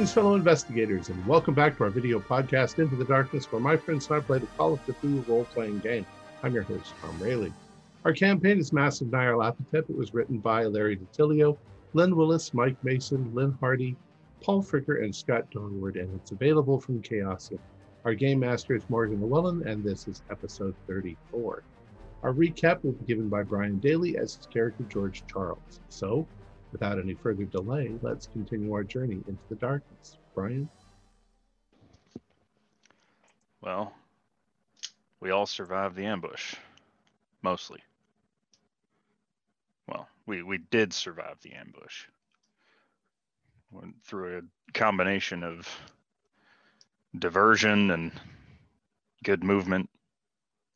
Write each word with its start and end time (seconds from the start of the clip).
Greetings, 0.00 0.14
fellow 0.14 0.34
investigators, 0.34 1.10
and 1.10 1.26
welcome 1.26 1.52
back 1.52 1.76
to 1.76 1.84
our 1.84 1.90
video 1.90 2.20
podcast, 2.20 2.78
Into 2.78 2.96
the 2.96 3.04
Darkness, 3.04 3.52
where 3.52 3.60
my 3.60 3.76
friends 3.76 4.06
and 4.06 4.16
I 4.16 4.20
play 4.20 4.38
the 4.38 4.46
Call 4.46 4.72
of 4.72 4.86
Cthulhu 4.86 5.28
role 5.28 5.44
playing 5.44 5.80
game. 5.80 6.06
I'm 6.42 6.54
your 6.54 6.62
host, 6.62 6.94
Tom 7.02 7.18
Rayleigh. 7.20 7.52
Our 8.06 8.14
campaign 8.14 8.58
is 8.58 8.72
Masks 8.72 9.02
of 9.02 9.08
Nyarlathotep. 9.08 9.90
It 9.90 9.94
was 9.94 10.14
written 10.14 10.38
by 10.38 10.64
Larry 10.64 10.96
DiTillio, 10.96 11.58
Lynn 11.92 12.16
Willis, 12.16 12.54
Mike 12.54 12.82
Mason, 12.82 13.30
Lynne 13.34 13.58
Hardy, 13.60 13.94
Paul 14.42 14.62
Fricker, 14.62 15.04
and 15.04 15.14
Scott 15.14 15.44
Donward, 15.50 15.96
and 15.96 16.18
it's 16.18 16.32
available 16.32 16.80
from 16.80 17.02
Chaosium. 17.02 17.58
Our 18.06 18.14
game 18.14 18.40
master 18.40 18.74
is 18.74 18.88
Morgan 18.88 19.20
Llewellyn, 19.20 19.68
and 19.68 19.84
this 19.84 20.08
is 20.08 20.22
episode 20.30 20.74
34. 20.86 21.62
Our 22.22 22.32
recap 22.32 22.82
will 22.82 22.92
be 22.92 23.04
given 23.04 23.28
by 23.28 23.42
Brian 23.42 23.78
Daly 23.80 24.16
as 24.16 24.36
his 24.36 24.46
character 24.46 24.84
George 24.84 25.24
Charles. 25.30 25.80
So, 25.90 26.26
without 26.72 26.98
any 26.98 27.14
further 27.14 27.44
delay, 27.44 27.92
let's 28.02 28.26
continue 28.26 28.72
our 28.72 28.84
journey 28.84 29.22
into 29.26 29.42
the 29.48 29.56
darkness. 29.56 30.16
Brian? 30.34 30.68
Well, 33.60 33.92
we 35.20 35.30
all 35.30 35.46
survived 35.46 35.96
the 35.96 36.06
ambush. 36.06 36.54
Mostly. 37.42 37.80
Well, 39.88 40.08
we, 40.26 40.42
we 40.42 40.58
did 40.58 40.92
survive 40.92 41.38
the 41.42 41.52
ambush. 41.52 42.04
Went 43.70 44.02
through 44.04 44.38
a 44.38 44.72
combination 44.72 45.42
of 45.42 45.68
diversion 47.18 47.90
and 47.90 48.12
good 49.24 49.42
movement, 49.42 49.88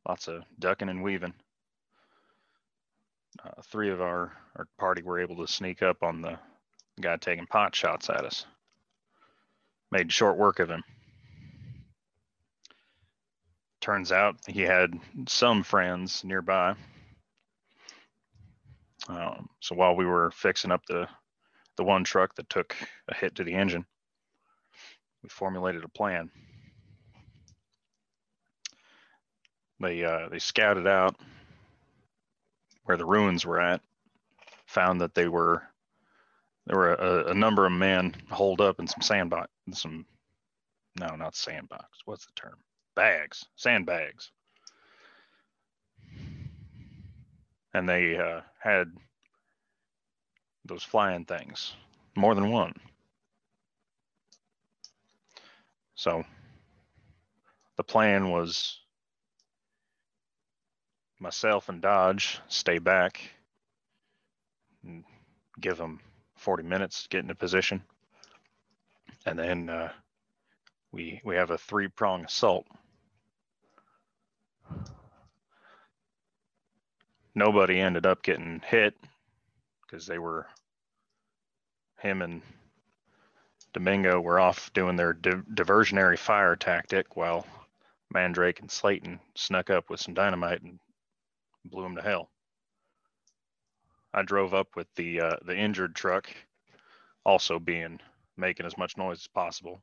lots 0.09 0.29
of 0.29 0.43
ducking 0.59 0.89
and 0.89 1.03
weaving 1.03 1.35
uh, 3.43 3.63
three 3.63 3.91
of 3.91 4.01
our, 4.01 4.33
our 4.57 4.67
party 4.79 5.03
were 5.03 5.21
able 5.21 5.37
to 5.37 5.53
sneak 5.53 5.83
up 5.83 6.03
on 6.03 6.21
the 6.21 6.39
guy 7.01 7.17
taking 7.17 7.47
pot 7.47 7.75
shots 7.75 8.09
at 8.11 8.25
us. 8.25 8.47
Made 9.91 10.13
short 10.13 10.37
work 10.37 10.61
of 10.61 10.71
him. 10.71 10.83
Turns 13.81 14.13
out 14.13 14.37
he 14.47 14.63
had 14.63 14.95
some 15.29 15.63
friends 15.63 16.23
nearby. 16.25 16.75
Um, 19.09 19.49
so 19.61 19.75
while 19.75 19.95
we 19.95 20.07
were 20.07 20.31
fixing 20.31 20.71
up 20.71 20.87
the 20.87 21.07
the 21.77 21.85
one 21.85 22.05
truck 22.05 22.35
that 22.37 22.49
took 22.49 22.75
a 23.09 23.15
hit 23.15 23.35
to 23.35 23.45
the 23.45 23.53
engine, 23.53 23.85
we 25.23 25.29
formulated 25.29 25.85
a 25.85 25.89
plan. 25.89 26.31
They 29.81 30.03
uh, 30.05 30.29
they 30.31 30.39
scouted 30.39 30.87
out 30.87 31.17
where 32.85 32.97
the 32.97 33.07
ruins 33.07 33.45
were 33.45 33.61
at, 33.61 33.81
found 34.67 35.01
that 35.01 35.15
they 35.15 35.29
were 35.29 35.63
there 36.67 36.79
were 36.79 36.95
a, 36.95 37.31
a 37.31 37.35
number 37.35 37.67
of 37.67 37.73
men 37.73 38.15
holed 38.31 38.61
up 38.61 38.81
in 38.81 38.87
some 38.87 39.03
sandbox, 39.03 39.51
some 39.73 40.07
no, 40.99 41.15
not 41.17 41.35
sandbox. 41.35 41.99
What's 42.05 42.27
the 42.27 42.33
term? 42.37 42.57
Bags, 42.95 43.45
sandbags, 43.57 44.31
and 47.75 47.89
they 47.89 48.17
uh, 48.17 48.41
had 48.59 48.93
those 50.65 50.83
flying 50.83 51.25
things, 51.25 51.75
more 52.17 52.35
than 52.35 52.51
one. 52.51 52.73
So 55.97 56.25
the 57.77 57.85
plan 57.85 58.31
was 58.31 58.81
myself 61.25 61.71
and 61.71 61.81
Dodge 61.81 62.39
stay 62.49 62.79
back 62.79 63.19
and 64.85 65.03
give 65.59 65.79
them 65.79 65.99
40 66.37 66.63
minutes 66.65 67.03
to 67.03 67.09
get 67.09 67.23
into 67.23 67.35
position. 67.35 67.83
And 69.25 69.39
then 69.39 69.71
uh, 69.71 69.91
we 70.93 71.23
we 71.25 71.35
have 71.37 71.51
a 71.51 71.57
three 71.57 71.89
prong 71.89 72.27
assault. 72.27 72.67
Nobody 77.35 77.81
ended 77.81 78.05
up 78.05 78.23
getting 78.23 78.61
hit 78.65 78.95
because 79.83 80.07
they 80.07 80.19
were 80.19 80.47
him 82.01 82.21
and 82.21 82.43
Domingo 83.73 84.21
were 84.21 84.39
off 84.39 84.71
doing 84.75 84.97
their 84.97 85.15
di- 85.15 85.31
diversionary 85.55 86.19
fire 86.19 86.55
tactic 86.55 87.17
while 87.17 87.47
Mandrake 88.13 88.61
and 88.61 88.71
Slayton 88.71 89.19
snuck 89.35 89.71
up 89.71 89.89
with 89.89 90.01
some 90.01 90.13
dynamite 90.13 90.61
and 90.61 90.79
blew 91.65 91.85
him 91.85 91.97
to 91.97 92.03
hell. 92.03 92.31
I 94.13 94.23
drove 94.23 94.55
up 94.55 94.69
with 94.77 94.87
the 94.95 95.21
uh, 95.21 95.37
the 95.45 95.57
injured 95.57 95.95
truck, 95.95 96.29
also 97.25 97.59
being 97.59 98.01
making 98.37 98.67
as 98.67 98.79
much 98.79 98.97
noise 98.97 99.19
as 99.19 99.29
possible, 99.29 99.83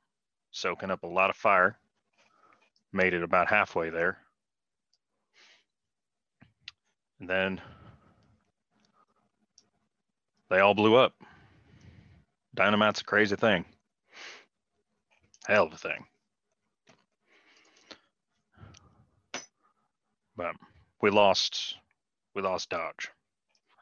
soaking 0.52 0.92
up 0.92 1.03
a 1.03 1.08
lot 1.08 1.30
of 1.30 1.36
fire. 1.36 1.78
Made 2.94 3.14
it 3.14 3.24
about 3.24 3.50
halfway 3.50 3.90
there, 3.90 4.18
and 7.19 7.30
then 7.30 7.62
they 10.50 10.59
all 10.59 10.74
blew 10.74 10.96
up. 10.96 11.13
Dynamite's 12.53 13.02
a 13.02 13.06
crazy 13.06 13.38
thing. 13.38 13.63
Hell 15.46 15.68
of 15.68 15.74
a 15.74 15.78
thing. 15.78 16.06
But 20.36 20.56
we 21.01 21.09
lost 21.09 21.75
we 22.34 22.41
lost 22.41 22.69
Dodge. 22.69 23.09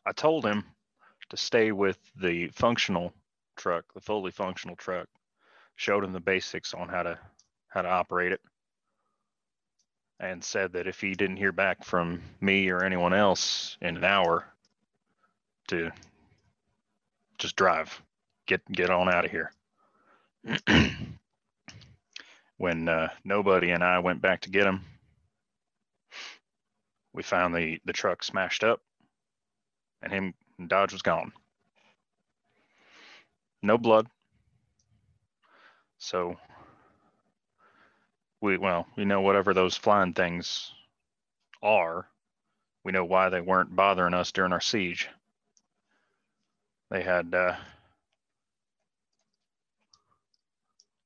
I 0.05 0.11
told 0.11 0.45
him 0.45 0.63
to 1.29 1.37
stay 1.37 1.71
with 1.71 1.99
the 2.19 2.47
functional 2.49 3.13
truck, 3.55 3.85
the 3.93 4.01
fully 4.01 4.31
functional 4.31 4.75
truck. 4.75 5.07
Showed 5.75 6.03
him 6.03 6.13
the 6.13 6.19
basics 6.19 6.73
on 6.73 6.89
how 6.89 7.03
to 7.03 7.19
how 7.67 7.83
to 7.83 7.87
operate 7.87 8.31
it, 8.31 8.41
and 10.19 10.43
said 10.43 10.73
that 10.73 10.87
if 10.87 10.99
he 10.99 11.13
didn't 11.13 11.37
hear 11.37 11.51
back 11.51 11.85
from 11.85 12.21
me 12.41 12.69
or 12.69 12.83
anyone 12.83 13.13
else 13.13 13.77
in 13.81 13.95
an 13.95 14.03
hour, 14.03 14.45
to 15.67 15.91
just 17.37 17.55
drive, 17.55 18.01
get 18.45 18.61
get 18.71 18.89
on 18.89 19.07
out 19.07 19.25
of 19.25 19.31
here. 19.31 19.51
when 22.57 22.89
uh, 22.89 23.09
nobody 23.23 23.71
and 23.71 23.83
I 23.83 23.99
went 23.99 24.21
back 24.21 24.41
to 24.41 24.49
get 24.49 24.65
him, 24.65 24.81
we 27.13 27.23
found 27.23 27.55
the 27.55 27.79
the 27.85 27.93
truck 27.93 28.23
smashed 28.23 28.63
up 28.63 28.81
and 30.01 30.11
him 30.11 30.33
dodge 30.67 30.93
was 30.93 31.01
gone. 31.01 31.31
No 33.61 33.77
blood. 33.77 34.07
So 35.97 36.37
we 38.41 38.57
well 38.57 38.87
we 38.95 39.05
know 39.05 39.21
whatever 39.21 39.53
those 39.53 39.75
flying 39.75 40.13
things 40.13 40.71
are. 41.61 42.07
We 42.83 42.91
know 42.91 43.05
why 43.05 43.29
they 43.29 43.41
weren't 43.41 43.75
bothering 43.75 44.13
us 44.13 44.31
during 44.31 44.53
our 44.53 44.61
siege. 44.61 45.09
They 46.89 47.03
had 47.03 47.33
uh, 47.35 47.55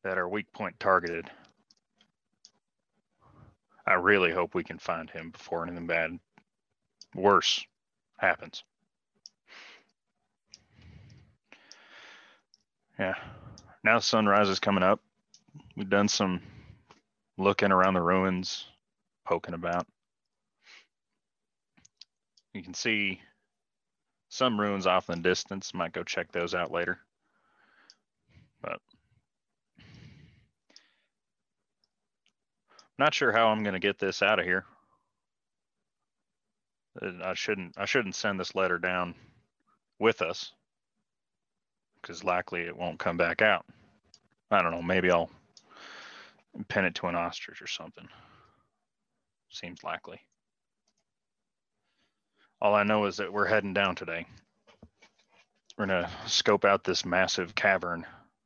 that 0.04 0.18
our 0.18 0.30
weak 0.30 0.52
point 0.54 0.80
targeted 0.80 1.30
I 3.86 3.94
really 3.94 4.32
hope 4.32 4.56
we 4.56 4.64
can 4.64 4.80
find 4.80 5.10
him 5.10 5.32
before 5.32 5.64
anything 5.64 5.88
bad, 5.88 6.20
worse 7.16 7.66
happens. 8.18 8.64
Yeah. 12.98 13.16
Now 13.84 14.00
sunrise 14.00 14.50
is 14.50 14.60
coming 14.60 14.84
up. 14.84 15.02
We've 15.76 15.90
done 15.90 16.08
some 16.08 16.42
looking 17.38 17.72
around 17.72 17.96
the 17.96 18.02
ruins, 18.02 18.66
poking 19.26 19.56
about. 19.56 19.86
You 22.54 22.62
can 22.64 22.74
see 22.74 23.20
some 24.30 24.60
ruins 24.60 24.88
off 24.88 25.10
in 25.10 25.22
the 25.22 25.30
distance. 25.30 25.74
Might 25.74 25.94
go 25.94 26.04
check 26.04 26.32
those 26.32 26.54
out 26.54 26.72
later. 26.72 27.00
But 28.62 28.80
Not 33.00 33.14
sure 33.14 33.32
how 33.32 33.48
I'm 33.48 33.64
going 33.64 33.74
to 33.74 33.80
get 33.80 33.98
this 33.98 34.22
out 34.22 34.40
of 34.40 34.46
here. 34.46 34.66
Uh, 37.02 37.12
I 37.24 37.34
shouldn't 37.34 37.78
I 37.78 37.86
shouldn't 37.86 38.16
send 38.16 38.40
this 38.40 38.54
letter 38.54 38.78
down 38.78 39.16
with 40.00 40.22
us 40.22 40.52
because 42.02 42.24
likely 42.24 42.62
it 42.62 42.78
won't 42.78 43.00
come 43.00 43.18
back 43.18 43.42
out. 43.42 43.66
I 44.52 44.62
don't 44.62 44.72
know. 44.72 44.82
Maybe 44.82 45.10
I'll 45.10 45.32
pin 46.68 46.86
it 46.86 46.94
to 46.96 47.08
an 47.08 47.16
ostrich 47.16 47.62
or 47.62 47.68
something. 47.68 48.08
Seems 49.50 49.84
likely. 49.84 50.22
All 52.62 52.76
I 52.76 52.84
know 52.84 53.06
is 53.06 53.18
that 53.18 53.34
we're 53.34 53.48
heading 53.48 53.74
down 53.74 53.96
today. 53.96 54.28
We're 55.78 55.88
gonna 55.88 56.12
scope 56.28 56.64
out 56.64 56.84
this 56.84 57.04
massive 57.04 57.56
cavern, 57.56 58.06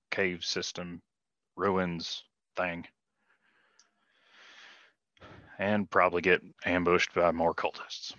cave 0.10 0.46
system, 0.46 1.02
ruins 1.58 2.24
thing 2.56 2.88
and 5.60 5.90
probably 5.90 6.22
get 6.22 6.42
ambushed 6.66 7.14
by 7.14 7.32
more 7.32 7.54
cultists. 7.54 8.14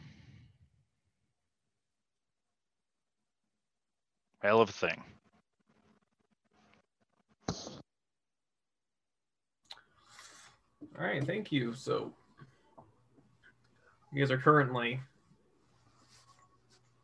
Hell 4.41 4.61
of 4.61 4.69
a 4.69 4.73
thing. 4.73 5.03
All 10.99 11.05
right, 11.05 11.25
thank 11.25 11.53
you. 11.53 11.75
So 11.75 12.13
you 14.13 14.21
guys 14.21 14.31
are 14.31 14.39
currently 14.39 15.01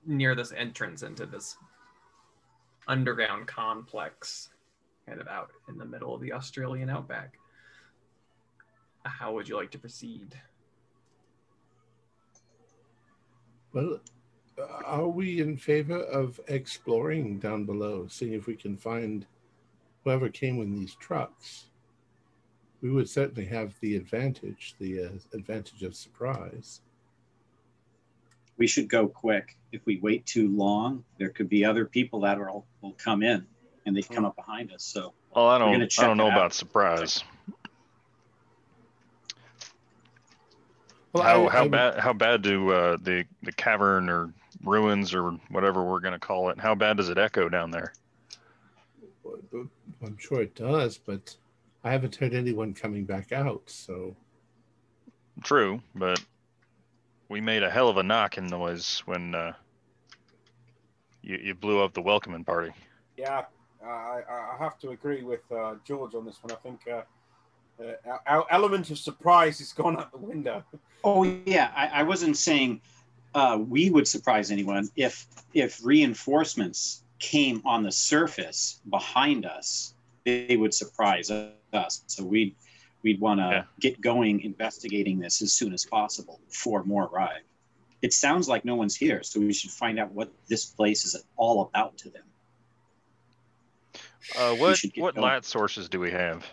near 0.07 0.35
this 0.35 0.53
entrance 0.53 1.03
into 1.03 1.27
this 1.27 1.57
underground 2.89 3.47
complex, 3.47 4.51
kind 5.07 5.21
of 5.21 5.29
out 5.29 5.51
in 5.69 5.79
the 5.79 5.85
middle 5.85 6.15
of 6.15 6.21
the 6.21 6.33
Australian 6.33 6.91
outback. 6.91 7.35
How 9.05 9.33
would 9.33 9.49
you 9.49 9.57
like 9.57 9.71
to 9.73 9.79
proceed? 9.79 10.35
Well, 13.73 14.01
uh, 14.59 14.63
are 14.85 15.09
we 15.09 15.41
in 15.41 15.57
favor 15.57 15.99
of 15.99 16.41
exploring 16.49 17.39
down 17.39 17.65
below, 17.65 18.07
seeing 18.09 18.33
if 18.33 18.47
we 18.47 18.55
can 18.57 18.77
find 18.77 19.27
whoever 20.05 20.29
came 20.29 20.61
in 20.63 20.75
these 20.75 20.95
trucks? 20.95 21.67
We 22.81 22.91
would 22.91 23.09
certainly 23.09 23.47
have 23.47 23.75
the 23.81 23.97
advantage, 23.97 24.75
the 24.79 25.05
uh, 25.05 25.09
advantage 25.33 25.83
of 25.83 25.95
surprise. 25.95 26.81
We 28.57 28.67
should 28.67 28.89
go 28.89 29.09
quick. 29.09 29.57
If 29.73 29.85
we 29.87 29.99
wait 30.01 30.25
too 30.27 30.49
long, 30.55 31.05
there 31.19 31.31
could 31.31 31.49
be 31.49 31.65
other 31.65 31.85
people 31.85 32.21
that 32.21 32.39
will, 32.39 32.65
will 32.81 32.93
come 32.93 33.23
in 33.23 33.47
and 33.85 33.97
they've 33.97 34.09
come 34.09 34.25
up 34.25 34.37
behind 34.37 34.73
us. 34.73 34.85
So 34.85 35.13
Well, 35.35 35.47
I 35.49 35.59
don't. 35.59 35.83
I 35.99 36.07
don't 36.07 36.17
know 36.17 36.31
out. 36.31 36.33
about 36.33 36.53
surprise. 36.55 37.25
Well, 41.15 41.23
how 41.23 41.47
I- 41.47 41.51
how 41.51 41.65
I 41.65 41.69
bad 41.69 41.99
how 42.01 42.13
bad 42.13 42.43
do 42.43 42.71
uh, 42.71 42.97
the 43.01 43.25
the 43.43 43.53
cavern 43.53 44.11
or 44.11 44.35
ruins 44.65 45.15
or 45.15 45.31
whatever 45.49 45.85
we're 45.85 46.01
gonna 46.01 46.19
call 46.19 46.51
it? 46.51 46.59
How 46.59 46.75
bad 46.75 46.97
does 46.97 47.09
it 47.09 47.19
echo 47.19 47.49
down 47.49 47.71
there? 47.71 47.93
I'm 50.03 50.19
sure 50.19 50.43
it 50.43 50.55
does, 50.57 50.99
but 50.99 51.37
I 51.85 51.93
haven't 51.93 52.17
heard 52.17 52.35
anyone 52.35 52.75
coming 52.75 53.05
back 53.05 53.31
out. 53.33 53.63
So 53.67 54.17
True, 55.43 55.81
but 55.95 56.23
we 57.29 57.41
made 57.41 57.63
a 57.63 57.71
hell 57.71 57.89
of 57.89 57.97
a 57.97 58.03
knocking 58.03 58.47
noise 58.47 59.03
when 59.07 59.37
uh, 59.37 59.53
you 61.23 61.37
you 61.37 61.55
blew 61.55 61.81
up 61.81 61.95
the 61.95 62.03
welcoming 62.03 62.45
party. 62.45 62.73
Yeah, 63.17 63.45
uh, 63.85 63.89
I, 63.89 64.23
I 64.29 64.57
have 64.59 64.79
to 64.81 64.91
agree 64.91 65.23
with 65.23 65.43
uh, 65.53 65.77
George 65.85 66.17
on 66.17 66.25
this 66.25 66.43
one. 66.43 66.53
I 66.53 66.57
think 66.57 66.81
uh, 67.81 67.93
our, 68.07 68.21
our 68.27 68.47
element 68.51 68.91
of 68.91 68.99
surprise 68.99 69.59
has 69.59 69.73
gone 69.73 69.97
out 69.99 70.13
the 70.13 70.19
window. 70.19 70.65
Oh 71.03 71.25
yeah, 71.45 71.71
I, 71.77 72.01
I 72.01 72.03
wasn't 72.03 72.37
saying 72.37 72.81
uh, 73.35 73.59
we 73.69 73.91
would 73.91 74.07
surprise 74.09 74.51
anyone 74.51 74.89
if 74.97 75.27
if 75.53 75.81
reinforcements 75.85 77.03
came 77.19 77.63
on 77.65 77.83
the 77.83 77.93
surface 77.93 78.81
behind 78.91 79.47
us, 79.47 79.95
they 80.25 80.57
would 80.57 80.75
surprise 80.75 81.31
us. 81.31 82.05
So 82.07 82.25
we'd 82.25 82.55
we'd 83.03 83.21
want 83.21 83.41
to 83.41 83.49
Yeah. 83.51 83.65
get 83.81 84.01
going 84.01 84.41
investigating 84.41 85.19
this 85.19 85.43
as 85.43 85.53
soon 85.53 85.73
as 85.75 85.85
possible 85.85 86.41
before 86.49 86.85
more 86.85 87.05
arrive. 87.05 87.43
It 88.03 88.13
sounds 88.13 88.49
like 88.49 88.65
no 88.65 88.75
one's 88.75 88.97
here, 88.97 89.23
so 89.23 89.41
we 89.41 89.53
should 89.53 89.71
find 89.71 89.99
out 89.99 90.11
what 90.13 90.31
this 90.49 90.65
place 90.67 91.05
is 91.05 91.17
all 91.37 91.63
about 91.63 91.97
to 91.99 92.11
them. 92.11 92.23
Uh, 94.37 94.55
what 94.55 94.81
what 94.97 95.15
going. 95.15 95.23
light 95.23 95.45
sources 95.45 95.89
do 95.89 96.01
we 96.01 96.11
have? 96.11 96.47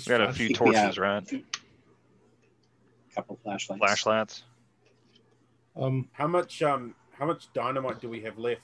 It's 0.00 0.08
We 0.08 0.16
got 0.16 0.22
a 0.22 0.32
few 0.32 0.48
torches, 0.54 0.80
have- 0.80 0.98
right? 0.98 1.44
couple 3.14 3.38
flashlights. 3.42 3.78
Flashlights. 3.80 4.42
Um, 5.76 6.08
How 6.12 6.26
much 6.26 6.62
um 6.62 6.94
how 7.18 7.26
much 7.26 7.52
dynamite 7.52 8.00
do 8.00 8.08
we 8.08 8.20
have 8.22 8.38
left? 8.38 8.62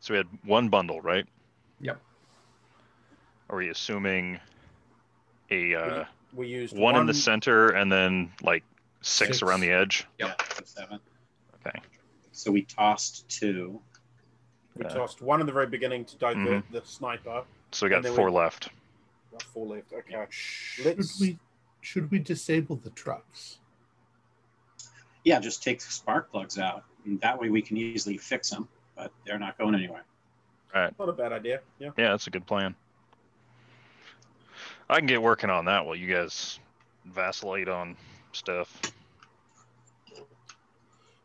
So 0.00 0.12
we 0.14 0.18
had 0.18 0.26
one 0.44 0.68
bundle, 0.68 1.00
right? 1.00 1.26
Yep. 1.80 1.98
Are 3.48 3.56
we 3.56 3.70
assuming 3.70 4.38
a 5.50 5.74
uh, 5.74 6.04
We 6.34 6.46
used 6.48 6.76
one, 6.76 6.96
in 6.96 7.06
the 7.06 7.14
center 7.14 7.70
and 7.70 7.90
then 7.90 8.32
like 8.42 8.62
six, 9.00 9.38
Six. 9.38 9.42
around 9.42 9.60
the 9.60 9.70
edge? 9.70 10.06
Yeah, 10.18 10.34
seven. 10.64 11.00
Okay. 11.66 11.78
So 12.32 12.50
we 12.52 12.62
tossed 12.62 13.28
two. 13.28 13.80
We 14.76 14.84
Uh, 14.84 14.88
tossed 14.88 15.22
one 15.22 15.40
in 15.40 15.46
the 15.46 15.52
very 15.52 15.66
beginning 15.66 16.04
to 16.06 16.16
divert 16.16 16.64
Mhm. 16.64 16.70
the 16.72 16.84
sniper. 16.84 17.44
So 17.72 17.86
we 17.86 17.90
got 17.90 18.04
four 18.06 18.30
we- 18.30 18.36
left. 18.36 18.70
Got 19.30 19.42
four 19.42 19.66
left. 19.66 19.92
Okay. 19.92 20.26
should 20.30 20.86
Let's- 20.98 21.20
we 21.20 21.38
should 21.80 22.10
we 22.10 22.18
disable 22.18 22.76
the 22.76 22.90
trucks? 22.90 23.58
Yeah, 25.22 25.38
just 25.38 25.62
take 25.62 25.80
the 25.80 25.90
spark 25.90 26.30
plugs 26.30 26.58
out. 26.58 26.84
And 27.04 27.20
that 27.20 27.38
way 27.38 27.50
we 27.50 27.60
can 27.60 27.76
easily 27.76 28.16
fix 28.16 28.48
them, 28.50 28.68
but 28.96 29.12
they're 29.26 29.38
not 29.38 29.58
going 29.58 29.74
anywhere. 29.74 30.04
Right. 30.74 30.98
Not 30.98 31.08
a 31.08 31.12
bad 31.12 31.32
idea. 31.32 31.60
Yeah. 31.78 31.90
Yeah, 31.98 32.10
that's 32.10 32.26
a 32.26 32.30
good 32.30 32.46
plan. 32.46 32.74
I 34.88 34.96
can 34.98 35.06
get 35.06 35.22
working 35.22 35.50
on 35.50 35.66
that 35.66 35.84
while 35.84 35.94
you 35.94 36.12
guys 36.12 36.58
vacillate 37.04 37.68
on 37.68 37.96
stuff. 38.32 38.80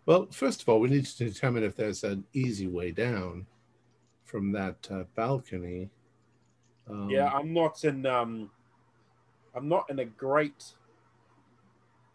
Well, 0.10 0.28
first 0.32 0.64
of 0.64 0.70
all, 0.70 0.80
we 0.80 0.90
need 0.90 1.06
to 1.06 1.24
determine 1.24 1.64
if 1.64 1.76
there's 1.76 2.04
an 2.04 2.24
easy 2.34 2.66
way 2.66 2.90
down 2.90 3.46
from 4.26 4.52
that 4.54 4.88
uh, 4.90 5.04
balcony. 5.14 5.92
Um, 6.90 7.12
Yeah, 7.12 7.28
I'm 7.28 7.54
not 7.54 7.84
in 7.84 8.08
um 8.08 8.50
I'm 9.54 9.70
not 9.70 9.88
in 9.92 10.00
a 10.00 10.06
great 10.06 10.74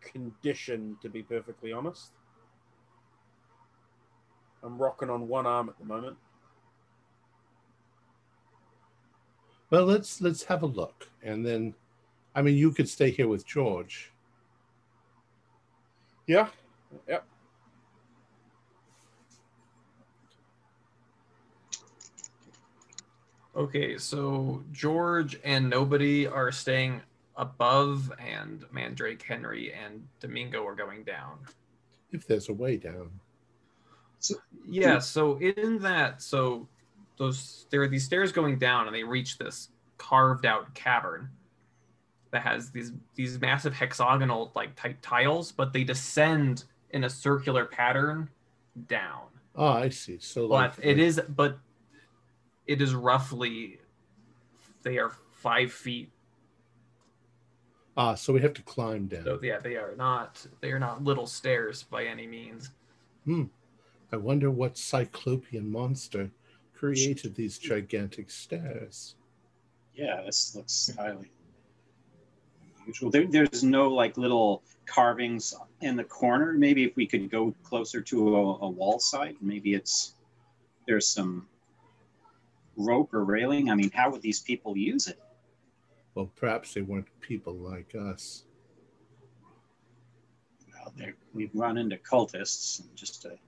condition 0.01 0.97
to 1.03 1.09
be 1.09 1.23
perfectly 1.23 1.71
honest. 1.71 2.11
I'm 4.65 4.77
rocking 4.77 5.09
on 5.09 5.29
one 5.29 5.47
arm 5.47 5.69
at 5.69 5.79
the 5.79 5.85
moment. 5.85 6.17
Well, 9.71 9.85
let's 9.85 10.21
let's 10.21 10.43
have 10.43 10.65
a 10.65 10.67
look, 10.67 11.09
and 11.23 11.47
then, 11.47 11.75
I 12.35 12.43
mean, 12.43 12.57
you 12.57 12.73
could 12.73 12.89
stay 12.89 13.13
here 13.13 13.29
with 13.29 13.47
George. 13.47 14.13
Yeah. 16.27 16.49
Yep. 17.07 17.25
Okay, 23.57 23.99
so 23.99 24.63
George 24.73 25.39
and 25.45 25.71
nobody 25.71 26.27
are 26.27 26.51
staying 26.51 27.01
above, 27.37 28.13
and 28.19 28.65
Mandrake, 28.73 29.23
Henry, 29.23 29.73
and 29.73 30.07
Domingo 30.21 30.67
are 30.67 30.75
going 30.75 31.05
down. 31.05 31.39
If 32.13 32.27
there's 32.27 32.49
a 32.49 32.53
way 32.53 32.77
down. 32.77 33.11
So, 34.19 34.37
Yeah, 34.67 34.99
so 34.99 35.39
in 35.39 35.79
that, 35.81 36.23
so 36.23 36.67
those 37.17 37.67
there 37.71 37.83
are 37.83 37.89
these 37.89 38.05
stairs 38.05 38.33
going 38.33 38.59
down, 38.59 38.87
and 38.87 38.95
they 38.95 39.05
reach 39.05 39.39
this 39.39 39.69
carved 39.99 40.47
out 40.47 40.75
cavern 40.75 41.29
that 42.31 42.43
has 42.43 42.71
these 42.71 42.93
these 43.15 43.41
massive 43.41 43.75
hexagonal 43.75 44.51
like 44.57 44.75
type 44.75 44.97
tiles, 45.01 45.53
but 45.53 45.73
they 45.73 45.85
descend 45.85 46.65
in 46.91 47.05
a 47.05 47.11
circular 47.11 47.65
pattern 47.65 48.29
down. 48.89 49.23
Oh, 49.55 49.69
I 49.69 49.89
see. 49.89 50.19
So, 50.19 50.47
like, 50.47 50.75
But 50.77 50.85
it 50.85 50.99
is, 50.99 51.21
but 51.29 51.59
it 52.67 52.81
is 52.81 52.95
roughly 52.95 53.79
they 54.83 54.99
are 54.99 55.13
five 55.33 55.73
feet. 55.73 56.11
Ah, 57.97 58.15
so 58.15 58.33
we 58.33 58.41
have 58.41 58.55
to 58.55 58.63
climb 58.63 59.07
down. 59.07 59.25
So 59.25 59.41
yeah, 59.43 59.59
they 59.59 59.77
are 59.77 59.95
not 59.97 60.45
they 60.61 60.73
are 60.73 60.79
not 60.79 61.05
little 61.05 61.27
stairs 61.27 61.83
by 61.83 62.05
any 62.05 62.27
means. 62.27 62.71
Hmm. 63.25 63.45
I 64.13 64.17
wonder 64.17 64.51
what 64.51 64.77
cyclopean 64.77 65.71
monster 65.71 66.31
created 66.75 67.35
these 67.35 67.59
gigantic 67.59 68.31
stairs. 68.31 69.17
Yeah, 69.95 70.23
this 70.25 70.55
looks 70.55 70.91
highly 70.97 71.31
unusual. 72.81 73.11
There, 73.11 73.27
there's 73.27 73.63
no 73.63 73.89
like 73.89 74.17
little 74.17 74.63
carvings 74.87 75.55
in 75.81 75.97
the 75.97 76.05
corner. 76.05 76.53
Maybe 76.53 76.85
if 76.85 76.97
we 76.97 77.07
could 77.07 77.31
go 77.31 77.55
closer 77.63 78.01
to 78.03 78.37
a, 78.37 78.59
a 78.59 78.69
wall 78.69 78.99
side, 78.99 79.37
maybe 79.41 79.75
it's 79.75 80.15
there's 80.87 81.09
some 81.09 81.47
rope 82.77 83.15
or 83.15 83.25
railing. 83.25 83.71
I 83.71 83.75
mean, 83.75 83.91
how 83.93 84.11
would 84.11 84.23
these 84.23 84.41
people 84.41 84.77
use 84.77 85.07
it? 85.09 85.19
Well, 86.15 86.31
perhaps 86.37 86.75
they 86.75 86.83
weren't 86.83 87.09
people 87.21 87.55
like 87.55 87.95
us. 87.95 88.45
Well, 90.73 90.93
we've 91.33 91.55
run 91.55 91.79
into 91.79 91.97
cultists 91.97 92.81
and 92.81 92.95
just 92.95 93.25
a 93.25 93.39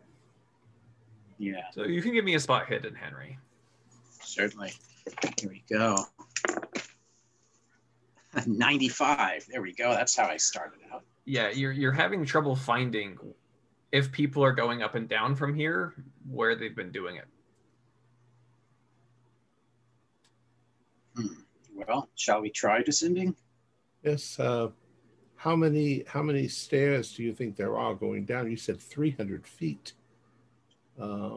yeah, 1.39 1.65
So 1.75 1.85
you 1.85 2.01
can 2.01 2.13
give 2.15 2.25
me 2.25 2.35
a 2.35 2.41
spot 2.41 2.67
hidden, 2.67 2.95
Henry. 2.95 3.39
certainly. 4.23 4.73
Here 5.39 5.51
we 5.51 5.63
go. 5.71 5.97
95. 8.47 9.47
There 9.51 9.63
we 9.63 9.73
go. 9.73 9.93
That's 9.93 10.17
how 10.17 10.27
I 10.27 10.37
started 10.37 10.79
out. 10.93 11.05
Yeah, 11.25 11.51
you're 11.51 11.73
you're 11.73 11.93
having 11.93 12.25
trouble 12.25 12.55
finding 12.55 13.19
if 13.93 14.13
people 14.13 14.45
are 14.45 14.53
going 14.53 14.83
up 14.83 14.95
and 14.95 15.09
down 15.09 15.35
from 15.35 15.55
here 15.55 15.95
where 16.29 16.55
they've 16.55 16.75
been 16.75 16.93
doing 16.93 17.17
it. 17.17 17.27
Well, 21.87 22.09
shall 22.15 22.41
we 22.41 22.51
try 22.51 22.83
descending? 22.83 23.35
Yes. 24.03 24.39
Uh, 24.39 24.69
how 25.37 25.55
many 25.55 26.05
how 26.07 26.23
many 26.23 26.49
stairs 26.49 27.15
do 27.15 27.23
you 27.23 27.33
think 27.33 27.57
there 27.57 27.77
are 27.77 27.95
going 27.95 28.25
down? 28.25 28.51
You 28.51 28.57
said 28.57 28.81
three 28.81 29.11
hundred 29.11 29.47
feet. 29.47 29.93
Uh, 31.01 31.37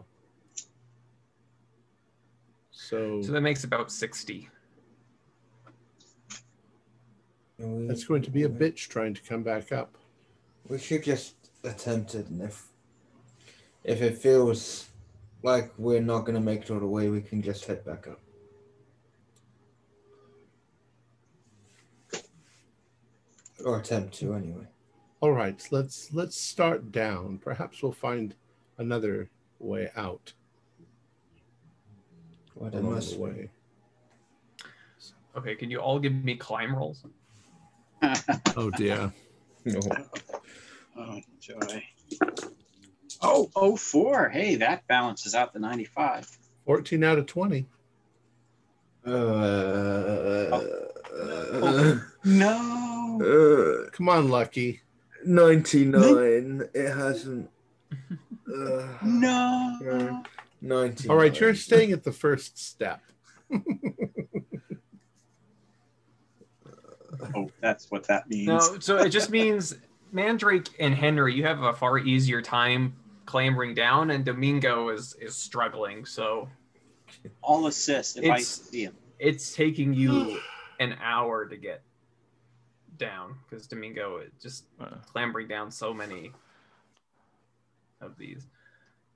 So 2.90 3.22
So 3.22 3.32
that 3.34 3.42
makes 3.42 3.66
about 3.66 3.92
60. 3.92 4.50
That's 7.60 8.06
going 8.06 8.22
to 8.22 8.32
be 8.32 8.44
a 8.44 8.50
bitch 8.50 8.88
trying 8.88 9.14
to 9.14 9.22
come 9.22 9.44
back 9.44 9.74
up. 9.74 9.98
We 10.70 10.80
should 10.80 11.04
just 11.04 11.36
attempt 11.64 12.16
it, 12.16 12.28
and 12.28 12.42
if 12.42 12.70
if 13.84 14.02
it 14.02 14.18
feels 14.18 14.90
like 15.44 15.72
we're 15.78 16.02
not 16.02 16.26
gonna 16.26 16.40
make 16.40 16.62
it 16.62 16.72
all 16.72 16.80
the 16.80 16.88
way, 16.88 17.10
we 17.10 17.22
can 17.22 17.42
just 17.42 17.66
head 17.66 17.84
back 17.84 18.08
up. 18.08 18.22
Or 23.66 23.80
attempt 23.80 24.14
to, 24.20 24.34
anyway. 24.34 24.66
All 25.22 25.34
right, 25.34 25.62
let's 25.72 26.14
let's 26.14 26.40
start 26.40 26.92
down. 26.92 27.40
Perhaps 27.40 27.84
we'll 27.84 27.92
find 27.92 28.36
another 28.78 29.30
way 29.60 29.90
out 29.98 30.32
Well, 32.56 32.70
there 32.70 32.80
along 32.80 33.00
the 33.02 33.18
way. 33.18 33.50
Okay, 35.36 35.56
can 35.56 35.70
you 35.70 35.80
all 35.80 36.00
give 36.00 36.14
me 36.14 36.36
climb 36.36 36.76
rolls? 36.76 37.04
Oh 38.56 38.70
dear. 38.72 39.12
No. 39.66 39.80
oh, 40.98 41.20
joy. 41.42 41.84
Oh, 43.22 43.52
oh, 43.56 43.76
four. 43.76 44.30
Hey, 44.30 44.56
that 44.56 44.88
balances 44.88 45.36
out 45.36 45.52
the 45.52 45.60
95. 45.60 46.30
14 46.66 47.04
out 47.04 47.18
of 47.20 47.26
20. 47.26 47.66
Uh, 49.06 49.10
Oh. 51.62 52.02
No. 52.24 52.89
Uh, 53.22 53.90
Come 53.92 54.10
on, 54.10 54.30
Lucky. 54.30 54.82
99. 55.26 56.64
It 56.74 56.94
hasn't. 56.96 57.50
Uh, 58.52 58.88
No. 59.04 60.24
90. 60.62 61.10
All 61.10 61.16
right, 61.16 61.38
you're 61.40 61.56
staying 61.56 61.92
at 61.92 62.04
the 62.04 62.12
first 62.12 62.58
step. 62.58 63.02
Oh, 67.36 67.50
that's 67.60 67.92
what 67.92 68.06
that 68.08 68.30
means. 68.30 68.48
No, 68.48 68.80
so 68.80 68.98
it 68.98 69.10
just 69.10 69.30
means 69.30 69.76
Mandrake 70.12 70.70
and 70.80 70.96
Henry, 70.96 71.34
you 71.36 71.44
have 71.44 71.62
a 71.62 71.74
far 71.74 71.98
easier 71.98 72.42
time 72.42 72.96
clambering 73.26 73.74
down, 73.74 74.12
and 74.12 74.24
Domingo 74.24 74.90
is 74.90 75.16
is 75.22 75.36
struggling. 75.36 76.06
So 76.06 76.48
I'll 77.44 77.68
assist 77.68 78.18
if 78.18 78.24
I 78.24 78.28
It's- 78.36 78.48
see 78.48 78.84
him. 78.86 78.96
it's 79.20 79.54
taking 79.54 79.94
you 79.94 80.40
an 80.80 80.96
hour 81.04 81.46
to 81.46 81.58
get 81.58 81.82
down 83.00 83.36
because 83.50 83.66
Domingo 83.66 84.18
is 84.18 84.32
just 84.40 84.66
Uh, 84.80 84.98
clambering 85.12 85.48
down 85.48 85.72
so 85.72 85.94
many 85.94 86.32
of 88.02 88.18
these. 88.18 88.48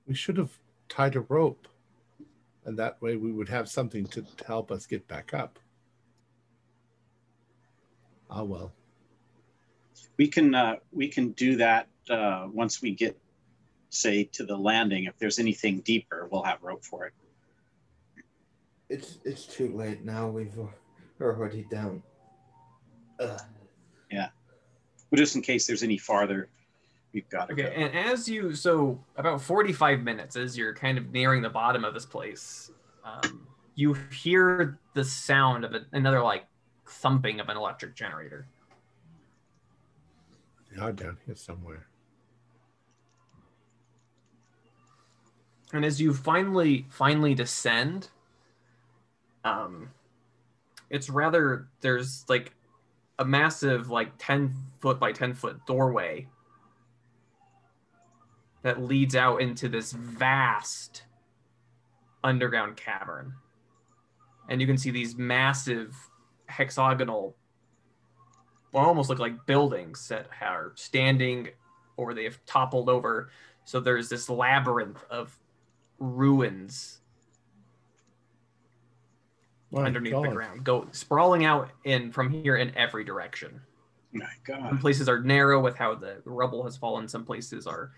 We 0.06 0.14
should 0.14 0.36
have 0.36 0.58
tied 0.88 1.14
a 1.14 1.20
rope, 1.20 1.68
and 2.64 2.76
that 2.78 3.00
way 3.00 3.16
we 3.16 3.30
would 3.30 3.48
have 3.48 3.68
something 3.68 4.06
to, 4.08 4.22
to 4.22 4.44
help 4.46 4.72
us 4.72 4.86
get 4.86 5.06
back 5.06 5.32
up. 5.32 5.58
Ah, 8.28 8.42
well. 8.42 8.72
We 10.16 10.28
can 10.28 10.54
uh, 10.54 10.76
we 10.92 11.08
can 11.08 11.30
do 11.32 11.56
that 11.56 11.88
uh, 12.10 12.48
once 12.52 12.82
we 12.82 12.94
get, 12.94 13.16
say, 13.90 14.24
to 14.24 14.44
the 14.44 14.56
landing. 14.56 15.04
If 15.04 15.16
there's 15.18 15.38
anything 15.38 15.80
deeper, 15.80 16.28
we'll 16.30 16.42
have 16.42 16.62
rope 16.62 16.84
for 16.84 17.06
it. 17.06 17.12
It's 18.88 19.18
it's 19.24 19.46
too 19.46 19.68
late 19.74 20.04
now. 20.04 20.28
We've 20.28 20.58
already 21.20 21.66
down. 21.70 22.02
Uh, 24.16 24.28
But 25.10 25.18
just 25.18 25.36
in 25.36 25.42
case 25.42 25.66
there's 25.66 25.82
any 25.82 25.98
farther, 25.98 26.48
we've 27.12 27.28
got 27.28 27.46
to 27.48 27.52
Okay, 27.54 27.62
go. 27.62 27.68
and 27.68 27.94
as 27.96 28.28
you 28.28 28.54
so 28.54 28.98
about 29.16 29.40
45 29.40 30.02
minutes 30.02 30.36
as 30.36 30.56
you're 30.58 30.74
kind 30.74 30.98
of 30.98 31.10
nearing 31.12 31.42
the 31.42 31.50
bottom 31.50 31.84
of 31.84 31.94
this 31.94 32.06
place, 32.06 32.70
um, 33.04 33.46
you 33.74 33.94
hear 34.12 34.78
the 34.94 35.04
sound 35.04 35.64
of 35.64 35.74
a, 35.74 35.84
another 35.92 36.20
like 36.22 36.46
thumping 36.86 37.40
of 37.40 37.48
an 37.48 37.56
electric 37.56 37.94
generator. 37.94 38.46
They 40.72 40.80
are 40.80 40.92
down 40.92 41.18
here 41.26 41.36
somewhere. 41.36 41.86
and 45.72 45.84
as 45.84 46.00
you 46.00 46.14
finally 46.14 46.86
finally 46.90 47.34
descend 47.34 48.08
um 49.44 49.90
it's 50.90 51.10
rather 51.10 51.66
there's 51.80 52.24
like 52.28 52.54
a 53.18 53.24
massive 53.24 53.90
like 53.90 54.12
10 54.18 54.54
foot 54.80 54.98
by 54.98 55.12
10 55.12 55.34
foot 55.34 55.64
doorway 55.66 56.26
that 58.62 58.82
leads 58.82 59.14
out 59.14 59.40
into 59.40 59.68
this 59.68 59.92
vast 59.92 61.04
underground 62.22 62.76
cavern. 62.76 63.34
And 64.48 64.60
you 64.60 64.66
can 64.66 64.78
see 64.78 64.90
these 64.90 65.16
massive 65.16 65.94
hexagonal 66.46 67.36
well, 68.74 68.86
almost 68.86 69.08
look 69.08 69.20
like 69.20 69.46
buildings 69.46 70.08
that 70.08 70.26
are 70.42 70.72
standing 70.74 71.48
or 71.96 72.12
they 72.12 72.24
have 72.24 72.44
toppled 72.44 72.88
over. 72.88 73.30
So 73.64 73.78
there's 73.78 74.08
this 74.08 74.28
labyrinth 74.28 75.04
of 75.10 75.38
ruins 76.00 77.00
My 79.80 79.86
underneath 79.86 80.12
God. 80.12 80.24
the 80.24 80.28
ground, 80.30 80.64
go 80.64 80.86
sprawling 80.92 81.44
out 81.44 81.70
in 81.84 82.12
from 82.12 82.30
here 82.30 82.56
in 82.56 82.74
every 82.76 83.04
direction. 83.04 83.60
My 84.12 84.26
God. 84.44 84.68
Some 84.68 84.78
places 84.78 85.08
are 85.08 85.20
narrow 85.20 85.60
with 85.60 85.76
how 85.76 85.94
the 85.94 86.22
rubble 86.24 86.62
has 86.64 86.76
fallen. 86.76 87.08
Some 87.08 87.24
places 87.24 87.66
are 87.66 87.92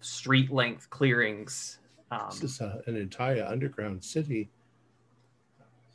street 0.00 0.50
length 0.50 0.90
clearings. 0.90 1.78
Um, 2.10 2.28
This 2.30 2.42
is 2.44 2.60
a, 2.60 2.82
an 2.86 2.96
entire 2.96 3.44
underground 3.44 4.04
city. 4.04 4.50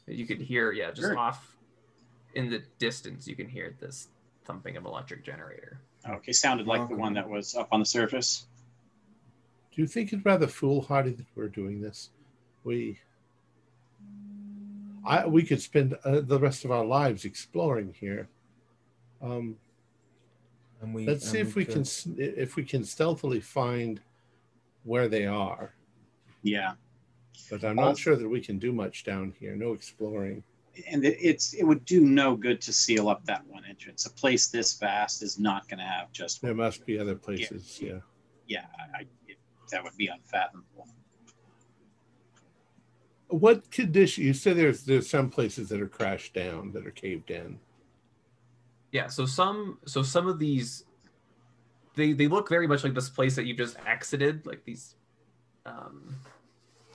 you 0.08 0.26
could 0.26 0.42
hear, 0.42 0.72
yeah, 0.72 0.90
just 0.90 1.02
Sure. 1.08 1.18
off 1.18 1.56
in 2.34 2.50
the 2.50 2.64
distance, 2.80 3.28
you 3.28 3.36
can 3.36 3.48
hear 3.48 3.76
this 3.80 4.10
thumping 4.46 4.76
of 4.76 4.86
electric 4.86 5.24
generator. 5.24 5.80
Okay, 6.08 6.32
sounded 6.34 6.68
like 6.68 6.90
the 6.90 6.96
one 6.96 7.14
that 7.14 7.30
was 7.30 7.56
up 7.56 7.70
on 7.72 7.80
the 7.80 7.86
surface. 7.86 8.46
Do 9.74 9.82
you 9.82 9.88
think 9.88 10.12
it's 10.12 10.26
rather 10.26 10.48
foolhardy 10.48 11.12
that 11.12 11.26
we're 11.36 11.48
doing 11.48 11.80
this? 11.82 12.10
We, 12.64 13.00
I, 15.06 15.26
we 15.26 15.44
could 15.44 15.62
spend 15.62 15.98
uh, 16.06 16.22
the 16.22 16.40
rest 16.40 16.66
of 16.66 16.72
our 16.72 16.86
lives 16.86 17.26
exploring 17.26 17.94
here. 18.00 18.30
Um, 19.22 19.58
and 20.82 20.94
we, 20.94 21.06
let's 21.06 21.30
see 21.30 21.40
if 21.40 21.56
we 21.56 21.66
could- 21.66 21.86
can 21.86 22.16
if 22.18 22.56
we 22.56 22.64
can 22.64 22.84
stealthily 22.84 23.40
find 23.40 24.02
where 24.84 25.08
they 25.08 25.26
are. 25.26 25.74
Yeah, 26.42 26.74
But 27.50 27.64
I'm 27.64 27.78
not 27.78 27.86
Also- 27.86 28.02
sure 28.02 28.16
that 28.18 28.28
we 28.28 28.42
can 28.42 28.60
do 28.60 28.74
much 28.74 29.04
down 29.06 29.34
here. 29.40 29.56
No 29.56 29.74
exploring. 29.74 30.44
and 30.88 31.06
it, 31.06 31.18
it's 31.22 31.54
it 31.54 31.64
would 31.64 31.86
do 31.86 32.02
no 32.02 32.36
good 32.36 32.60
to 32.62 32.74
seal 32.74 33.08
up 33.08 33.24
that 33.26 33.46
one 33.48 33.64
entrance. 33.66 34.06
A 34.06 34.10
place 34.10 34.48
this 34.48 34.78
vast 34.78 35.22
is 35.24 35.40
not 35.40 35.68
going 35.70 35.78
to 35.80 35.86
have 35.86 36.12
just 36.12 36.42
There 36.42 36.54
must 36.56 36.86
be 36.86 36.98
other 37.00 37.16
places. 37.16 37.80
Yeah. 37.82 38.00
yeah. 38.48 38.66
I, 38.78 39.00
I, 39.00 39.02
it, 39.28 39.38
that 39.72 39.84
would 39.84 39.96
be 39.96 40.08
unfathomable. 40.08 40.88
What 43.34 43.72
condition? 43.72 44.26
You 44.26 44.34
say 44.36 44.54
there's 44.54 44.84
there's 44.84 45.10
some 45.10 45.32
places 45.32 45.68
that 45.70 45.82
are 45.82 45.88
crashed 45.88 46.36
down, 46.36 46.72
that 46.74 46.86
are 46.86 46.92
caved 46.92 47.32
in. 47.32 47.60
Yeah, 48.92 49.08
so 49.08 49.26
some 49.26 49.80
so 49.86 50.04
some 50.04 50.28
of 50.28 50.38
these 50.38 50.86
they 51.96 52.14
they 52.14 52.28
look 52.28 52.48
very 52.48 52.68
much 52.68 52.84
like 52.84 52.94
this 52.94 53.10
place 53.10 53.36
that 53.36 53.48
you 53.48 53.56
just 53.56 53.76
exited, 53.88 54.46
like 54.46 54.64
these 54.66 54.98
um 55.66 56.16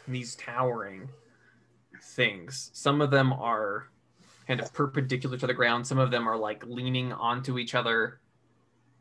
these 0.06 0.36
towering 0.36 1.08
things. 2.00 2.70
Some 2.72 3.00
of 3.00 3.10
them 3.10 3.32
are 3.32 3.88
kind 4.46 4.60
of 4.60 4.72
perpendicular 4.72 5.38
to 5.38 5.46
the 5.48 5.54
ground, 5.54 5.84
some 5.84 5.98
of 5.98 6.12
them 6.12 6.28
are 6.28 6.36
like 6.36 6.64
leaning 6.64 7.12
onto 7.12 7.58
each 7.58 7.74
other. 7.74 8.20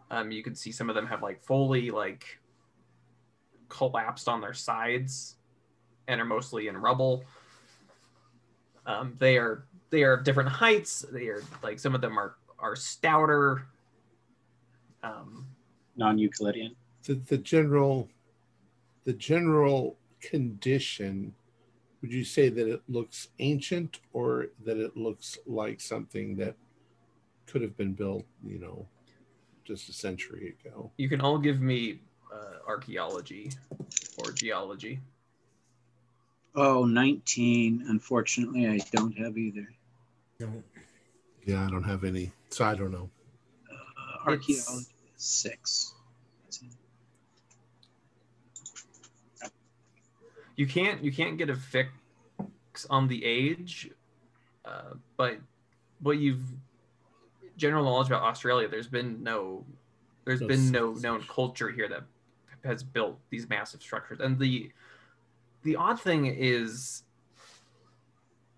Um 0.10 0.32
you 0.32 0.42
can 0.42 0.56
see 0.56 0.72
some 0.72 0.90
of 0.90 0.96
them 0.96 1.06
have 1.06 1.22
like 1.22 1.44
fully 1.44 1.92
like 1.92 2.40
collapsed 3.70 4.28
on 4.28 4.42
their 4.42 4.56
sides 4.56 5.37
and 6.08 6.22
are 6.22 6.26
mostly 6.26 6.68
in 6.68 6.78
rubble. 6.78 7.24
Um 8.86 9.16
they 9.20 9.38
are 9.38 9.66
they 9.90 10.04
are 10.04 10.14
of 10.14 10.24
different 10.24 10.50
heights. 10.50 11.06
They 11.12 11.28
are 11.28 11.44
like 11.64 11.80
some 11.80 11.96
of 11.96 12.02
them 12.02 12.18
are 12.18 12.36
are 12.60 12.76
stouter. 12.76 13.64
Um, 15.04 15.46
Non-Euclidean. 15.96 16.76
The 17.04 17.16
the 17.16 17.38
general, 17.38 18.10
the 19.06 19.14
general 19.14 19.98
condition. 20.22 21.34
Would 22.02 22.14
you 22.14 22.24
say 22.24 22.50
that 22.50 22.68
it 22.68 22.82
looks 22.88 23.30
ancient, 23.40 24.00
or 24.14 24.48
that 24.66 24.78
it 24.78 24.96
looks 24.96 25.38
like 25.48 25.82
something 25.82 26.36
that 26.38 26.56
could 27.48 27.62
have 27.62 27.76
been 27.76 27.94
built, 27.94 28.24
you 28.46 28.60
know, 28.60 28.86
just 29.66 29.90
a 29.90 29.94
century 29.94 30.56
ago? 30.64 30.92
you 30.98 31.10
can 31.10 31.22
all 31.22 31.40
give 31.40 31.60
me 31.60 32.00
uh, 32.32 32.60
archaeology 32.68 33.52
or 34.20 34.32
geology. 34.32 35.00
Oh, 36.58 36.86
19. 36.86 37.86
Unfortunately, 37.88 38.68
I 38.68 38.80
don't 38.92 39.16
have 39.16 39.38
either. 39.38 39.68
No. 40.40 40.52
Yeah, 41.46 41.66
I 41.66 41.70
don't 41.70 41.84
have 41.84 42.04
any, 42.04 42.32
so 42.50 42.66
I 42.66 42.74
don't 42.76 42.92
know. 42.92 43.10
Uh, 43.72 44.30
archaeology 44.30 44.88
It's- 45.06 45.14
six. 45.16 45.94
You 50.56 50.66
can't 50.66 51.04
you 51.04 51.12
can't 51.12 51.38
get 51.38 51.52
a 51.52 51.56
fix 51.56 51.92
on 52.90 53.08
the 53.08 53.24
age, 53.24 53.92
uh, 54.66 54.96
but 55.16 55.38
what 56.00 56.18
you've 56.18 56.42
general 57.58 57.84
knowledge 57.86 58.08
about 58.08 58.24
Australia, 58.24 58.68
there's 58.68 58.88
been 58.88 59.22
no 59.22 59.64
there's 60.26 60.42
No 60.42 60.48
been 60.48 60.72
no 60.72 60.94
known 60.94 61.24
culture 61.30 61.70
here 61.70 61.88
that 61.90 62.04
has 62.64 62.82
built 62.82 63.20
these 63.30 63.48
massive 63.48 63.84
structures. 63.84 64.20
And 64.20 64.40
the 64.40 64.72
the 65.68 65.76
odd 65.76 66.00
thing 66.00 66.26
is 66.28 67.04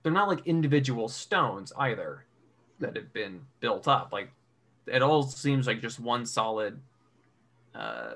they're 0.03 0.11
not 0.11 0.27
like 0.27 0.45
individual 0.45 1.09
stones 1.09 1.73
either 1.75 2.23
that 2.77 2.95
have 2.95 3.11
been 3.13 3.41
built 3.61 3.87
up. 3.87 4.13
Like 4.13 4.29
it 4.85 5.01
all 5.01 5.23
seems 5.23 5.65
like 5.65 5.81
just 5.81 5.99
one 5.99 6.23
solid 6.23 6.79
uh 7.73 8.13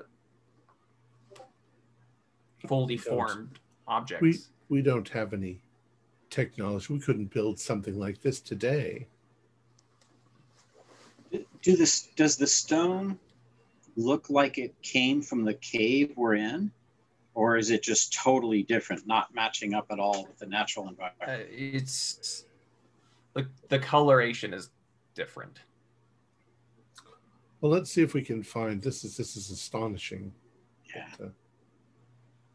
fully 2.68 2.96
formed 2.96 3.58
object. 3.88 4.22
We 4.22 4.38
we 4.68 4.80
don't 4.80 5.08
have 5.08 5.32
any 5.32 5.58
technology. 6.30 6.94
We 6.94 7.00
couldn't 7.00 7.34
build 7.34 7.58
something 7.58 7.98
like 7.98 8.22
this 8.22 8.38
today. 8.38 9.08
Do 11.62 11.76
this? 11.76 12.10
Does 12.14 12.36
the 12.36 12.46
stone 12.46 13.18
look 13.96 14.30
like 14.30 14.56
it 14.56 14.72
came 14.82 15.20
from 15.20 15.42
the 15.42 15.54
cave 15.54 16.12
we're 16.14 16.36
in, 16.36 16.70
or 17.34 17.56
is 17.56 17.70
it 17.70 17.82
just 17.82 18.12
totally 18.12 18.62
different, 18.62 19.06
not 19.06 19.34
matching 19.34 19.74
up 19.74 19.86
at 19.90 19.98
all 19.98 20.24
with 20.26 20.38
the 20.38 20.46
natural 20.46 20.88
environment? 20.88 21.30
uh, 21.30 21.44
it's 21.50 22.44
the 23.34 23.46
the 23.68 23.78
coloration 23.78 24.54
is 24.54 24.70
different. 25.14 25.60
Well, 27.60 27.72
let's 27.72 27.90
see 27.90 28.02
if 28.02 28.14
we 28.14 28.22
can 28.22 28.42
find 28.42 28.80
this. 28.80 29.04
Is 29.04 29.16
this 29.16 29.36
is 29.36 29.50
astonishing? 29.50 30.32
yeah. 30.94 31.06
But, 31.18 31.26
uh, 31.26 31.30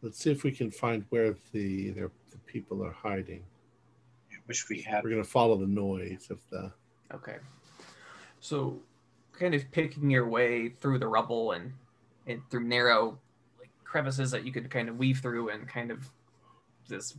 let's 0.02 0.20
see 0.20 0.32
if 0.32 0.44
we 0.44 0.52
can 0.52 0.72
find 0.72 1.06
where 1.10 1.36
the 1.52 1.92
their, 1.92 2.12
the 2.32 2.38
people 2.46 2.84
are 2.84 2.92
hiding. 2.94 3.44
I 4.32 4.38
wish 4.48 4.70
we 4.70 4.82
had. 4.82 5.04
We're 5.04 5.10
going 5.10 5.24
to 5.24 5.30
follow 5.30 5.58
the 5.58 5.68
noise 5.68 6.28
of 6.30 6.40
the. 6.50 6.72
Okay. 7.14 7.38
So, 8.40 8.80
kind 9.38 9.54
of 9.54 9.70
picking 9.72 10.10
your 10.10 10.28
way 10.28 10.70
through 10.70 11.00
the 11.00 11.08
rubble 11.08 11.52
and 11.52 11.74
and 12.28 12.42
through 12.50 12.64
narrow 12.64 13.10
like 13.10 13.18
crevices 13.90 14.30
that 14.32 14.46
you 14.46 14.52
could 14.52 14.70
kind 14.70 14.88
of 14.88 14.98
weave 14.98 15.20
through 15.20 15.50
and 15.50 15.68
kind 15.68 15.90
of 15.90 16.10
this 16.88 17.18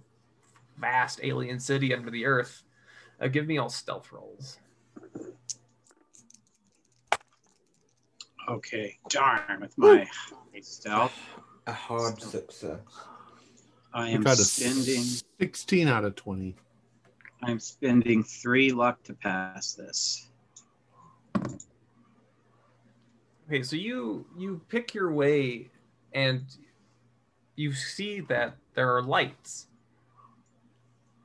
vast 0.79 1.21
alien 1.23 1.59
city 1.59 1.93
under 1.93 2.11
the 2.11 2.25
earth. 2.25 2.63
Uh, 3.21 3.27
give 3.27 3.47
me 3.47 3.59
all 3.59 3.69
stealth 3.69 4.13
rolls. 4.13 4.59
Okay, 8.49 8.97
darn 9.09 9.61
with 9.61 9.77
my 9.77 10.05
high 10.05 10.61
stealth. 10.61 11.19
A 11.67 11.73
hard 11.73 12.21
success. 12.21 12.79
I 13.93 14.11
am 14.11 14.25
spending. 14.25 15.05
16 15.41 15.89
out 15.89 16.05
of 16.05 16.15
20. 16.15 16.55
I'm 17.43 17.59
spending 17.59 18.23
three 18.23 18.71
luck 18.71 19.03
to 19.05 19.15
pass 19.15 19.75
this. 19.75 20.29
Okay, 23.47 23.63
so 23.63 23.77
you 23.77 24.25
you 24.37 24.61
pick 24.69 24.95
your 24.95 25.13
way 25.13 25.71
and 26.13 26.43
you 27.61 27.75
see 27.75 28.21
that 28.21 28.57
there 28.75 28.97
are 28.97 29.03
lights. 29.03 29.67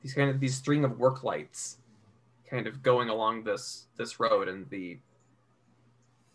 These 0.02 0.12
kind 0.12 0.28
of 0.28 0.38
these 0.38 0.54
string 0.54 0.84
of 0.84 0.98
work 0.98 1.24
lights 1.24 1.78
kind 2.48 2.66
of 2.66 2.82
going 2.82 3.08
along 3.08 3.44
this 3.44 3.86
this 3.96 4.20
road 4.20 4.46
and 4.46 4.68
the 4.68 4.98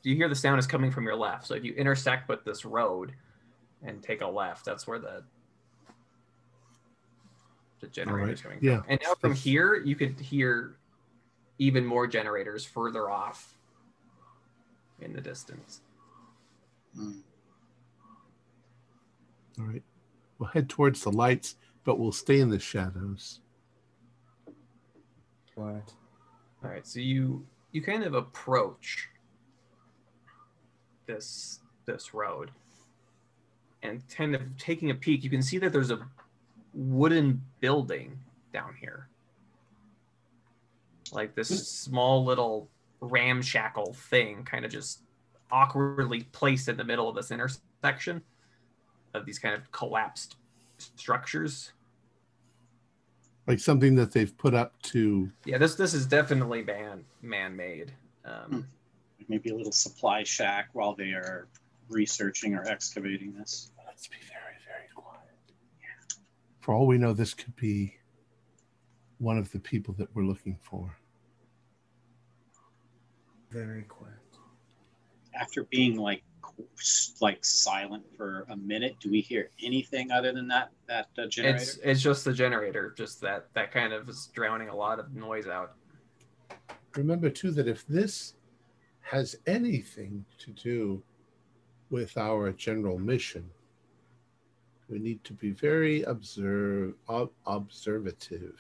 you 0.04 0.16
hear 0.16 0.28
the 0.28 0.36
sound 0.36 0.58
is 0.58 0.66
coming 0.66 0.92
from 0.92 1.04
your 1.04 1.16
left. 1.16 1.46
So 1.46 1.54
if 1.54 1.64
you 1.64 1.74
intersect 1.74 2.28
with 2.28 2.44
this 2.44 2.66
road 2.66 3.14
and 3.84 4.02
take 4.02 4.22
a 4.22 4.28
left, 4.28 4.66
that's 4.66 4.88
where 4.88 4.98
the 4.98 5.24
the 7.80 7.88
generator 7.88 8.34
is 8.34 8.42
coming 8.42 8.58
from. 8.58 8.68
yeah. 8.68 8.82
And 8.88 9.00
now 9.04 9.14
from 9.14 9.36
here 9.36 9.76
you 9.76 9.96
could 9.96 10.20
hear 10.20 10.78
even 11.60 11.86
more 11.86 12.08
generators 12.08 12.66
further 12.66 13.12
off 13.12 13.56
in 15.00 15.14
the 15.14 15.22
distance. 15.22 15.82
Hmm. 16.96 17.20
All 19.60 19.66
right. 19.66 19.84
We'll 20.42 20.50
head 20.50 20.70
towards 20.70 21.04
the 21.04 21.12
lights, 21.12 21.56
but 21.84 22.00
we'll 22.00 22.12
stay 22.12 22.40
in 22.40 22.50
the 22.50 22.58
shadows. 22.58 23.42
Quiet. 25.54 25.94
All 26.64 26.72
right, 26.72 26.86
so 26.88 27.00
you 27.00 27.46
you 27.72 27.84
kind 27.84 28.04
of 28.04 28.16
approach 28.16 29.08
this 31.06 31.60
this 31.86 32.16
road, 32.16 32.50
and 33.84 34.02
kind 34.10 34.34
of 34.34 34.42
taking 34.58 34.90
a 34.90 34.96
peek, 34.96 35.24
you 35.24 35.30
can 35.30 35.44
see 35.44 35.60
that 35.60 35.72
there's 35.72 35.92
a 35.92 36.00
wooden 36.74 37.44
building 37.60 38.18
down 38.52 38.74
here, 38.82 39.10
like 41.12 41.36
this 41.36 41.70
small 41.70 42.26
little 42.26 42.68
ramshackle 43.00 43.94
thing, 43.94 44.44
kind 44.44 44.66
of 44.66 44.72
just 44.72 45.04
awkwardly 45.52 46.24
placed 46.32 46.68
in 46.68 46.78
the 46.78 46.84
middle 46.84 47.08
of 47.08 47.16
this 47.16 47.30
intersection 47.30 48.24
of 49.14 49.26
these 49.26 49.40
kind 49.40 49.56
of 49.56 49.72
collapsed 49.72 50.36
structures. 50.78 51.72
Like 53.48 53.60
something 53.60 53.96
that 53.96 54.12
they've 54.12 54.36
put 54.38 54.54
up 54.54 54.80
to. 54.84 55.32
Yeah, 55.46 55.58
this 55.58 55.76
this 55.76 55.94
is 55.94 56.06
definitely 56.06 56.64
man 56.64 57.04
man 57.22 57.56
made. 57.56 57.94
Um, 58.26 58.68
Maybe 59.28 59.50
a 59.52 59.56
little 59.56 59.72
supply 59.72 60.24
shack 60.24 60.70
while 60.74 60.94
they 60.94 61.12
are 61.12 61.48
researching 61.88 62.54
or 62.54 62.66
excavating 62.66 63.34
this. 63.34 63.72
Let's 63.88 64.08
be 64.08 64.18
very, 64.28 64.58
very 64.68 64.90
quiet. 64.94 65.22
Yeah. 65.80 66.18
For 66.60 66.74
all 66.74 66.86
we 66.86 66.98
know, 66.98 67.14
this 67.14 67.34
could 67.34 67.56
be 67.56 67.96
one 69.20 69.38
of 69.38 69.52
the 69.52 69.60
people 69.60 69.94
that 70.00 70.14
we're 70.14 70.26
looking 70.26 70.58
for. 70.62 70.98
Very 73.52 73.84
quiet. 73.84 74.16
After 75.40 75.64
being 75.64 75.98
like 75.98 76.24
like 77.20 77.44
silent 77.44 78.04
for 78.16 78.46
a 78.50 78.56
minute, 78.56 78.96
do 79.00 79.10
we 79.10 79.22
hear 79.22 79.50
anything 79.64 80.12
other 80.12 80.34
than 80.34 80.48
that 80.48 80.72
that 80.88 81.08
uh, 81.18 81.28
generator? 81.28 81.58
It's 81.58 81.78
it's 81.78 82.02
just 82.02 82.26
the 82.26 82.34
generator, 82.34 82.94
just 82.98 83.22
that 83.22 83.48
that 83.54 83.72
kind 83.72 83.94
of 83.94 84.10
is 84.10 84.30
drowning 84.34 84.70
a 84.70 84.76
lot 84.76 85.00
of 85.00 85.14
noise 85.14 85.48
out. 85.48 85.74
Remember, 86.96 87.30
too, 87.30 87.52
that 87.52 87.68
if 87.68 87.88
this 87.88 88.34
has 89.02 89.38
anything 89.48 90.26
to 90.40 90.52
do 90.52 91.02
with 91.90 92.18
our 92.18 92.52
general 92.52 92.98
mission, 92.98 93.50
we 94.90 95.00
need 95.00 95.24
to 95.24 95.34
be 95.34 95.52
very 95.52 96.04
observe, 96.04 96.94
ob- 97.08 97.32
observative 97.46 98.60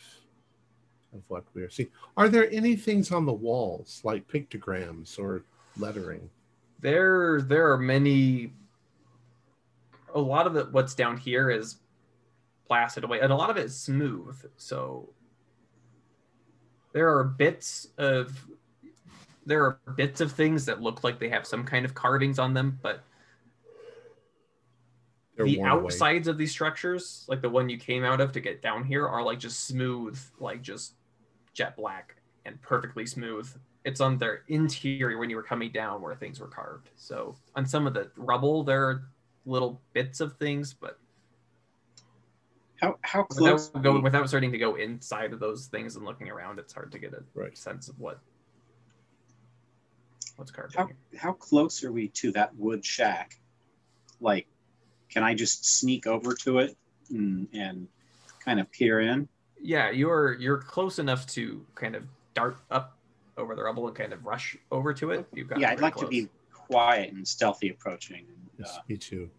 of 1.13 1.21
what 1.27 1.43
we 1.54 1.62
are 1.62 1.69
seeing. 1.69 1.89
Are 2.15 2.30
there 2.30 2.49
any 2.51 2.75
things 2.75 3.12
on 3.12 3.25
the 3.25 3.34
walls, 3.34 4.01
like 4.04 4.27
pictograms 4.27 5.19
or 5.19 5.43
lettering? 5.77 6.30
There 6.82 7.41
there 7.41 7.72
are 7.72 7.78
many. 7.78 8.54
A 10.13 10.20
lot 10.20 10.48
of 10.48 10.56
it, 10.58 10.72
what's 10.72 10.94
down 10.96 11.17
here 11.17 11.50
is 11.50 11.78
blasted 12.67 13.04
away, 13.04 13.20
and 13.22 13.32
a 13.32 13.36
lot 13.36 13.50
of 13.50 13.58
it 13.58 13.65
is 13.65 13.78
smooth. 13.78 14.38
So 14.58 15.13
there 16.94 17.15
are 17.17 17.24
bits 17.24 17.88
of 17.98 18.46
there 19.46 19.63
are 19.63 19.80
bits 19.96 20.22
of 20.22 20.32
things 20.32 20.65
that 20.65 20.82
look 20.82 21.04
like 21.04 21.20
they 21.20 21.30
have 21.30 21.46
some 21.48 21.63
kind 21.63 21.86
of 21.86 21.94
carvings 21.96 22.39
on 22.39 22.54
them, 22.54 22.80
but 22.82 23.04
They're 25.36 25.46
the 25.46 25.52
worn 25.52 25.76
away. 25.76 25.82
outsides 25.86 26.28
of 26.28 26.38
these 26.38 26.52
structures, 26.52 27.26
like 27.28 27.41
the 27.41 27.50
one 27.50 27.70
you 27.70 27.78
came 27.78 28.04
out 28.04 28.22
of 28.22 28.32
to 28.34 28.39
get 28.39 28.62
down 28.62 28.84
here, 28.84 29.08
are 29.08 29.24
like 29.24 29.39
just 29.39 29.65
smooth, 29.65 30.20
like 30.39 30.62
just 30.62 30.96
jet 31.54 31.76
black 31.76 32.17
and 32.46 32.62
perfectly 32.62 33.06
smooth. 33.06 33.52
It's 33.84 34.00
on 34.00 34.17
their 34.17 34.44
interior 34.48 35.17
when 35.17 35.30
you 35.30 35.36
were 35.36 35.44
coming 35.44 35.72
down 35.72 36.02
where 36.02 36.15
things 36.15 36.39
were 36.39 36.48
carved. 36.48 36.89
So 36.96 37.36
on 37.56 37.65
some 37.65 37.88
of 37.88 37.94
the 37.94 38.12
rubble, 38.15 38.63
there 38.63 38.84
are 38.89 39.04
little 39.46 39.82
bits 39.94 40.20
of 40.20 40.38
things, 40.38 40.74
but 40.74 41.00
how 42.80 42.98
how 43.02 43.24
close? 43.24 43.70
without 43.70 43.84
going 43.84 44.04
without 44.04 44.28
starting 44.28 44.52
to 44.52 44.58
go 44.58 44.76
inside 44.76 45.34
of 45.34 45.39
those 45.39 45.67
things 45.67 45.96
and 45.96 46.06
looking 46.06 46.30
around, 46.30 46.60
it's 46.60 46.74
hard 46.74 46.91
to 46.91 47.00
get 47.00 47.13
a 47.13 47.24
Right. 47.34 47.58
sense 47.58 47.88
of 47.88 48.00
what 48.00 48.20
what's 50.36 50.52
carved. 50.52 50.76
how 50.76 50.88
here. 50.88 50.96
how 51.20 51.34
close 51.34 51.84
are 51.84 51.91
we 51.91 52.08
to 52.10 52.32
that 52.34 52.56
wood 52.56 52.86
shack? 52.86 53.39
Like, 54.20 54.48
can 55.10 55.24
I 55.24 55.34
just 55.34 55.65
sneak 55.80 56.06
over 56.08 56.34
to 56.36 56.60
it 56.60 56.78
and, 57.10 57.48
and 57.54 57.88
kind 58.44 58.60
of 58.60 58.72
peer 58.72 59.00
in? 59.00 59.28
Yeah, 59.60 59.89
you're 59.91 60.34
you're 60.34 60.58
close 60.60 61.00
enough 61.00 61.26
to 61.28 61.65
kind 61.76 61.96
of 61.96 62.04
dart 62.34 62.58
up 62.72 62.98
over 63.41 63.56
the 63.56 63.63
rubble 63.63 63.88
and 63.88 63.95
kind 63.95 64.13
of 64.13 64.25
rush 64.25 64.56
over 64.71 64.93
to 64.93 65.12
it. 65.12 65.25
You've 65.34 65.47
got 65.49 65.60
yeah, 65.60 65.71
I'd 65.71 65.82
like 65.82 65.95
to 65.97 66.08
be 66.08 66.30
quiet 66.54 67.12
and 67.12 67.27
stealthy 67.27 67.69
approaching. 67.69 68.17
And, 68.27 68.38
Yes, 68.60 68.77
uh, 68.77 68.82
me 68.88 68.97
too. 68.97 69.30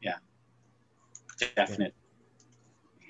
Yeah, 0.00 0.16
definite 1.54 1.94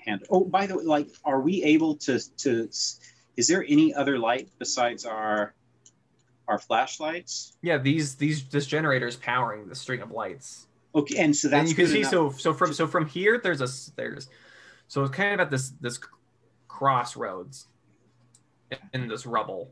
hand. 0.05 0.25
Oh, 0.29 0.43
by 0.43 0.65
the 0.67 0.77
way, 0.77 0.83
like, 0.83 1.09
are 1.23 1.39
we 1.39 1.63
able 1.63 1.95
to 1.97 2.19
to? 2.37 2.69
Is 3.37 3.47
there 3.47 3.63
any 3.67 3.93
other 3.93 4.19
light 4.19 4.49
besides 4.59 5.05
our 5.05 5.53
our 6.47 6.59
flashlights? 6.59 7.57
Yeah, 7.61 7.77
these 7.77 8.15
these 8.15 8.47
this 8.49 8.65
generator 8.67 9.07
is 9.07 9.15
powering 9.15 9.67
the 9.69 9.75
string 9.75 10.01
of 10.01 10.11
lights. 10.11 10.67
Okay, 10.93 11.17
and 11.17 11.33
so 11.35 11.47
that's 11.47 11.59
and 11.61 11.69
you 11.69 11.75
can 11.75 11.85
good 11.85 11.91
see 11.91 11.99
enough- 11.99 12.11
so 12.11 12.29
so 12.31 12.53
from 12.53 12.73
so 12.73 12.85
from 12.87 13.05
here 13.05 13.39
there's 13.41 13.61
a 13.61 13.67
there's 13.95 14.27
so 14.87 15.03
it's 15.03 15.15
kind 15.15 15.35
of 15.35 15.39
at 15.39 15.51
this 15.51 15.69
this 15.81 15.99
crossroads 16.67 17.67
in 18.93 19.07
this 19.07 19.25
rubble. 19.25 19.71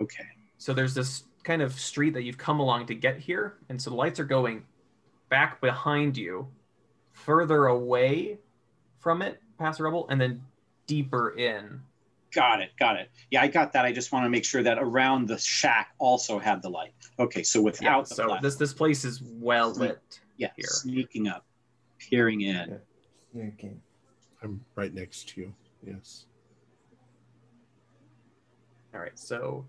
Okay. 0.00 0.24
So 0.58 0.72
there's 0.72 0.94
this 0.94 1.24
kind 1.44 1.62
of 1.62 1.78
street 1.78 2.14
that 2.14 2.22
you've 2.22 2.38
come 2.38 2.60
along 2.60 2.86
to 2.86 2.94
get 2.94 3.18
here, 3.18 3.54
and 3.68 3.80
so 3.80 3.90
the 3.90 3.96
lights 3.96 4.20
are 4.20 4.24
going 4.24 4.64
back 5.28 5.60
behind 5.60 6.16
you, 6.16 6.48
further 7.12 7.66
away 7.66 8.38
from 8.98 9.22
it, 9.22 9.40
past 9.58 9.78
the 9.78 9.84
rubble, 9.84 10.06
and 10.10 10.20
then 10.20 10.42
deeper 10.86 11.30
in. 11.30 11.80
Got 12.32 12.60
it. 12.60 12.70
Got 12.78 12.96
it. 12.96 13.10
Yeah, 13.30 13.42
I 13.42 13.48
got 13.48 13.72
that. 13.72 13.84
I 13.84 13.92
just 13.92 14.12
want 14.12 14.24
to 14.24 14.30
make 14.30 14.44
sure 14.44 14.62
that 14.62 14.78
around 14.78 15.26
the 15.28 15.38
shack 15.38 15.94
also 15.98 16.38
had 16.38 16.62
the 16.62 16.68
light. 16.68 16.92
Okay, 17.18 17.42
so 17.42 17.58
Yeah, 17.60 17.64
without 17.64 18.08
the 18.08 18.14
so 18.14 18.26
flash, 18.28 18.42
this 18.42 18.56
this 18.56 18.72
place 18.72 19.04
is 19.04 19.20
well 19.22 19.72
lit. 19.72 20.20
yeah, 20.36 20.50
here. 20.56 20.66
sneaking 20.68 21.26
up, 21.26 21.44
peering 21.98 22.42
in. 22.42 22.78
Okay. 23.36 23.72
I'm 24.42 24.64
right 24.76 24.92
next 24.94 25.28
to 25.30 25.40
you. 25.40 25.54
Yes. 25.84 26.26
All 28.94 29.00
right, 29.00 29.18
so 29.18 29.64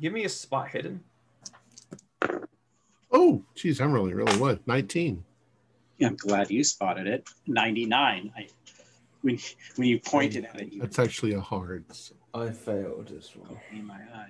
give 0.00 0.12
me 0.12 0.24
a 0.24 0.28
spot 0.28 0.68
hidden. 0.70 1.00
Oh, 3.12 3.42
geez, 3.54 3.80
I'm 3.80 3.92
really, 3.92 4.14
really 4.14 4.36
what? 4.38 4.66
19. 4.66 5.24
Yeah, 5.98 6.08
I'm 6.08 6.16
glad 6.16 6.50
you 6.50 6.62
spotted 6.64 7.06
it. 7.06 7.28
99. 7.46 8.32
I 8.36 8.46
when 9.22 9.38
when 9.76 9.86
you 9.88 10.00
pointed 10.00 10.46
at 10.46 10.58
it, 10.60 10.72
you 10.72 10.80
That's 10.80 10.98
actually 10.98 11.34
a 11.34 11.40
hard. 11.40 11.84
so- 11.94 12.14
I 12.32 12.50
failed 12.50 13.12
as 13.18 13.30
well. 13.36 13.60
in 13.72 13.84
my 13.86 13.96
eye. 14.14 14.28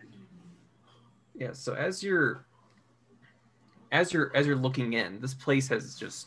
Yeah, 1.34 1.52
so 1.52 1.74
as 1.74 2.02
you're 2.02 2.46
as 3.92 4.12
you're 4.12 4.34
as 4.34 4.46
you're 4.46 4.56
looking 4.56 4.94
in, 4.94 5.20
this 5.20 5.34
place 5.34 5.68
has 5.68 5.94
just 5.94 6.26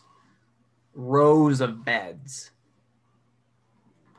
rows 0.94 1.60
of 1.62 1.84
beds. 1.84 2.52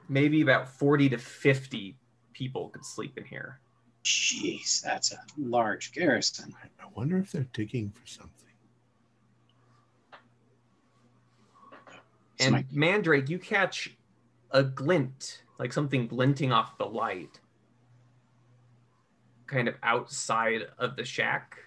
Maybe 0.08 0.42
about 0.42 0.68
40 0.68 1.08
to 1.10 1.18
50 1.18 1.96
people 2.34 2.68
could 2.68 2.84
sleep 2.84 3.16
in 3.16 3.24
here. 3.24 3.60
Jeez, 4.04 4.82
that's 4.82 5.12
a 5.12 5.18
large 5.38 5.92
garrison. 5.92 6.54
I- 6.62 6.84
I 6.84 6.86
wonder 6.94 7.18
if 7.18 7.32
they're 7.32 7.48
digging 7.52 7.90
for 7.90 8.06
something. 8.06 8.30
So 12.38 12.46
And 12.46 12.52
my- 12.52 12.66
Mandrake, 12.70 13.28
you 13.30 13.38
catch 13.38 13.96
a 14.50 14.62
glint, 14.62 15.42
like 15.58 15.72
something 15.72 16.06
glinting 16.06 16.52
off 16.52 16.76
the 16.78 16.86
light, 16.86 17.40
kind 19.46 19.68
of 19.68 19.76
outside 19.82 20.68
of 20.78 20.96
the 20.96 21.04
shack. 21.04 21.58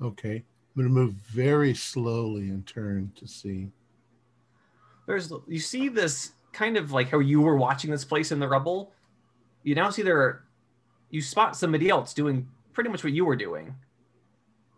Okay. 0.00 0.36
I'm 0.36 0.82
going 0.82 0.88
to 0.88 0.94
move 0.94 1.12
very 1.14 1.74
slowly 1.74 2.48
and 2.48 2.66
turn 2.66 3.12
to 3.16 3.26
see. 3.26 3.70
There's 5.06 5.32
you 5.48 5.58
see 5.58 5.88
this 5.88 6.32
kind 6.52 6.76
of 6.76 6.92
like 6.92 7.08
how 7.10 7.18
you 7.18 7.40
were 7.40 7.56
watching 7.56 7.90
this 7.90 8.04
place 8.04 8.30
in 8.32 8.38
the 8.38 8.48
rubble. 8.48 8.92
You 9.62 9.74
now 9.74 9.90
see 9.90 10.02
there 10.02 10.44
you 11.10 11.20
spot 11.20 11.56
somebody 11.56 11.88
else 11.88 12.14
doing 12.14 12.48
pretty 12.72 12.90
much 12.90 13.04
what 13.04 13.12
you 13.12 13.24
were 13.24 13.36
doing 13.36 13.74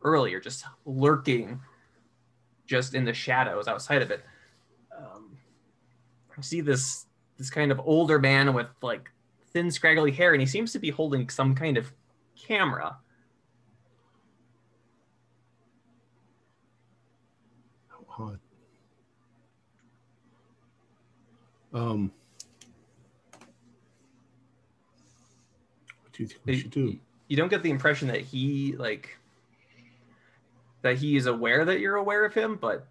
earlier, 0.03 0.41
just 0.41 0.65
lurking 0.85 1.61
just 2.67 2.95
in 2.95 3.05
the 3.05 3.13
shadows 3.13 3.69
outside 3.69 4.03
of 4.03 4.11
it. 4.11 4.25
Um, 4.97 5.37
you 6.37 6.43
see 6.43 6.61
this 6.61 7.07
this 7.37 7.51
kind 7.51 7.71
of 7.71 7.81
older 7.85 8.19
man 8.19 8.55
with 8.55 8.69
like 8.83 9.11
thin 9.53 9.71
scraggly 9.71 10.11
hair 10.11 10.33
and 10.33 10.41
he 10.41 10.47
seems 10.47 10.73
to 10.73 10.79
be 10.79 10.91
holding 10.91 11.29
some 11.29 11.55
kind 11.55 11.77
of 11.77 11.93
camera. 12.37 12.97
Um, 21.75 22.13
what 26.03 26.12
do 26.12 26.12
you 26.23 26.29
think 26.29 26.41
we 26.45 26.59
should 26.61 26.71
do? 26.71 26.99
You 27.29 27.37
don't 27.37 27.49
get 27.49 27.63
the 27.63 27.71
impression 27.71 28.09
that 28.09 28.21
he 28.21 28.75
like 28.77 29.17
that 30.83 30.97
he 30.99 31.17
is 31.17 31.27
aware 31.27 31.65
that 31.65 31.81
you're 31.81 31.97
aware 31.97 32.25
of 32.25 32.35
him, 32.35 32.57
but 32.61 32.87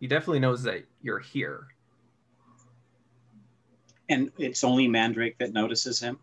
he 0.00 0.06
definitely 0.06 0.40
knows 0.40 0.62
that 0.62 0.84
you're 1.02 1.18
here. 1.18 1.66
And 4.08 4.30
it's 4.38 4.64
only 4.64 4.88
Mandrake 4.88 5.36
that 5.38 5.52
notices 5.52 6.00
him. 6.00 6.18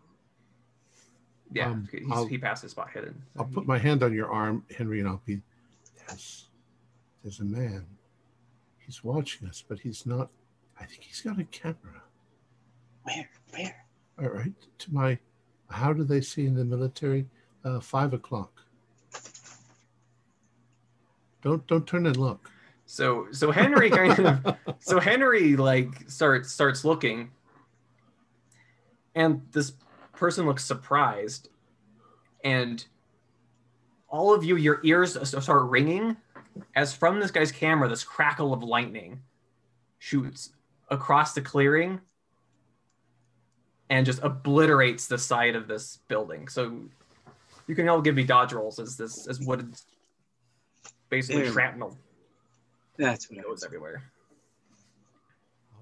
Yeah, 1.52 1.70
Um, 1.70 1.88
he's, 1.92 2.30
he 2.30 2.38
passed 2.38 2.64
his 2.64 2.72
spot 2.72 2.90
hidden. 2.92 3.22
I'll 3.38 3.46
put 3.46 3.68
my 3.68 3.78
hand 3.78 4.02
on 4.02 4.14
your 4.14 4.32
arm, 4.32 4.64
Henry, 4.76 5.00
and 5.00 5.08
I'll 5.08 5.22
be. 5.26 5.42
Yes, 6.08 6.48
there's 7.24 7.40
a 7.40 7.46
man. 7.46 7.86
He's 8.80 9.04
watching 9.04 9.48
us, 9.48 9.64
but 9.68 9.80
he's 9.80 10.06
not. 10.06 10.30
I 10.80 10.86
think 10.86 11.04
he's 11.04 11.22
got 11.22 11.40
a 11.40 11.44
camera. 11.46 12.02
Where? 13.04 13.30
Where? 13.52 13.86
All 14.20 14.30
right, 14.30 14.54
to 14.80 14.94
my. 14.94 15.20
How 15.70 15.94
do 15.94 16.04
they 16.04 16.22
see 16.22 16.46
in 16.46 16.56
the 16.56 16.66
military? 16.66 17.26
Uh, 17.64 17.80
five 17.80 18.14
o'clock. 18.14 18.62
Don't 21.42 21.66
don't 21.68 21.88
turn 21.88 22.06
and 22.06 22.18
look. 22.18 22.50
So 22.86 23.28
so 23.32 23.52
Henry 23.52 23.90
kind 23.90 24.20
of 24.20 24.58
so 24.80 25.00
Henry 25.00 25.56
like 25.56 26.10
starts 26.10 26.52
starts 26.52 26.86
looking, 26.86 27.32
and 29.16 29.42
this 29.52 29.74
person 30.14 30.46
looks 30.46 30.64
surprised, 30.64 31.50
and 32.44 32.86
all 34.16 34.34
of 34.34 34.44
you, 34.44 34.56
your 34.56 34.80
ears 34.84 35.18
start 35.28 35.70
ringing, 35.70 36.16
as 36.76 36.94
from 36.94 37.20
this 37.20 37.32
guy's 37.32 37.52
camera, 37.52 37.90
this 37.90 38.04
crackle 38.04 38.54
of 38.54 38.64
lightning 38.64 39.20
shoots 40.00 40.52
across 40.90 41.34
the 41.34 41.42
clearing, 41.42 42.00
and 43.90 44.06
just 44.06 44.22
obliterates 44.24 45.08
the 45.08 45.18
side 45.18 45.56
of 45.56 45.68
this 45.68 46.00
building. 46.08 46.48
So 46.48 46.82
you 47.68 47.76
can 47.76 47.88
all 47.90 48.02
give 48.02 48.16
me 48.16 48.24
dodge 48.24 48.54
rolls 48.54 48.80
as 48.80 48.98
this 48.98 49.28
as 49.28 49.40
what 49.42 49.62
is 49.62 49.86
basically 51.10 51.44
Ew. 51.44 51.52
shrapnel 51.52 51.98
That's 52.98 53.30
what 53.30 53.40
I 53.40 53.44
goes 53.44 53.52
was. 53.52 53.64
everywhere. 53.64 54.04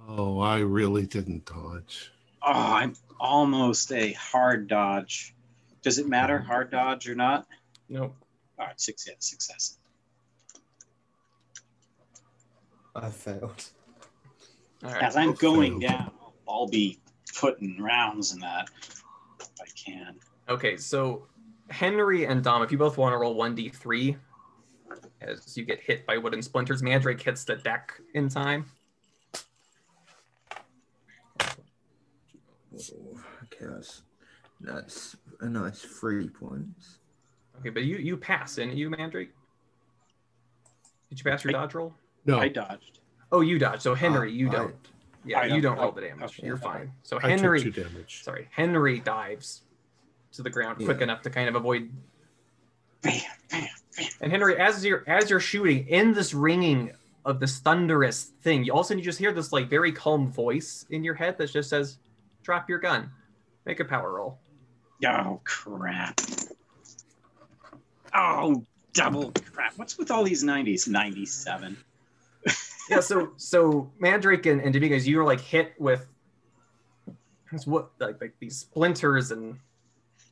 Oh, 0.08 0.40
I 0.40 0.60
really 0.60 1.06
didn't 1.06 1.46
dodge. 1.46 2.12
Oh, 2.42 2.52
I'm 2.52 2.94
almost 3.20 3.92
a 3.94 4.12
hard 4.14 4.68
dodge. 4.68 5.34
Does 5.82 5.98
it 5.98 6.08
matter, 6.08 6.40
mm-hmm. 6.40 6.48
hard 6.48 6.72
dodge 6.72 7.08
or 7.08 7.16
not? 7.16 7.48
Nope. 7.88 8.16
All 8.60 8.68
right, 8.68 8.80
six, 8.80 9.08
yeah, 9.08 9.14
success. 9.20 9.78
I 12.96 13.10
failed. 13.10 13.64
All 14.84 14.92
right. 14.92 15.04
As 15.04 15.16
I'm 15.16 15.34
going 15.34 15.80
failed. 15.80 15.92
down, 15.92 16.12
I'll 16.48 16.68
be 16.68 17.00
putting 17.40 17.82
rounds 17.82 18.34
in 18.34 18.40
that 18.40 18.70
if 19.40 19.50
I 19.62 19.66
can. 19.76 20.16
Okay, 20.50 20.78
so 20.78 21.28
Henry 21.70 22.26
and 22.26 22.44
Dom, 22.44 22.62
if 22.64 22.72
you 22.72 22.78
both 22.78 22.98
want 22.98 23.14
to 23.14 23.18
roll 23.18 23.36
1d3 23.36 24.16
as 25.22 25.58
you 25.58 25.66
get 25.66 25.80
hit 25.80 26.06
by 26.06 26.18
wooden 26.18 26.42
splinters, 26.42 26.84
Mandrake 26.84 27.22
hits 27.22 27.44
the 27.44 27.56
deck 27.56 27.94
in 28.14 28.30
time. 28.30 28.66
Oh, 32.76 33.20
okay, 33.44 33.66
that's 33.74 34.02
that's 34.60 35.16
a 35.42 35.46
nice 35.50 35.82
three 35.82 36.28
points. 36.28 37.00
Okay, 37.60 37.70
but 37.70 37.84
you 37.84 37.98
you 37.98 38.18
pass, 38.18 38.56
didn't 38.56 38.76
you 38.78 38.90
Mandrake. 38.90 39.30
Did 41.10 41.20
you 41.20 41.24
pass 41.24 41.44
your 41.44 41.52
I- 41.56 41.60
dodge 41.60 41.76
roll? 41.76 41.94
No, 42.26 42.40
I 42.40 42.48
dodged. 42.48 43.00
Oh, 43.32 43.42
you 43.42 43.60
dodge. 43.60 43.82
So 43.82 43.94
Henry, 43.94 44.30
Uh, 44.30 44.34
you 44.34 44.50
I- 44.50 44.52
don't. 44.52 44.76
Yeah, 45.26 45.40
I 45.40 45.46
you 45.46 45.62
don't- 45.62 45.76
don't 45.76 45.84
roll 45.84 45.92
the 45.92 46.02
damage. 46.02 46.24
okay, 46.38 46.46
You're 46.46 46.56
okay. 46.56 46.64
fine. 46.64 46.92
So 47.04 47.20
I 47.22 47.30
Henry, 47.30 47.62
took 47.64 47.74
two 47.76 47.84
damage. 47.84 48.24
sorry, 48.24 48.48
Henry 48.52 49.00
dives 49.00 49.62
to 50.34 50.42
the 50.44 50.50
ground 50.50 50.78
quick 50.84 50.98
Yeah. 50.98 51.04
enough 51.04 51.22
to 51.24 51.30
kind 51.30 51.48
of 51.50 51.56
avoid 51.56 51.92
Bam, 53.02 53.20
bam, 53.50 53.68
bam. 53.98 54.08
And 54.22 54.32
Henry, 54.32 54.58
as 54.58 54.84
you're 54.86 55.04
as 55.08 55.30
you're 55.30 55.40
shooting 55.40 55.88
in 55.88 56.14
this 56.14 56.34
ringing 56.34 56.92
of 57.26 57.40
this 57.40 57.60
thunderous 57.60 58.32
thing, 58.42 58.64
you 58.64 58.72
all 58.74 58.80
of 58.80 58.86
a 58.86 58.88
sudden 58.88 59.00
you 59.00 59.04
just 59.06 59.20
hear 59.20 59.32
this 59.34 59.52
like 59.54 59.70
very 59.70 59.92
calm 59.92 60.32
voice 60.32 60.86
in 60.90 61.04
your 61.04 61.14
head 61.16 61.38
that 61.38 61.52
just 61.52 61.70
says, 61.70 61.98
"Drop 62.44 62.70
your 62.70 62.80
gun, 62.80 63.12
make 63.66 63.80
a 63.82 63.86
power 63.86 64.14
roll." 64.14 64.40
Oh, 65.06 65.42
crap. 65.44 66.20
Oh, 68.14 68.66
double 68.94 69.32
crap. 69.52 69.78
What's 69.78 69.98
with 69.98 70.12
all 70.12 70.24
these 70.24 70.44
90s? 70.44 70.88
97. 70.88 71.76
Yeah, 72.90 73.00
so 73.00 73.32
so 73.38 73.92
Mandrake 74.00 74.46
and, 74.46 74.62
and 74.62 74.74
Dominguez, 74.74 75.08
you 75.08 75.18
were 75.18 75.24
like 75.24 75.40
hit 75.40 75.74
with 75.80 76.08
what 77.66 77.92
like 78.00 78.20
like 78.20 78.34
these 78.40 78.58
splinters 78.58 79.32
and 79.32 79.58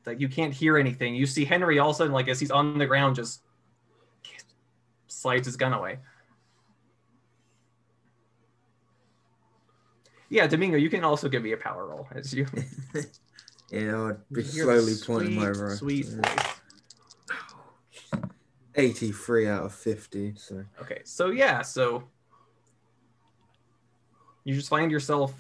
like 0.06 0.20
you 0.20 0.28
can't 0.28 0.54
hear 0.54 0.78
anything. 0.78 1.16
You 1.16 1.26
see 1.26 1.46
Henry 1.46 1.80
all 1.80 1.90
of 1.90 1.96
a 1.96 1.98
sudden 1.98 2.14
like 2.14 2.28
as 2.28 2.40
he's 2.40 2.52
on 2.52 2.78
the 2.78 2.86
ground 2.86 3.16
just 3.16 3.42
slides 5.08 5.46
his 5.46 5.56
gun 5.56 5.74
away. 5.74 6.00
Yeah, 10.30 10.48
Domingo, 10.48 10.78
you 10.78 10.90
can 10.90 11.04
also 11.04 11.28
give 11.28 11.44
me 11.44 11.52
a 11.52 11.58
power 11.58 11.88
roll 11.88 12.08
as 12.16 12.34
you 12.34 12.48
Yeah, 13.72 14.08
I'd 14.08 14.18
be 14.32 14.44
you 14.44 14.66
hear 14.66 14.66
the 14.66 14.82
slowly 14.82 14.94
pointing 15.06 15.36
my 15.36 15.52
sweet, 15.54 15.62
rifle. 15.62 15.78
Sweet 15.78 16.06
voice. 16.08 16.48
83 18.76 19.48
out 19.48 19.66
of 19.66 19.74
50. 19.74 20.34
So 20.36 20.66
Okay, 20.82 21.02
so 21.04 21.32
yeah, 21.32 21.62
so 21.62 22.04
you 24.44 24.56
just 24.56 24.70
find 24.70 24.92
yourself 24.92 25.34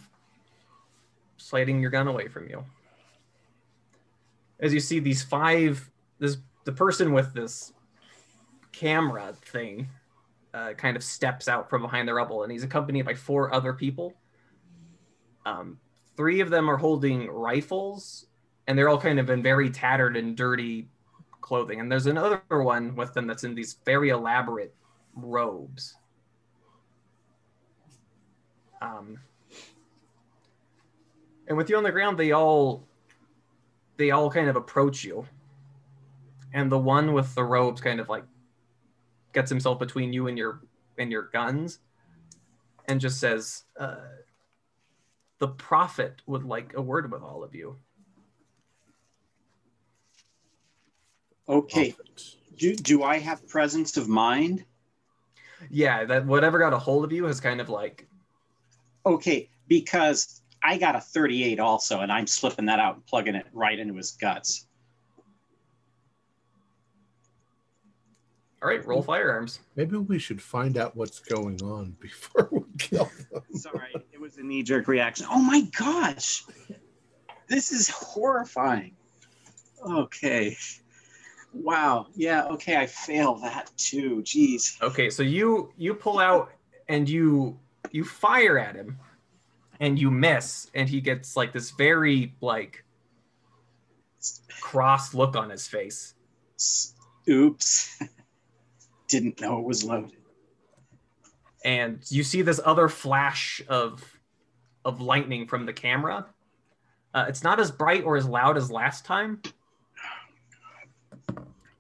sliding 1.37 1.81
your 1.81 1.91
gun 1.91 2.07
away 2.07 2.27
from 2.27 2.47
you. 2.47 2.63
As 4.59 4.73
you 4.73 4.79
see 4.79 4.99
these 4.99 5.23
five, 5.23 5.89
this 6.19 6.37
the 6.65 6.71
person 6.71 7.13
with 7.13 7.33
this 7.33 7.73
camera 8.71 9.33
thing 9.45 9.87
uh, 10.53 10.73
kind 10.73 10.95
of 10.95 11.03
steps 11.03 11.47
out 11.47 11.69
from 11.69 11.81
behind 11.81 12.07
the 12.07 12.13
rubble, 12.13 12.43
and 12.43 12.51
he's 12.51 12.63
accompanied 12.63 13.05
by 13.05 13.15
four 13.15 13.53
other 13.53 13.73
people. 13.73 14.13
Um, 15.45 15.79
three 16.15 16.41
of 16.41 16.49
them 16.49 16.69
are 16.69 16.77
holding 16.77 17.27
rifles, 17.27 18.27
and 18.67 18.77
they're 18.77 18.89
all 18.89 18.99
kind 18.99 19.19
of 19.19 19.29
in 19.29 19.41
very 19.41 19.69
tattered 19.69 20.15
and 20.15 20.37
dirty 20.37 20.89
clothing. 21.41 21.79
And 21.79 21.91
there's 21.91 22.05
another 22.05 22.41
one 22.49 22.95
with 22.95 23.13
them 23.13 23.25
that's 23.25 23.43
in 23.43 23.55
these 23.55 23.77
very 23.85 24.09
elaborate 24.09 24.75
robes. 25.15 25.95
Um, 28.81 29.19
and 31.47 31.57
with 31.57 31.69
you 31.69 31.77
on 31.77 31.83
the 31.83 31.91
ground, 31.91 32.17
they 32.17 32.31
all 32.31 32.87
they 33.97 34.11
all 34.11 34.31
kind 34.31 34.49
of 34.49 34.55
approach 34.55 35.03
you. 35.03 35.27
And 36.53 36.71
the 36.71 36.79
one 36.79 37.13
with 37.13 37.33
the 37.35 37.43
robes 37.43 37.81
kind 37.81 37.99
of 37.99 38.09
like 38.09 38.23
gets 39.33 39.49
himself 39.49 39.79
between 39.79 40.11
you 40.11 40.27
and 40.27 40.37
your 40.37 40.61
and 40.97 41.11
your 41.11 41.29
guns 41.31 41.79
and 42.87 42.99
just 42.99 43.19
says, 43.19 43.63
uh, 43.79 43.95
the 45.39 45.47
prophet 45.47 46.21
would 46.25 46.43
like 46.43 46.73
a 46.75 46.81
word 46.81 47.11
with 47.11 47.21
all 47.21 47.43
of 47.43 47.55
you. 47.55 47.77
Okay. 51.47 51.95
Do 52.57 52.75
do 52.75 53.03
I 53.03 53.19
have 53.19 53.47
presence 53.47 53.97
of 53.97 54.07
mind? 54.07 54.65
Yeah, 55.69 56.05
that 56.05 56.25
whatever 56.25 56.59
got 56.59 56.73
a 56.73 56.77
hold 56.77 57.03
of 57.03 57.11
you 57.11 57.25
has 57.25 57.39
kind 57.39 57.61
of 57.61 57.69
like 57.69 58.07
Okay, 59.05 59.49
because 59.67 60.41
I 60.63 60.77
got 60.77 60.95
a 60.95 61.01
38 61.01 61.59
also, 61.59 61.99
and 61.99 62.11
I'm 62.11 62.27
slipping 62.27 62.65
that 62.67 62.79
out 62.79 62.95
and 62.95 63.05
plugging 63.05 63.35
it 63.35 63.45
right 63.53 63.77
into 63.77 63.95
his 63.95 64.11
guts. 64.11 64.67
all 68.61 68.69
right, 68.69 68.85
roll 68.85 69.01
firearms. 69.01 69.59
Maybe 69.75 69.97
we 69.97 70.19
should 70.19 70.41
find 70.41 70.77
out 70.77 70.95
what's 70.95 71.19
going 71.19 71.61
on 71.63 71.95
before 71.99 72.47
we 72.51 72.61
kill 72.77 73.09
them. 73.31 73.41
Sorry, 73.55 73.95
it 74.13 74.21
was 74.21 74.37
a 74.37 74.43
knee 74.43 74.63
jerk 74.63 74.87
reaction. 74.87 75.25
Oh 75.29 75.41
my 75.41 75.61
gosh, 75.77 76.43
this 77.47 77.71
is 77.71 77.89
horrifying. 77.89 78.95
Okay. 79.83 80.55
Wow. 81.53 82.07
Yeah. 82.15 82.45
Okay. 82.45 82.77
I 82.77 82.85
fail 82.85 83.35
that 83.37 83.71
too. 83.77 84.21
Jeez. 84.23 84.79
Okay, 84.81 85.09
so 85.09 85.23
you 85.23 85.73
you 85.75 85.95
pull 85.95 86.19
out 86.19 86.51
and 86.87 87.09
you 87.09 87.57
you 87.93 88.03
fire 88.03 88.57
at 88.57 88.75
him 88.75 88.97
and 89.79 89.97
you 89.99 90.11
miss 90.11 90.69
and 90.73 90.87
he 90.89 91.01
gets 91.01 91.35
like 91.35 91.53
this 91.53 91.71
very 91.71 92.33
like 92.41 92.83
cross 94.59 95.13
look 95.13 95.35
on 95.35 95.49
his 95.49 95.67
face. 95.67 96.13
Oops. 97.29 98.01
Didn't 99.07 99.41
know 99.41 99.59
it 99.59 99.65
was 99.65 99.83
loaded. 99.83 100.13
and 101.65 101.99
you 102.09 102.23
see 102.23 102.41
this 102.41 102.59
other 102.63 102.87
flash 102.87 103.61
of 103.67 104.03
of 104.85 105.01
lightning 105.01 105.47
from 105.47 105.65
the 105.65 105.73
camera. 105.73 106.25
Uh, 107.13 107.25
it's 107.27 107.43
not 107.43 107.59
as 107.59 107.71
bright 107.71 108.03
or 108.03 108.15
as 108.15 108.25
loud 108.25 108.57
as 108.57 108.71
last 108.71 109.05
time, 109.05 109.41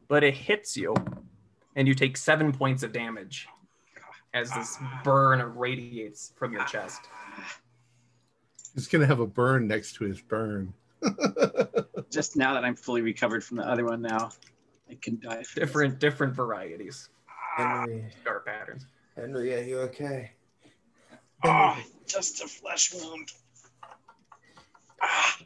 but 0.07 0.23
it 0.23 0.35
hits 0.35 0.75
you, 0.75 0.93
and 1.75 1.87
you 1.87 1.95
take 1.95 2.17
seven 2.17 2.51
points 2.51 2.83
of 2.83 2.91
damage 2.91 3.47
as 4.33 4.51
this 4.51 4.77
burn 5.03 5.41
radiates 5.55 6.33
from 6.35 6.53
your 6.53 6.63
chest. 6.65 7.01
He's 8.73 8.87
gonna 8.87 9.05
have 9.05 9.19
a 9.19 9.27
burn 9.27 9.67
next 9.67 9.95
to 9.95 10.05
his 10.05 10.21
burn. 10.21 10.73
Just 12.11 12.35
now 12.35 12.53
that 12.53 12.63
I'm 12.63 12.75
fully 12.75 13.01
recovered 13.01 13.43
from 13.43 13.57
the 13.57 13.67
other 13.67 13.85
one 13.85 14.01
now, 14.01 14.31
I 14.89 14.97
can 15.01 15.19
die. 15.19 15.43
for 15.43 15.59
this. 15.59 15.67
Different 15.67 15.99
different 15.99 16.33
varieties, 16.33 17.09
Henry, 17.57 18.05
scar 18.21 18.41
patterns. 18.41 18.85
Henry, 19.15 19.53
are 19.55 19.63
you 19.63 19.79
okay? 19.79 20.31
Ah, 21.43 21.81
just 22.05 22.41
a 22.43 22.47
flesh 22.47 22.93
wound. 22.93 23.31
Ah. 25.01 25.37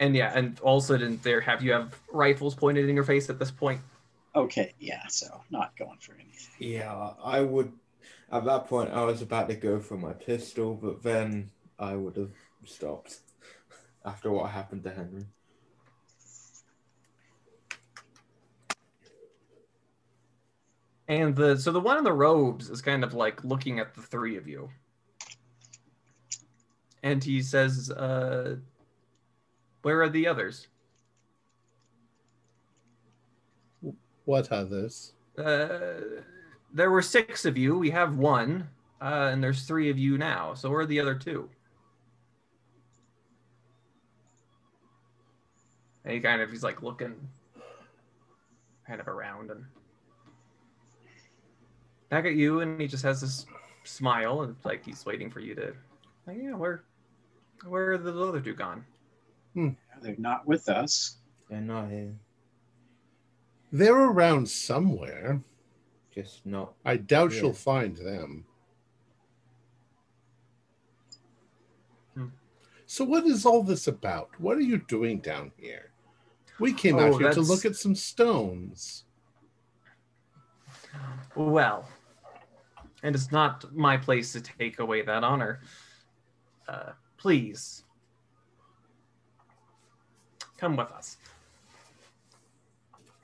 And 0.00 0.14
yeah, 0.14 0.32
and 0.34 0.58
also 0.60 0.96
didn't 0.96 1.22
there 1.22 1.40
have 1.40 1.62
you 1.62 1.72
have 1.72 1.98
rifles 2.12 2.54
pointed 2.54 2.88
in 2.88 2.94
your 2.94 3.04
face 3.04 3.28
at 3.30 3.38
this 3.38 3.50
point? 3.50 3.80
Okay, 4.34 4.74
yeah, 4.78 5.06
so 5.08 5.42
not 5.50 5.76
going 5.76 5.98
for 6.00 6.14
anything. 6.14 6.48
Yeah, 6.58 7.10
I 7.22 7.40
would. 7.40 7.72
At 8.32 8.46
that 8.46 8.66
point, 8.66 8.90
I 8.90 9.04
was 9.04 9.20
about 9.20 9.50
to 9.50 9.54
go 9.54 9.78
for 9.78 9.98
my 9.98 10.14
pistol, 10.14 10.74
but 10.74 11.02
then 11.02 11.50
I 11.78 11.94
would 11.96 12.16
have 12.16 12.32
stopped 12.64 13.18
after 14.06 14.32
what 14.32 14.50
happened 14.50 14.84
to 14.84 14.90
Henry. 14.90 15.26
And 21.08 21.36
the 21.36 21.58
so 21.58 21.72
the 21.72 21.80
one 21.80 21.98
in 21.98 22.04
the 22.04 22.12
robes 22.12 22.70
is 22.70 22.80
kind 22.80 23.04
of 23.04 23.12
like 23.12 23.44
looking 23.44 23.78
at 23.78 23.94
the 23.94 24.00
three 24.00 24.38
of 24.38 24.48
you. 24.48 24.70
And 27.02 27.22
he 27.22 27.42
says, 27.42 27.90
uh 27.90 28.56
where 29.82 30.00
are 30.00 30.08
the 30.08 30.26
others? 30.26 30.68
What 34.24 34.50
others? 34.50 35.12
Uh 35.36 36.22
there 36.72 36.90
were 36.90 37.02
six 37.02 37.44
of 37.44 37.56
you. 37.56 37.78
We 37.78 37.90
have 37.90 38.16
one, 38.16 38.68
uh, 39.00 39.30
and 39.32 39.42
there's 39.42 39.64
three 39.64 39.90
of 39.90 39.98
you 39.98 40.18
now. 40.18 40.54
So 40.54 40.70
where 40.70 40.80
are 40.80 40.86
the 40.86 41.00
other 41.00 41.14
two? 41.14 41.48
And 46.04 46.14
he 46.14 46.20
kind 46.20 46.42
of 46.42 46.50
he's 46.50 46.64
like 46.64 46.82
looking 46.82 47.14
kind 48.86 49.00
of 49.00 49.06
around 49.06 49.50
and 49.50 49.64
back 52.08 52.24
at 52.24 52.34
you 52.34 52.60
and 52.60 52.80
he 52.80 52.88
just 52.88 53.04
has 53.04 53.20
this 53.20 53.46
smile 53.84 54.42
and 54.42 54.54
it's 54.56 54.64
like 54.64 54.84
he's 54.84 55.06
waiting 55.06 55.30
for 55.30 55.40
you 55.40 55.54
to 55.54 55.72
like, 56.26 56.38
yeah, 56.40 56.54
where 56.54 56.82
where 57.66 57.92
are 57.92 57.98
the 57.98 58.12
other 58.20 58.40
two 58.40 58.54
gone? 58.54 58.84
They're 60.02 60.16
not 60.18 60.46
with 60.46 60.68
us. 60.68 61.18
They're 61.48 61.60
not 61.60 61.88
here. 61.88 62.14
They're 63.70 63.94
around 63.94 64.48
somewhere. 64.48 65.40
Just 66.14 66.44
not. 66.44 66.74
I 66.84 66.96
doubt 66.98 67.32
Yeah. 67.32 67.42
you'll 67.42 67.52
find 67.54 67.96
them. 67.96 68.44
Hmm. 72.14 72.26
So, 72.86 73.04
what 73.04 73.24
is 73.24 73.46
all 73.46 73.62
this 73.62 73.86
about? 73.86 74.38
What 74.38 74.56
are 74.58 74.62
you 74.62 74.78
doing 74.78 75.20
down 75.20 75.52
here? 75.56 75.92
We 76.58 76.72
came 76.72 76.96
Oh, 76.96 77.14
out 77.14 77.20
here 77.20 77.32
to 77.32 77.40
look 77.40 77.64
at 77.64 77.76
some 77.76 77.94
stones. 77.94 79.04
Well, 81.34 81.88
and 83.02 83.14
it's 83.14 83.32
not 83.32 83.74
my 83.74 83.96
place 83.96 84.32
to 84.32 84.40
take 84.40 84.78
away 84.78 85.00
that 85.02 85.24
honor. 85.24 85.62
Uh, 86.68 86.92
please, 87.16 87.84
come 90.58 90.76
with 90.76 90.90
us. 90.92 91.16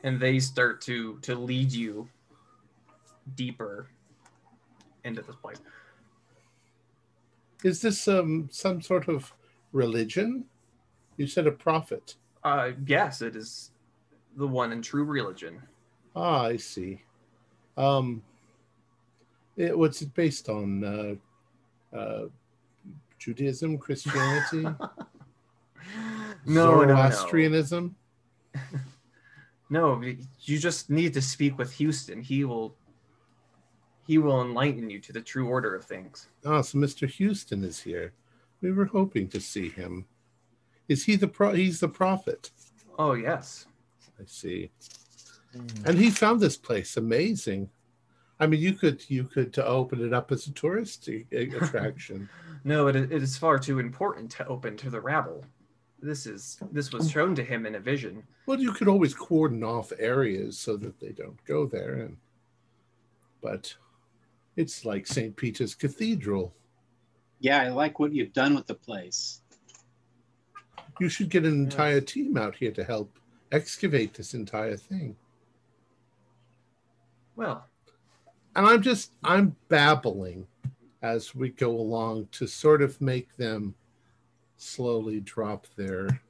And 0.03 0.19
they 0.19 0.39
start 0.39 0.81
to 0.83 1.19
to 1.21 1.35
lead 1.35 1.71
you 1.71 2.09
deeper 3.35 3.89
into 5.05 5.23
this 5.23 5.37
place. 5.37 5.59
Is 7.65 7.81
this 7.81 8.07
um, 8.07 8.49
some 8.53 8.81
sort 8.81 9.09
of 9.09 9.33
religion? 9.73 10.45
You 11.17 11.27
said 11.27 11.47
a 11.47 11.53
prophet. 11.53 12.17
Uh, 12.45 12.71
yes, 12.87 13.23
it 13.23 13.35
is 13.35 13.73
the 14.37 14.47
one 14.47 14.73
and 14.73 14.83
true 14.83 15.05
religion. 15.05 15.61
Ah, 16.15 16.45
I 16.45 16.57
see. 16.57 17.03
Um, 17.77 18.23
it, 19.57 19.77
what's 19.77 20.03
it 20.03 20.15
based 20.15 20.49
on? 20.49 20.85
Uh, 20.85 21.97
uh, 21.97 22.27
Judaism, 23.19 23.79
Christianity, 23.79 24.63
no, 24.63 24.77
no, 26.47 26.85
no. 26.85 26.87
Zoroastrianism. 26.87 27.97
No, 29.71 30.01
you 30.01 30.59
just 30.59 30.89
need 30.89 31.13
to 31.15 31.21
speak 31.21 31.59
with 31.59 31.79
Huston. 31.79 32.23
He 32.23 32.45
will 32.45 32.75
he 34.09 34.17
will 34.17 34.41
enlighten 34.41 34.89
you 34.89 34.99
to 34.99 35.13
the 35.13 35.21
true 35.21 35.47
order 35.49 35.75
of 35.77 35.85
things. 35.85 36.29
Ah, 36.45 36.63
so 36.63 36.79
Mr. 36.79 37.07
Huston 37.07 37.63
is 37.63 37.79
here. 37.79 38.15
We 38.63 38.73
were 38.73 38.87
hoping 38.87 39.29
to 39.29 39.39
see 39.39 39.69
him. 39.69 40.07
Is 40.89 41.05
he 41.05 41.15
the 41.15 41.29
pro? 41.29 41.53
He's 41.53 41.79
the 41.79 41.91
prophet. 41.91 42.51
Oh, 42.99 43.13
yes. 43.13 43.67
I 44.19 44.25
see. 44.25 44.71
Mm. 45.55 45.87
And 45.87 45.99
he 45.99 46.09
found 46.11 46.41
this 46.41 46.57
place 46.57 46.97
amazing. 46.97 47.69
I 48.41 48.47
mean, 48.47 48.61
you 48.61 48.73
could 48.73 49.05
you 49.11 49.25
could 49.25 49.57
open 49.59 50.03
it 50.03 50.15
up 50.15 50.33
as 50.33 50.47
a 50.47 50.53
tourist 50.53 51.07
attraction. 51.33 52.31
No, 52.65 52.87
it, 52.87 52.97
it 52.97 53.23
is 53.23 53.37
far 53.37 53.59
too 53.59 53.79
important 53.79 54.31
to 54.33 54.47
open 54.47 54.79
to 54.79 54.89
the 54.89 55.01
rabble. 55.03 55.45
This 56.01 56.25
is 56.25 56.59
this 56.73 56.93
was 56.93 57.11
shown 57.11 57.35
to 57.35 57.45
him 57.45 57.67
in 57.67 57.75
a 57.75 57.81
vision. 57.81 58.23
well, 58.47 58.59
you 58.59 58.73
could 58.73 58.89
always 58.89 59.13
cordon 59.13 59.63
off 59.63 59.93
areas 59.99 60.59
so 60.59 60.79
that 60.79 60.99
they 60.99 61.11
don't 61.11 61.45
go 61.45 61.67
there. 61.67 61.95
And 61.95 62.17
but 63.43 63.75
it's 64.59 64.85
like 64.85 65.07
St. 65.07 65.37
Peter's 65.37 65.77
Cathedral. 65.77 66.53
Yeah, 67.39 67.63
I 67.63 67.69
like 67.69 68.01
what 68.01 68.13
you've 68.13 68.33
done 68.33 68.57
with 68.57 68.67
the 68.67 68.75
place. 68.75 69.43
You 70.99 71.09
should 71.09 71.29
get 71.29 71.45
an 71.45 71.53
entire 71.53 72.01
team 72.01 72.37
out 72.37 72.57
here 72.57 72.73
to 72.73 72.83
help 72.83 73.21
excavate 73.53 74.15
this 74.15 74.35
entire 74.35 74.77
thing. 74.77 75.15
Well, 77.37 77.67
And 78.57 78.67
I'm 78.67 78.83
just, 78.83 79.13
I'm 79.23 79.55
babbling 79.69 80.49
as 81.03 81.37
we 81.37 81.51
go 81.51 81.71
along 81.71 82.27
to 82.33 82.49
sort 82.49 82.83
of 82.83 83.01
make 83.01 83.37
them 83.37 83.77
slowly 84.57 85.21
drop 85.21 85.69
their, 85.77 86.21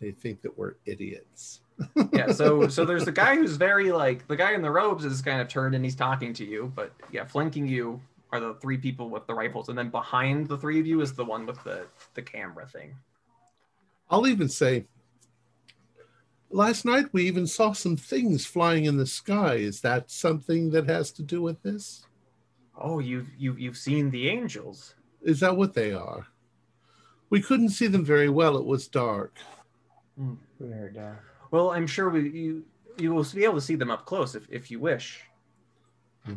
they 0.00 0.10
think 0.10 0.40
that 0.40 0.56
we're 0.56 0.76
idiots. 0.86 1.60
yeah. 2.12 2.32
So 2.32 2.68
so 2.68 2.84
there's 2.84 3.04
the 3.04 3.12
guy 3.12 3.36
who's 3.36 3.56
very 3.56 3.92
like 3.92 4.26
the 4.28 4.36
guy 4.36 4.52
in 4.52 4.62
the 4.62 4.70
robes 4.70 5.04
is 5.04 5.20
kind 5.22 5.40
of 5.40 5.48
turned 5.48 5.74
and 5.74 5.84
he's 5.84 5.96
talking 5.96 6.32
to 6.34 6.44
you, 6.44 6.72
but 6.74 6.92
yeah, 7.10 7.24
flanking 7.24 7.66
you 7.66 8.00
are 8.32 8.40
the 8.40 8.54
three 8.54 8.76
people 8.76 9.10
with 9.10 9.26
the 9.26 9.34
rifles, 9.34 9.68
and 9.68 9.78
then 9.78 9.90
behind 9.90 10.48
the 10.48 10.58
three 10.58 10.80
of 10.80 10.86
you 10.86 11.00
is 11.00 11.12
the 11.12 11.24
one 11.24 11.46
with 11.46 11.62
the 11.64 11.86
the 12.14 12.22
camera 12.22 12.66
thing. 12.66 12.94
I'll 14.10 14.26
even 14.26 14.48
say, 14.48 14.84
last 16.50 16.84
night 16.84 17.06
we 17.12 17.26
even 17.26 17.46
saw 17.46 17.72
some 17.72 17.96
things 17.96 18.46
flying 18.46 18.84
in 18.84 18.96
the 18.96 19.06
sky. 19.06 19.54
Is 19.54 19.80
that 19.80 20.10
something 20.10 20.70
that 20.70 20.88
has 20.88 21.10
to 21.12 21.22
do 21.22 21.42
with 21.42 21.62
this? 21.62 22.06
Oh, 22.76 22.98
you've 22.98 23.28
you 23.38 23.54
you've 23.56 23.76
seen 23.76 24.10
the 24.10 24.28
angels. 24.28 24.94
Is 25.22 25.40
that 25.40 25.56
what 25.56 25.74
they 25.74 25.92
are? 25.92 26.26
We 27.30 27.40
couldn't 27.40 27.70
see 27.70 27.86
them 27.86 28.04
very 28.04 28.28
well. 28.28 28.56
It 28.56 28.64
was 28.64 28.86
dark. 28.86 29.38
Weird. 30.58 30.96
Uh, 30.96 31.14
well, 31.54 31.70
I'm 31.70 31.86
sure 31.86 32.10
we 32.10 32.28
you 32.30 32.64
you 32.98 33.14
will 33.14 33.22
be 33.32 33.44
able 33.44 33.54
to 33.54 33.60
see 33.60 33.76
them 33.76 33.88
up 33.88 34.06
close 34.06 34.34
if 34.34 34.48
if 34.50 34.72
you 34.72 34.80
wish. 34.80 35.20
Hmm. 36.24 36.34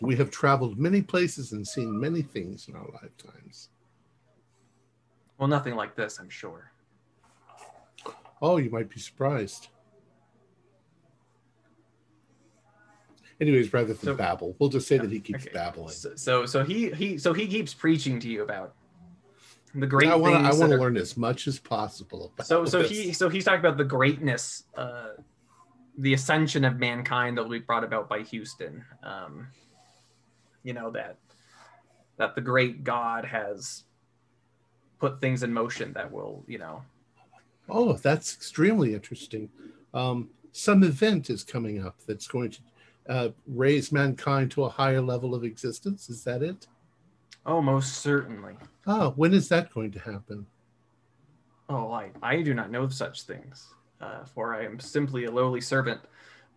We 0.00 0.14
have 0.14 0.30
traveled 0.30 0.78
many 0.78 1.02
places 1.02 1.50
and 1.50 1.66
seen 1.66 1.98
many 1.98 2.22
things 2.22 2.68
in 2.68 2.76
our 2.76 2.86
lifetimes. 2.92 3.70
Well, 5.36 5.48
nothing 5.48 5.74
like 5.74 5.96
this, 5.96 6.20
I'm 6.20 6.30
sure. 6.30 6.70
Oh, 8.40 8.58
you 8.58 8.70
might 8.70 8.88
be 8.88 9.00
surprised. 9.00 9.70
Anyways, 13.40 13.72
rather 13.72 13.88
than 13.94 13.96
So- 13.96 14.14
babble, 14.14 14.54
we'll 14.60 14.68
just 14.70 14.86
say 14.86 14.98
that 14.98 15.10
he 15.10 15.18
keeps 15.18 15.42
Okay. 15.44 15.52
babbling. 15.52 15.88
So, 15.88 16.14
so 16.14 16.46
so 16.46 16.62
he 16.62 16.90
he 16.92 17.18
so 17.18 17.32
he 17.32 17.48
keeps 17.48 17.74
preaching 17.74 18.20
to 18.20 18.28
you 18.28 18.44
about 18.44 18.76
the 19.74 19.86
great 19.86 20.08
I 20.08 20.14
want 20.14 20.34
to. 20.34 20.40
I 20.40 20.52
want 20.54 20.72
to 20.72 20.78
learn 20.78 20.96
as 20.96 21.16
much 21.16 21.46
as 21.46 21.58
possible. 21.58 22.32
About 22.34 22.46
So 22.46 22.64
so 22.64 22.82
this. 22.82 22.90
he 22.90 23.12
so 23.12 23.28
he's 23.28 23.44
talking 23.44 23.60
about 23.60 23.76
the 23.76 23.84
greatness, 23.84 24.64
uh, 24.76 25.10
the 25.98 26.14
ascension 26.14 26.64
of 26.64 26.78
mankind 26.78 27.36
that 27.36 27.42
will 27.42 27.50
be 27.50 27.58
brought 27.58 27.84
about 27.84 28.08
by 28.08 28.20
Huston. 28.20 28.84
Um, 29.02 29.48
you 30.62 30.72
know 30.72 30.90
that 30.92 31.16
that 32.16 32.34
the 32.34 32.40
great 32.40 32.84
God 32.84 33.24
has 33.24 33.84
put 35.00 35.20
things 35.20 35.42
in 35.42 35.52
motion 35.52 35.92
that 35.94 36.10
will 36.10 36.44
you 36.46 36.58
know 36.58 36.82
Oh, 37.68 37.94
that's 37.94 38.34
extremely 38.34 38.94
interesting. 38.94 39.48
Um, 39.94 40.28
some 40.52 40.82
event 40.82 41.30
is 41.30 41.42
coming 41.42 41.84
up 41.84 41.96
that's 42.06 42.26
going 42.26 42.50
to 42.50 42.58
uh, 43.08 43.28
raise 43.46 43.90
mankind 43.90 44.50
to 44.52 44.64
a 44.64 44.68
higher 44.68 45.00
level 45.00 45.34
of 45.34 45.44
existence. 45.44 46.08
Is 46.10 46.24
that 46.24 46.42
it? 46.42 46.66
Oh 47.46 47.60
most 47.60 47.98
certainly 48.00 48.54
Oh, 48.86 49.10
when 49.16 49.32
is 49.32 49.48
that 49.48 49.72
going 49.72 49.92
to 49.92 49.98
happen? 49.98 50.46
oh 51.68 51.90
I 51.92 52.10
I 52.22 52.42
do 52.42 52.54
not 52.54 52.70
know 52.70 52.82
of 52.82 52.92
such 52.94 53.22
things 53.22 53.68
uh, 54.00 54.24
for 54.24 54.54
I 54.54 54.64
am 54.64 54.78
simply 54.80 55.24
a 55.24 55.30
lowly 55.30 55.60
servant, 55.62 56.00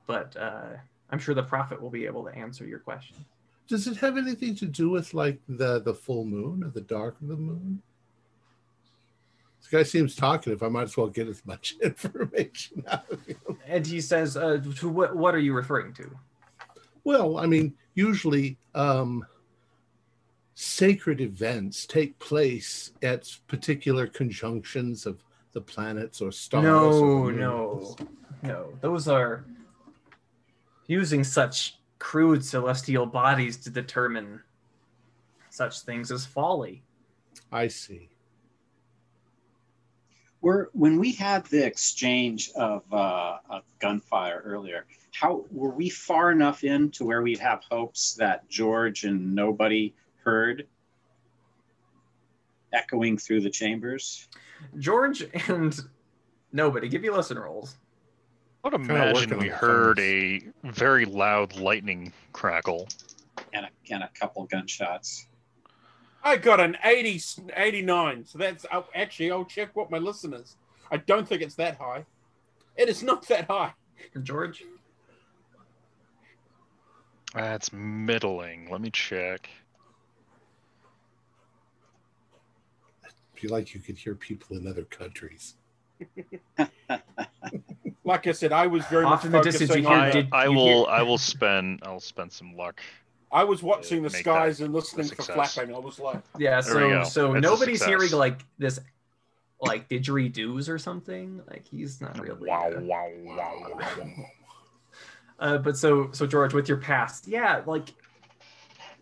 but 0.06 0.36
uh, 0.36 0.72
I'm 1.12 1.20
sure 1.20 1.34
the 1.34 1.44
prophet 1.44 1.82
will 1.82 1.90
be 1.90 2.06
able 2.06 2.26
to 2.26 2.36
answer 2.36 2.66
your 2.66 2.80
question. 2.80 3.16
Does 3.70 3.88
it 3.88 3.96
have 3.98 4.18
anything 4.18 4.56
to 4.56 4.66
do 4.66 4.90
with 4.90 5.14
like 5.14 5.40
the 5.48 5.80
the 5.82 5.94
full 5.94 6.26
moon 6.26 6.64
or 6.64 6.70
the 6.70 6.82
dark 6.82 7.16
of 7.22 7.28
the 7.30 7.38
moon? 7.38 7.82
This 9.62 9.70
guy 9.70 9.84
seems 9.84 10.16
talkative. 10.16 10.64
I 10.64 10.68
might 10.70 10.84
as 10.84 10.98
well 10.98 11.08
get 11.08 11.28
as 11.28 11.46
much 11.46 11.76
information 11.82 12.84
out 12.90 13.10
of 13.12 13.26
him. 13.26 13.38
And 13.66 13.86
he 13.86 14.02
says, 14.02 14.36
uh, 14.38 14.62
"To 14.78 14.90
what 14.90 15.16
what 15.16 15.34
are 15.36 15.40
you 15.40 15.54
referring 15.54 15.94
to?" 15.94 16.10
Well, 17.04 17.38
I 17.38 17.46
mean, 17.46 17.74
usually 17.96 18.58
um, 18.76 19.26
sacred 20.60 21.22
events 21.22 21.86
take 21.86 22.18
place 22.18 22.92
at 23.04 23.30
particular 23.46 24.08
conjunctions 24.08 25.06
of 25.06 25.24
the 25.52 25.62
planets 25.62 26.20
or 26.20 26.32
stars. 26.32 26.64
No, 26.64 26.90
or 26.90 27.32
no, 27.32 27.96
no. 28.42 28.74
Those 28.82 29.08
are 29.08 29.46
using 30.88 31.24
such 31.24 31.78
crude 32.00 32.44
celestial 32.44 33.06
bodies 33.06 33.58
to 33.58 33.70
determine 33.70 34.42
such 35.52 35.82
things 35.82 36.12
as 36.12 36.26
folly. 36.26 36.82
I 37.52 37.68
see. 37.68 38.10
Were 40.42 40.72
when 40.74 40.98
we 40.98 41.12
had 41.12 41.46
the 41.46 41.64
exchange 41.64 42.50
of, 42.56 42.82
uh, 42.92 43.38
of 43.48 43.62
gunfire 43.78 44.42
earlier, 44.44 44.88
how 45.14 45.46
were 45.52 45.70
we 45.70 45.90
far 45.90 46.32
enough 46.32 46.64
in 46.64 46.90
to 46.92 47.06
where 47.06 47.22
we'd 47.22 47.38
have 47.38 47.62
hopes 47.70 48.16
that 48.16 48.50
George 48.50 49.04
and 49.04 49.36
nobody 49.36 49.94
heard 50.28 50.68
echoing 52.74 53.18
through 53.18 53.42
the 53.42 53.50
chambers? 53.50 54.28
George 54.78 55.24
and 55.48 55.80
nobody 56.52 56.90
give 56.90 57.04
you 57.04 57.16
listen 57.16 57.40
rolls. 57.40 57.78
I 58.64 58.70
would 58.70 58.82
Kinda 58.82 58.94
imagine 58.94 59.40
we 59.40 59.48
heard 59.48 60.00
a 60.00 60.42
very 60.64 61.06
loud 61.06 61.56
lightning 61.56 62.12
crackle. 62.34 62.90
And 63.54 63.66
a, 63.66 63.94
and 63.94 64.04
a 64.04 64.10
couple 64.20 64.44
gunshots. 64.46 65.28
I 66.24 66.36
got 66.36 66.60
an 66.60 66.76
80, 66.84 67.22
89. 67.56 68.26
So 68.26 68.38
that's 68.38 68.66
oh, 68.74 68.86
actually, 68.94 69.32
I'll 69.32 69.46
check 69.46 69.74
what 69.76 69.90
my 69.90 69.98
listen 69.98 70.34
is. 70.34 70.58
I 70.92 70.98
don't 70.98 71.26
think 71.26 71.42
it's 71.42 71.56
that 71.56 71.78
high. 71.78 72.06
It 72.76 72.90
is 72.90 73.02
not 73.02 73.26
that 73.30 73.46
high. 73.46 73.74
George, 74.24 74.64
That's 77.34 77.72
middling. 77.72 78.70
Let 78.70 78.82
me 78.82 78.90
check. 78.90 79.50
I 83.38 83.40
feel 83.40 83.52
like 83.52 83.76
you 83.76 83.80
could 83.80 83.98
hear 83.98 84.16
people 84.16 84.58
in 84.58 84.68
other 84.68 84.84
countries. 84.84 85.56
Like 88.04 88.26
I 88.26 88.32
said, 88.32 88.54
I 88.54 88.68
was 88.68 88.86
very 88.86 89.04
Off 89.04 89.12
much 89.12 89.26
in 89.26 89.32
the 89.34 89.42
distance, 89.42 89.76
you 89.76 89.82
hear 89.82 89.90
I, 89.90 90.10
did- 90.12 90.30
I 90.32 90.46
you 90.46 90.54
will 90.54 90.86
hear- 90.86 90.94
I 90.96 91.02
will 91.02 91.18
spend 91.18 91.82
I'll 91.84 92.00
spend 92.00 92.32
some 92.32 92.56
luck. 92.56 92.80
I 93.34 93.44
was 93.44 93.62
watching 93.62 94.02
the 94.02 94.10
skies 94.10 94.62
and 94.62 94.74
listening 94.74 95.10
for 95.10 95.16
success. 95.16 95.54
flapping. 95.54 95.76
I 95.76 95.78
was 95.80 96.00
like, 96.00 96.22
yeah. 96.38 96.62
So 96.62 97.04
so 97.04 97.34
It's 97.34 97.44
nobody's 97.44 97.84
hearing 97.84 98.12
like 98.12 98.46
this, 98.58 98.80
like 99.60 99.90
didgeridoos 99.90 100.70
or 100.70 100.78
something. 100.78 101.42
Like 101.50 101.68
he's 101.68 102.00
not 102.00 102.18
really. 102.18 102.48
Wow, 102.50 102.72
wow, 102.78 103.12
wow, 103.26 103.78
wow. 103.78 104.26
Uh, 105.40 105.58
but 105.58 105.76
so 105.76 106.10
so 106.14 106.26
George, 106.26 106.54
with 106.54 106.70
your 106.70 106.78
past, 106.78 107.28
yeah, 107.28 107.62
like 107.66 107.90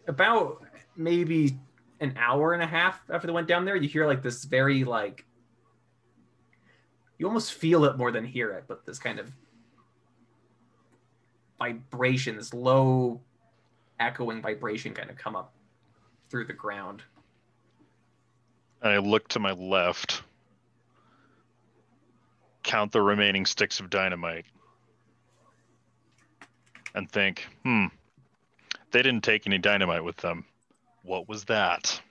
about 0.08 0.64
maybe 0.98 1.60
an 2.00 2.14
hour 2.18 2.54
and 2.54 2.62
a 2.62 2.68
half 2.68 3.02
after 3.10 3.28
they 3.28 3.34
went 3.34 3.48
down 3.48 3.66
there, 3.66 3.76
you 3.76 3.88
hear 3.88 4.06
like 4.06 4.22
this 4.22 4.44
very 4.44 4.84
like 4.84 5.26
you 7.18 7.28
almost 7.28 7.54
feel 7.54 7.86
it 7.86 7.98
more 7.98 8.12
than 8.12 8.26
hear 8.26 8.52
it, 8.52 8.66
but 8.68 8.86
this 8.86 9.00
kind 9.00 9.20
of 9.20 9.32
vibration, 11.58 12.36
this 12.36 12.54
low 12.54 13.22
echoing 14.00 14.42
vibration 14.42 14.94
kind 14.94 15.10
of 15.10 15.18
come 15.18 15.36
up 15.36 15.54
through 16.30 16.46
the 16.46 16.54
ground. 16.54 17.02
I 18.82 18.98
look 18.98 19.28
to 19.30 19.40
my 19.40 19.54
left, 19.54 20.24
count 22.64 22.92
the 22.92 23.02
remaining 23.02 23.46
sticks 23.46 23.80
of 23.80 23.90
dynamite, 23.90 24.46
and 26.94 27.10
think, 27.10 27.48
hmm, 27.64 27.86
they 28.92 29.02
didn't 29.02 29.24
take 29.24 29.48
any 29.48 29.58
dynamite 29.58 30.04
with 30.04 30.18
them. 30.18 30.46
What 31.06 31.30
was 31.30 31.46
that? 31.46 32.02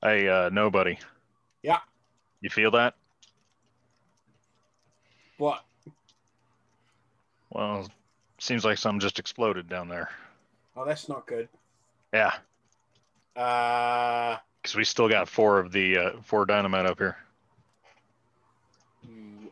Hey, 0.00 0.28
uh, 0.28 0.48
nobody. 0.50 0.96
Yeah. 1.62 1.80
You 2.40 2.50
feel 2.50 2.70
that? 2.72 2.94
what? 5.38 5.64
Well, 7.50 7.88
seems 8.38 8.64
like 8.64 8.78
something 8.78 9.00
just 9.00 9.18
exploded 9.18 9.68
down 9.68 9.88
there. 9.88 10.08
Oh, 10.76 10.84
that's 10.84 11.08
not 11.08 11.26
good. 11.26 11.48
Yeah, 12.12 12.32
Uh, 13.34 14.36
because 14.62 14.76
we 14.76 14.84
still 14.84 15.08
got 15.08 15.28
four 15.28 15.58
of 15.58 15.72
the 15.72 15.98
uh, 15.98 16.10
four 16.22 16.46
dynamite 16.46 16.86
up 16.86 16.98
here. 16.98 17.16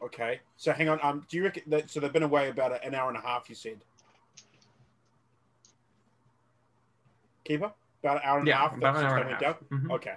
okay. 0.03 0.41
So 0.57 0.73
hang 0.73 0.89
on. 0.89 1.01
Um, 1.03 1.27
do 1.29 1.37
you 1.37 1.45
reckon 1.45 1.65
that? 1.67 1.91
So 1.91 2.01
they've 2.01 2.13
been 2.13 2.23
away 2.23 2.49
about 2.49 2.85
an 2.85 2.95
hour 2.95 3.09
and 3.09 3.19
a 3.19 3.21
half. 3.21 3.49
You 3.49 3.55
said. 3.55 3.79
Keeper, 7.45 7.73
about 8.03 8.17
an 8.17 8.23
hour 8.25 8.39
and 8.39 8.49
a 8.49 8.51
Yeah, 8.51 8.59
half. 8.59 8.77
about 8.77 8.97
an 8.97 9.05
hour 9.05 9.17
and 9.19 9.29
a 9.29 9.33
half. 9.33 9.41
down? 9.41 9.55
Mhm. 9.71 9.91
Okay. 9.93 10.17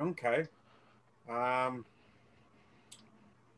Okay. 0.00 0.46
Um, 1.28 1.84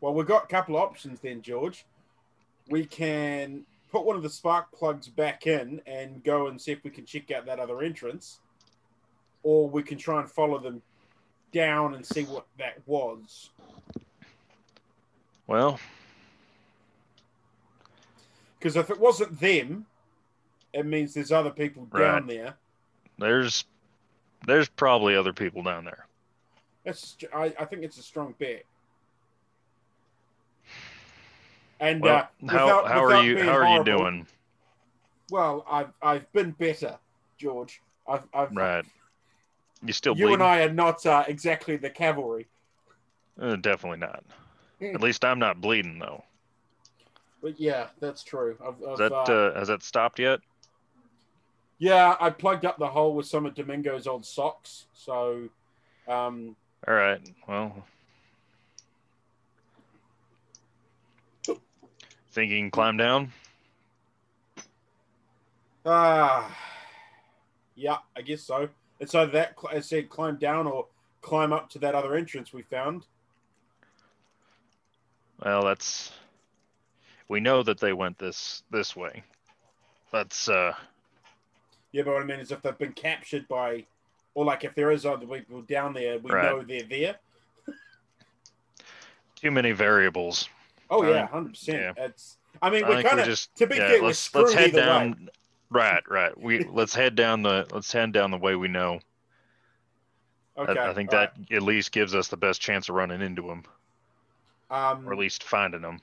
well, 0.01 0.15
we've 0.15 0.27
got 0.27 0.45
a 0.45 0.47
couple 0.47 0.77
of 0.77 0.83
options 0.83 1.21
then, 1.21 1.43
George. 1.43 1.85
We 2.69 2.85
can 2.87 3.67
put 3.91 4.05
one 4.05 4.17
of 4.17 4.23
the 4.23 4.31
spark 4.31 4.73
plugs 4.73 5.09
back 5.09 5.47
in 5.47 5.81
and 5.87 6.23
go 6.25 6.49
and 6.49 6.61
see 6.61 6.73
if 6.73 6.83
we 6.85 6.91
can 6.91 7.05
check 7.07 7.31
out 7.31 7.47
that 7.47 7.59
other 7.61 7.81
entrance. 7.83 8.41
or 9.45 9.69
we 9.71 9.85
can 9.85 9.97
try 9.97 10.19
and 10.21 10.29
follow 10.29 10.59
them 10.59 10.83
down 11.53 11.95
and 11.95 12.05
see 12.05 12.25
what 12.25 12.45
that 12.59 12.87
was. 12.87 13.51
Well, 15.47 15.79
Because 18.59 18.75
if 18.75 18.91
it 18.91 18.99
wasn't 18.99 19.39
them, 19.39 19.87
it 20.73 20.85
means 20.85 21.15
there's 21.15 21.31
other 21.31 21.51
people 21.51 21.85
down 21.87 22.27
Right. 22.27 22.27
there. 22.27 22.57
There's 23.19 23.65
there's 24.47 24.69
probably 24.69 25.17
other 25.17 25.33
people 25.33 25.63
down 25.63 25.85
there. 25.85 26.07
That's 26.85 27.17
I, 27.35 27.53
I 27.59 27.65
think 27.65 27.83
it's 27.83 27.99
a 27.99 28.03
strong 28.03 28.35
bet. 28.39 28.63
And 31.81 32.01
Well, 32.03 32.17
uh, 32.17 32.51
how 32.51 32.67
without- 32.67 32.89
how 32.89 33.05
are 33.05 33.23
you 33.23 33.39
how 33.43 33.53
are 33.57 33.77
you 33.79 33.85
doing? 33.85 34.27
Well, 35.31 35.65
I've 35.71 35.93
I've 36.03 36.33
been 36.33 36.53
better, 36.53 36.99
George. 37.37 37.83
I've, 38.09 38.23
I've 38.33 38.55
Right. 38.57 38.85
You 39.85 39.93
still 39.93 40.17
you 40.17 40.25
bleeding? 40.27 40.35
and 40.41 40.43
I 40.43 40.63
are 40.63 40.73
not 40.73 41.05
uh, 41.07 41.25
exactly 41.29 41.77
the 41.77 41.91
cavalry, 41.91 42.49
Uh, 43.41 43.55
definitely 43.57 43.99
not. 43.99 44.25
Hmm. 44.81 44.95
At 44.95 45.01
least 45.03 45.25
I'm 45.25 45.39
not 45.39 45.61
bleeding 45.61 45.99
though. 45.99 46.25
but 47.43 47.61
yeah, 47.61 47.89
that's 48.01 48.25
true. 48.25 48.57
I've, 48.65 48.83
I've, 48.83 48.99
that 48.99 49.13
uh, 49.13 49.17
uh, 49.33 49.59
has 49.59 49.69
that 49.69 49.83
stopped 49.83 50.19
yet? 50.19 50.41
Yeah, 51.79 52.17
I 52.21 52.31
plugged 52.31 52.65
up 52.65 52.79
the 52.79 52.89
hole 52.89 53.15
with 53.15 53.27
some 53.27 53.47
of 53.47 53.55
Domingo's 53.55 54.07
old 54.07 54.25
socks, 54.25 54.87
so 54.93 55.49
um, 56.07 56.57
All 56.87 56.95
right. 56.95 57.21
Well, 57.47 57.85
think 62.39 62.53
you 62.53 62.59
can 62.59 62.71
climb 62.71 62.97
down? 62.97 63.33
Ah, 65.85 66.57
yeah, 67.75 67.97
I 68.17 68.23
guess 68.23 68.43
so. 68.43 68.69
It's 69.01 69.15
either 69.15 69.33
that 69.33 69.55
I 69.69 69.81
said 69.81 70.09
climb 70.09 70.37
down 70.37 70.69
or 70.69 70.87
climb 71.21 71.53
up 71.53 71.69
to 71.71 71.81
that 71.81 71.97
other 71.97 72.15
entrance 72.15 72.53
we 72.53 72.63
found. 72.63 73.07
Well, 75.45 75.65
that's 75.65 76.13
we 77.29 77.41
know 77.41 77.65
that 77.65 77.81
they 77.81 77.93
went 77.93 78.19
this 78.19 78.63
this 78.71 78.95
way. 78.95 79.25
That's 80.13 80.49
uh 80.49 80.75
Yeah, 81.93 82.03
but 82.03 82.15
what 82.15 82.23
I 82.23 82.27
mean 82.27 82.41
is 82.41 82.51
if 82.53 82.61
they've 82.63 82.77
been 82.77 82.93
captured 82.93 83.49
by, 83.49 83.85
or 84.35 84.45
like 84.45 84.65
if 84.65 84.75
there 84.75 84.91
is 84.91 85.07
other 85.07 85.27
people 85.27 85.63
down 85.63 85.95
there, 85.95 86.19
we 86.19 86.31
Right. 86.31 86.45
know 86.45 86.63
they're 86.63 86.83
there. 86.83 87.17
too 89.35 89.51
many 89.51 89.73
variables. 89.73 90.49
Oh 90.91 91.05
yeah, 91.05 91.23
Um, 91.23 91.29
hundred 91.29 91.59
yeah. 91.63 91.93
percent. 91.93 91.99
It's. 91.99 92.37
I 92.61 92.71
mean, 92.71 92.85
I 92.85 92.89
we're 92.89 93.03
kind 93.03 93.21
of 93.21 93.27
just 93.27 93.55
to 93.57 93.67
be 93.67 93.77
yeah, 93.77 93.89
fair, 93.89 94.03
let's 94.03 94.35
let's 94.35 94.53
head 94.53 94.69
either 94.71 94.81
way. 94.81 94.85
down. 94.87 95.31
Right, 95.71 96.03
right. 96.09 96.37
We 96.39 96.65
let's 96.73 96.95
head 96.95 97.15
down 97.15 97.43
the 97.43 97.67
let's 97.73 97.93
head 97.93 98.13
down 98.13 98.31
the 98.31 98.39
way 98.39 98.55
we 98.57 98.69
know. 98.69 98.95
I- 100.57 100.63
Okay, 100.63 100.73
I, 100.81 100.93
think 100.93 101.13
all 101.13 101.21
that 101.21 101.35
at 101.53 101.63
least 101.63 101.93
gives 101.93 102.17
us 102.17 102.27
the 102.27 102.37
best 102.37 102.61
chance 102.61 102.89
of 102.89 102.97
running 102.97 103.23
into 103.23 103.43
them. 103.43 103.63
Um, 104.73 105.07
or 105.09 105.13
at 105.13 105.19
least 105.21 105.45
finding 105.45 105.83
them. 105.83 106.01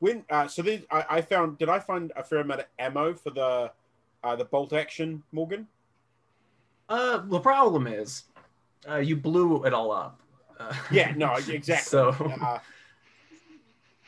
when 0.00 0.22
uh, 0.28 0.46
so 0.48 0.60
these, 0.60 0.82
I, 0.90 1.04
I 1.08 1.20
found. 1.22 1.56
Did 1.56 1.70
I 1.70 1.78
find 1.78 2.12
a 2.14 2.22
fair 2.22 2.40
amount 2.40 2.60
of 2.60 2.66
ammo 2.78 3.14
for 3.14 3.30
the 3.30 3.72
uh, 4.24 4.36
the 4.36 4.44
bolt 4.44 4.72
action, 4.72 5.22
Morgan? 5.32 5.66
Uh, 6.88 7.18
the 7.18 7.40
problem 7.40 7.86
is, 7.86 8.24
uh, 8.88 8.96
you 8.96 9.16
blew 9.16 9.64
it 9.64 9.72
all 9.74 9.92
up. 9.92 10.20
Uh, 10.58 10.72
Yeah, 10.90 11.12
no, 11.16 11.34
exactly. 11.48 11.76
So 11.76 12.08
Uh, 12.40 12.58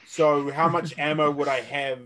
so 0.06 0.50
how 0.50 0.68
much 0.68 0.98
ammo 0.98 1.30
would 1.30 1.48
I 1.48 1.60
have? 1.60 2.00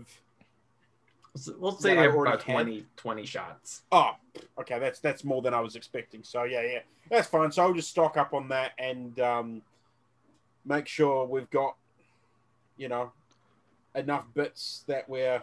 we'll 1.57 1.71
say 1.73 1.97
I 1.97 2.05
about 2.05 2.43
had? 2.43 2.53
20, 2.53 2.85
20 2.95 3.25
shots. 3.25 3.81
Oh, 3.91 4.11
okay, 4.59 4.79
that's 4.79 4.99
that's 4.99 5.23
more 5.25 5.41
than 5.41 5.53
I 5.53 5.59
was 5.59 5.75
expecting. 5.75 6.23
So 6.23 6.43
yeah, 6.43 6.61
yeah, 6.61 6.79
that's 7.09 7.27
fine. 7.27 7.51
So 7.51 7.63
I'll 7.63 7.73
just 7.73 7.89
stock 7.89 8.15
up 8.17 8.33
on 8.33 8.47
that 8.49 8.71
and 8.77 9.19
um, 9.19 9.61
make 10.65 10.87
sure 10.87 11.25
we've 11.25 11.49
got, 11.49 11.75
you 12.77 12.87
know, 12.87 13.11
enough 13.95 14.25
bits 14.33 14.83
that 14.87 15.09
we're. 15.09 15.41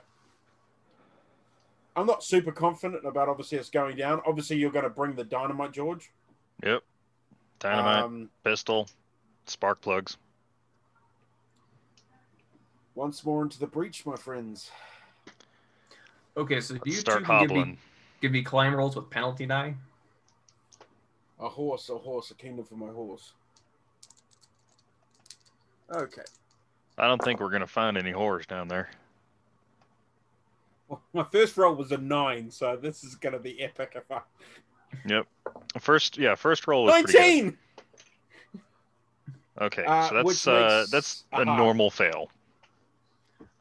I'm 1.94 2.06
not 2.06 2.24
super 2.24 2.52
confident 2.52 3.04
about 3.06 3.28
obviously 3.28 3.58
us 3.58 3.68
going 3.68 3.96
down. 3.96 4.22
Obviously, 4.26 4.56
you're 4.56 4.70
going 4.70 4.84
to 4.84 4.90
bring 4.90 5.14
the 5.14 5.24
dynamite, 5.24 5.72
George. 5.72 6.10
Yep. 6.64 6.82
Dynamite, 7.58 8.04
Um, 8.04 8.30
pistol, 8.44 8.88
spark 9.46 9.80
plugs. 9.80 10.16
once 12.94 13.24
more 13.24 13.42
into 13.42 13.58
the 13.58 13.66
breach, 13.66 14.04
my 14.04 14.16
friends. 14.16 14.70
Okay, 16.36 16.60
so 16.60 16.74
Let's 16.74 16.86
you 16.86 16.92
start 16.92 17.20
two 17.20 17.24
can 17.24 17.46
give 17.46 17.56
me, 17.66 17.78
give 18.20 18.32
me 18.32 18.42
climb 18.42 18.74
rolls 18.74 18.96
with 18.96 19.08
penalty 19.10 19.46
die. 19.46 19.74
A 21.40 21.48
horse, 21.48 21.88
a 21.88 21.96
horse, 21.98 22.30
a 22.30 22.34
kingdom 22.34 22.64
for 22.64 22.74
my 22.76 22.88
horse. 22.88 23.32
Okay. 25.94 26.22
I 26.98 27.06
don't 27.06 27.22
think 27.22 27.40
we're 27.40 27.50
gonna 27.50 27.66
find 27.66 27.96
any 27.98 28.10
horrors 28.12 28.46
down 28.46 28.68
there. 28.68 28.90
Well, 30.92 31.00
my 31.14 31.24
first 31.24 31.56
roll 31.56 31.74
was 31.74 31.90
a 31.92 31.96
nine, 31.96 32.50
so 32.50 32.76
this 32.76 33.02
is 33.02 33.14
going 33.14 33.32
to 33.32 33.38
be 33.38 33.60
epic 33.62 33.92
if 33.96 34.10
I. 34.12 34.20
Yep. 35.06 35.26
First, 35.80 36.18
yeah, 36.18 36.34
first 36.34 36.66
roll 36.66 36.84
was 36.84 36.92
19! 37.10 37.56
Okay, 39.60 39.84
Uh, 39.84 40.08
so 40.08 40.16
which 40.24 40.44
that's 40.44 40.46
uh, 40.48 40.78
makes- 40.80 40.90
that's 40.90 41.24
a 41.32 41.42
aha. 41.42 41.56
normal 41.56 41.90
fail. 41.90 42.30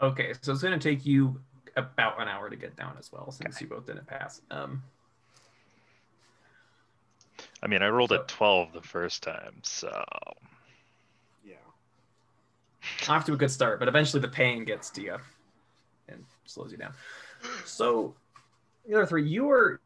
Okay, 0.02 0.34
so 0.42 0.52
it's 0.52 0.62
going 0.62 0.78
to 0.78 0.90
take 0.90 1.06
you 1.06 1.40
about 1.78 2.22
an 2.22 2.28
hour 2.28 2.50
to 2.50 2.56
get 2.56 2.76
down 2.76 2.96
as 3.00 3.12
well, 3.14 3.32
since 3.32 3.62
you 3.62 3.68
both 3.68 3.86
didn't 3.86 4.08
pass. 4.08 4.42
Um, 4.52 4.84
I 7.64 7.68
mean, 7.68 7.82
I 7.82 7.88
rolled 7.90 8.10
So- 8.10 8.22
a 8.22 8.26
twelve 8.26 8.74
the 8.74 8.82
first 8.82 9.24
time, 9.24 9.56
so 9.62 10.04
Yeah. 11.46 11.56
off 13.08 13.26
to 13.26 13.34
a 13.34 13.38
good 13.38 13.52
start, 13.52 13.80
but 13.80 13.88
eventually 13.88 14.22
the 14.22 14.28
pain 14.28 14.66
gets 14.66 14.90
to 14.92 15.02
you 15.02 15.18
and 16.12 16.24
slows 16.46 16.72
you 16.72 16.78
down. 16.78 16.94
So, 17.66 18.16
the 18.88 18.96
other 18.96 19.06
three, 19.06 19.28
you 19.28 19.50
are 19.50 19.82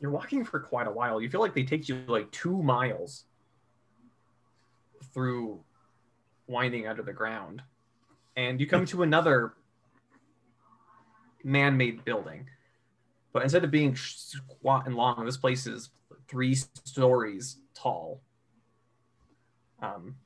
you're 0.00 0.10
walking 0.10 0.44
for 0.44 0.60
quite 0.60 0.86
a 0.86 0.90
while. 0.90 1.20
You 1.20 1.28
feel 1.28 1.40
like 1.40 1.54
they 1.54 1.64
take 1.64 1.88
you 1.88 2.02
like 2.06 2.30
two 2.30 2.62
miles 2.62 3.24
through 5.12 5.60
winding 6.46 6.86
under 6.86 7.02
the 7.02 7.12
ground, 7.12 7.62
and 8.36 8.60
you 8.60 8.66
come 8.66 8.86
to 8.86 9.02
another 9.02 9.54
man-made 11.44 12.04
building. 12.04 12.48
But 13.32 13.42
instead 13.42 13.64
of 13.64 13.70
being 13.70 13.94
squat 13.96 14.86
and 14.86 14.94
long, 14.96 15.24
this 15.24 15.36
place 15.36 15.66
is 15.66 15.90
three 16.28 16.54
stories 16.54 17.58
tall. 17.74 18.20
Um, 19.80 20.16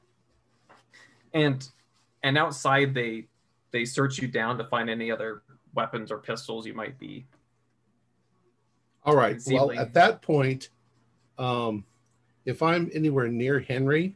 and 1.35 1.67
and 2.23 2.39
outside 2.39 2.95
they 2.95 3.27
they 3.73 3.85
search 3.85 4.19
you 4.19 4.29
down 4.29 4.59
to 4.59 4.65
find 4.65 4.89
any 4.89 5.11
other 5.11 5.43
weapons 5.75 6.13
or 6.13 6.19
pistols 6.19 6.67
you 6.67 6.75
might 6.75 6.99
be 6.99 7.27
All 9.05 9.17
right. 9.17 9.41
Well, 9.47 9.73
at 9.73 9.95
that 9.95 10.23
point, 10.23 10.69
um, 11.39 11.85
if 12.45 12.63
I'm 12.63 12.91
anywhere 12.95 13.29
near 13.29 13.59
Henry, 13.59 14.15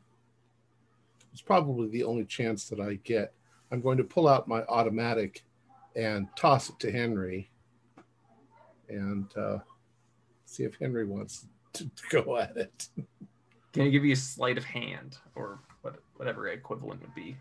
it's 1.32 1.42
probably 1.42 1.88
the 1.88 2.04
only 2.04 2.24
chance 2.24 2.68
that 2.68 2.80
I 2.80 2.94
get. 3.04 3.32
I'm 3.72 3.80
going 3.80 3.98
to 3.98 4.04
pull 4.04 4.28
out 4.28 4.46
my 4.46 4.62
automatic 4.64 5.42
and 5.96 6.28
toss 6.36 6.68
it 6.70 6.78
to 6.80 6.92
Henry 6.92 7.50
and 8.88 9.26
uh, 9.36 9.58
see 10.44 10.62
if 10.62 10.76
Henry 10.78 11.04
wants 11.04 11.46
to, 11.72 11.84
to 11.84 12.02
go 12.22 12.36
at 12.36 12.56
it. 12.56 12.88
can 13.72 13.82
I 13.84 13.88
give 13.88 14.04
you 14.04 14.12
a 14.12 14.16
sleight 14.16 14.58
of 14.58 14.64
hand 14.64 15.18
or 15.34 15.58
what, 15.82 15.96
whatever 16.16 16.48
equivalent 16.48 17.00
would 17.00 17.14
be 17.14 17.36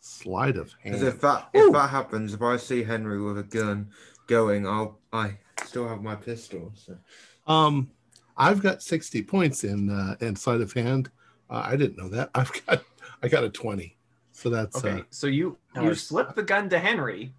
Sleight 0.00 0.56
of 0.56 0.72
hand. 0.82 1.02
if 1.02 1.20
that 1.20 1.48
if 1.54 1.72
that 1.72 1.90
happens, 1.90 2.34
if 2.34 2.42
I 2.42 2.56
see 2.56 2.82
Henry 2.82 3.20
with 3.20 3.38
a 3.38 3.42
gun 3.42 3.90
going, 4.26 4.66
I'll 4.66 4.98
I 5.12 5.38
still 5.64 5.88
have 5.88 6.02
my 6.02 6.14
pistol. 6.14 6.72
So 6.74 6.96
Um, 7.46 7.90
I've 8.36 8.62
got 8.62 8.82
60 8.82 9.22
points 9.22 9.64
in 9.64 9.90
uh, 9.90 10.16
in 10.20 10.36
sleight 10.36 10.60
of 10.60 10.72
hand. 10.72 11.10
Uh, 11.48 11.62
I 11.64 11.76
didn't 11.76 11.96
know 11.96 12.08
that. 12.08 12.30
I've 12.34 12.52
got 12.66 12.84
I 13.22 13.28
got 13.28 13.44
a 13.44 13.50
20. 13.50 13.96
So 14.32 14.50
that's 14.50 14.76
okay 14.76 15.00
uh, 15.00 15.04
so 15.10 15.28
you 15.28 15.56
you 15.76 15.82
ours. 15.82 16.02
slip 16.02 16.34
the 16.34 16.42
gun 16.42 16.68
to 16.68 16.78
henry 16.80 17.32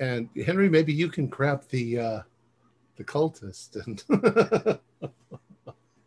and 0.00 0.30
Henry, 0.46 0.68
maybe 0.70 0.92
you 0.92 1.08
can 1.08 1.26
grab 1.26 1.68
the 1.68 1.98
uh, 1.98 2.20
the 2.96 3.04
cultist 3.04 3.76
and 3.86 4.80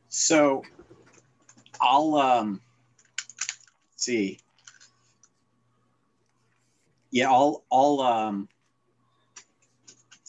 So 0.09 0.63
I'll 1.79 2.15
um 2.15 2.61
see. 4.03 4.39
Yeah, 7.11 7.31
I'll 7.31 7.63
I'll 7.71 8.01
um 8.01 8.49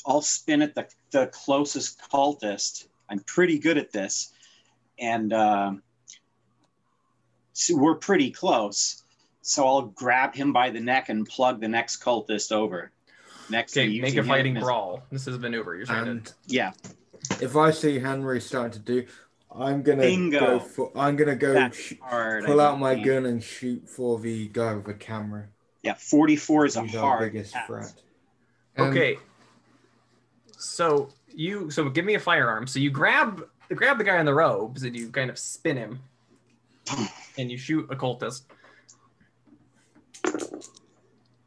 I'll 0.06 0.22
spin 0.22 0.62
at 0.62 0.74
the 0.74 0.86
the 1.10 1.28
closest 1.28 2.00
cultist. 2.10 2.86
I'm 3.08 3.20
pretty 3.20 3.58
good 3.58 3.78
at 3.78 3.92
this. 3.92 4.32
And 4.98 5.32
um 5.32 5.82
so 7.52 7.76
we're 7.76 7.94
pretty 7.96 8.30
close. 8.30 9.02
So 9.42 9.66
I'll 9.66 9.82
grab 9.82 10.34
him 10.34 10.52
by 10.52 10.70
the 10.70 10.80
neck 10.80 11.08
and 11.08 11.26
plug 11.26 11.60
the 11.60 11.68
next 11.68 12.02
cultist 12.02 12.52
over. 12.52 12.90
next 13.48 13.72
to 13.72 13.82
Okay, 13.82 14.00
make 14.00 14.16
a 14.16 14.22
fighting 14.22 14.54
brawl. 14.58 15.02
This 15.10 15.26
is 15.26 15.38
maneuver. 15.38 15.76
You're 15.76 15.86
saying 15.86 16.08
And 16.08 16.32
Yeah, 16.46 16.72
if 17.40 17.56
I 17.56 17.70
see 17.70 17.98
Henry 17.98 18.40
starting 18.40 18.72
to 18.72 18.78
do, 18.78 19.06
I'm 19.56 19.82
gonna 19.82 20.02
Bingo. 20.02 20.40
go 20.40 20.58
for. 20.60 20.90
I'm 20.96 21.16
gonna 21.16 21.36
go 21.36 21.70
sh- 21.70 21.94
hard. 22.00 22.44
I 22.44 22.46
pull 22.46 22.60
out 22.60 22.78
my 22.78 22.94
man. 22.96 23.04
gun 23.04 23.26
and 23.26 23.42
shoot 23.42 23.88
for 23.88 24.18
the 24.18 24.48
guy 24.48 24.74
with 24.74 24.84
the 24.86 24.94
camera. 24.94 25.46
Yeah, 25.82 25.94
44 25.94 26.66
is 26.66 26.76
a 26.76 26.82
He's 26.82 26.94
our 26.96 27.00
hard 27.02 27.32
biggest 27.32 27.52
pass. 27.54 27.66
threat. 27.66 27.92
And 28.76 28.86
okay. 28.88 29.18
So 30.58 31.10
you 31.34 31.70
so 31.70 31.88
give 31.88 32.04
me 32.04 32.14
a 32.14 32.20
firearm. 32.20 32.66
So 32.66 32.78
you 32.80 32.90
grab 32.90 33.46
grab 33.74 33.98
the 33.98 34.04
guy 34.04 34.18
in 34.18 34.26
the 34.26 34.34
robes 34.34 34.82
and 34.82 34.96
you 34.96 35.10
kind 35.10 35.30
of 35.30 35.38
spin 35.38 35.76
him, 35.76 36.00
and 37.38 37.50
you 37.50 37.58
shoot 37.58 37.86
a 37.90 37.96
cultist. 37.96 38.42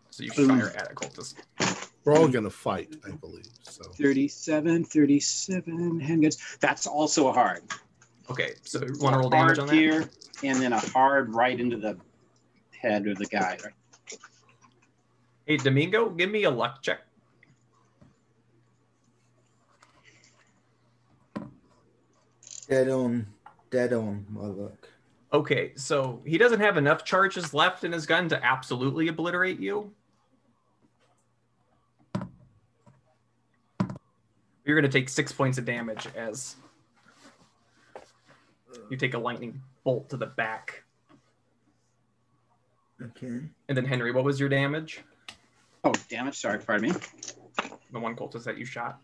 So 0.10 0.24
you 0.24 0.32
Boom. 0.32 0.50
fire 0.50 0.74
at 0.76 0.92
a 0.92 0.96
cultist. 0.96 1.36
We're 2.04 2.16
all 2.18 2.28
going 2.28 2.46
to 2.46 2.50
fight, 2.50 2.96
I 3.06 3.12
believe. 3.12 3.48
So 3.64 3.84
37, 3.84 4.86
37 4.86 6.02
handguns. 6.02 6.58
That's 6.60 6.88
also 6.88 7.28
a 7.28 7.34
hard. 7.34 7.62
Okay, 8.30 8.54
so 8.64 8.80
want 9.00 9.14
to 9.14 9.20
roll 9.20 9.30
damage 9.30 9.58
on 9.58 9.68
that? 9.68 9.76
here, 9.76 10.10
and 10.44 10.62
then 10.62 10.74
a 10.74 10.80
hard 10.80 11.34
right 11.34 11.60
into 11.60 11.78
the 11.78 11.98
head 12.72 13.08
of 13.08 13.18
the 13.18 13.26
guy. 13.26 13.58
Hey 15.46 15.58
Domingo, 15.58 16.10
give 16.10 16.30
me 16.30 16.44
a 16.44 16.52
luck 16.52 16.82
check. 16.82 17.00
Dead 22.68 22.90
on, 22.90 23.28
dead 23.72 23.94
on. 23.94 24.26
My 24.30 24.48
luck. 24.48 24.90
Okay, 25.32 25.72
so 25.76 26.22
he 26.26 26.38
doesn't 26.38 26.60
have 26.60 26.76
enough 26.76 27.06
charges 27.06 27.54
left 27.54 27.86
in 27.86 27.94
his 27.94 28.06
gun 28.06 28.28
to 28.30 28.44
absolutely 28.44 29.08
obliterate 29.08 29.60
you. 29.60 29.92
You're 34.66 34.76
going 34.76 34.84
to 34.84 34.90
take 34.90 35.08
six 35.08 35.32
points 35.32 35.58
of 35.58 35.64
damage 35.64 36.08
as 36.14 36.58
you 38.90 38.98
take 38.98 39.14
a 39.14 39.20
lightning 39.20 39.62
bolt 39.84 40.10
to 40.10 40.18
the 40.18 40.26
back. 40.26 40.84
Okay. 43.02 43.42
And 43.68 43.78
then, 43.78 43.86
Henry, 43.86 44.12
what 44.12 44.24
was 44.24 44.40
your 44.40 44.50
damage? 44.50 45.04
Oh, 45.84 45.94
damage. 46.10 46.38
Sorry, 46.38 46.60
pardon 46.60 46.92
me. 46.92 46.96
The 47.92 48.00
one 48.00 48.16
cultist 48.16 48.44
that 48.46 48.58
you 48.58 48.66
shot. 48.66 49.00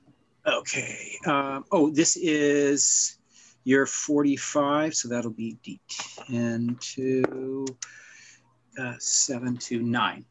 Okay. 0.46 1.14
Um, 1.26 1.66
oh, 1.72 1.90
this 1.90 2.18
is 2.18 3.18
your 3.64 3.86
45, 3.86 4.94
so 4.94 5.08
that'll 5.08 5.32
be 5.32 5.58
D10 5.66 6.80
to 6.96 7.66
uh, 8.78 8.94
7 9.00 9.58
to 9.58 9.82
9. 9.82 10.26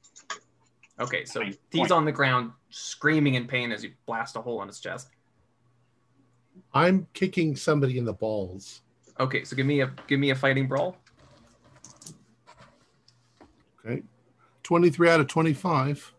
Okay, 1.00 1.24
so 1.24 1.40
Fine, 1.40 1.56
he's 1.70 1.80
point. 1.80 1.92
on 1.92 2.04
the 2.04 2.12
ground 2.12 2.52
screaming 2.70 3.34
in 3.34 3.46
pain 3.46 3.72
as 3.72 3.82
you 3.82 3.92
blast 4.06 4.36
a 4.36 4.40
hole 4.40 4.60
in 4.62 4.68
his 4.68 4.80
chest. 4.80 5.08
I'm 6.74 7.06
kicking 7.14 7.56
somebody 7.56 7.98
in 7.98 8.04
the 8.04 8.12
balls. 8.12 8.82
Okay, 9.22 9.44
so 9.44 9.54
give 9.54 9.66
me 9.66 9.82
a 9.82 9.92
give 10.08 10.18
me 10.18 10.30
a 10.30 10.34
fighting 10.34 10.66
brawl. 10.66 10.96
Okay. 13.86 14.02
23 14.64 15.10
out 15.10 15.20
of 15.20 15.28
25. 15.28 16.12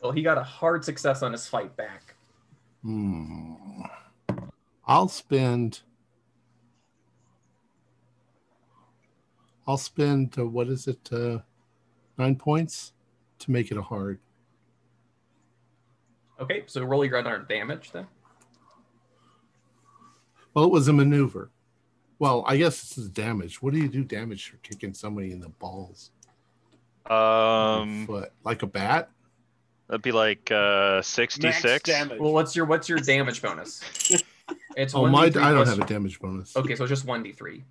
Well, 0.00 0.12
he 0.12 0.22
got 0.22 0.38
a 0.38 0.44
hard 0.44 0.84
success 0.84 1.24
on 1.24 1.32
his 1.32 1.48
fight 1.48 1.76
back. 1.76 2.14
Hmm. 2.82 3.82
I'll 4.86 5.08
spend. 5.08 5.80
I'll 9.66 9.76
spend, 9.76 10.38
uh, 10.38 10.46
what 10.46 10.68
is 10.68 10.86
it, 10.86 11.08
uh, 11.12 11.38
nine 12.16 12.36
points 12.36 12.92
to 13.40 13.50
make 13.50 13.72
it 13.72 13.76
a 13.76 13.82
hard. 13.82 14.20
Okay, 16.42 16.64
so 16.66 16.82
roll 16.82 17.04
your 17.04 17.18
other 17.18 17.44
damage 17.48 17.92
then. 17.92 18.06
Well, 20.54 20.64
it 20.64 20.70
was 20.70 20.88
a 20.88 20.92
maneuver. 20.92 21.50
Well, 22.18 22.44
I 22.46 22.56
guess 22.56 22.80
this 22.80 22.98
is 22.98 23.08
damage. 23.08 23.62
What 23.62 23.72
do 23.72 23.78
you 23.78 23.88
do 23.88 24.04
damage 24.04 24.50
for 24.50 24.56
kicking 24.58 24.92
somebody 24.92 25.32
in 25.32 25.40
the 25.40 25.48
balls? 25.48 26.10
Um, 27.08 28.06
Foot? 28.06 28.32
Like 28.44 28.62
a 28.62 28.66
bat? 28.66 29.10
that'd 29.88 30.02
be 30.02 30.12
like 30.12 30.50
uh 30.50 31.02
66. 31.02 31.88
Well, 32.18 32.32
what's 32.32 32.56
your 32.56 32.64
what's 32.64 32.88
your 32.88 32.98
damage 32.98 33.42
bonus? 33.42 33.82
It's 34.76 34.94
Oh, 34.94 35.06
my, 35.06 35.24
I 35.24 35.28
don't 35.28 35.68
have 35.68 35.78
a 35.78 35.86
damage 35.86 36.18
bonus. 36.18 36.56
Okay, 36.56 36.74
so 36.74 36.84
it's 36.84 36.88
just 36.88 37.04
one 37.04 37.22
d 37.22 37.32
three. 37.32 37.62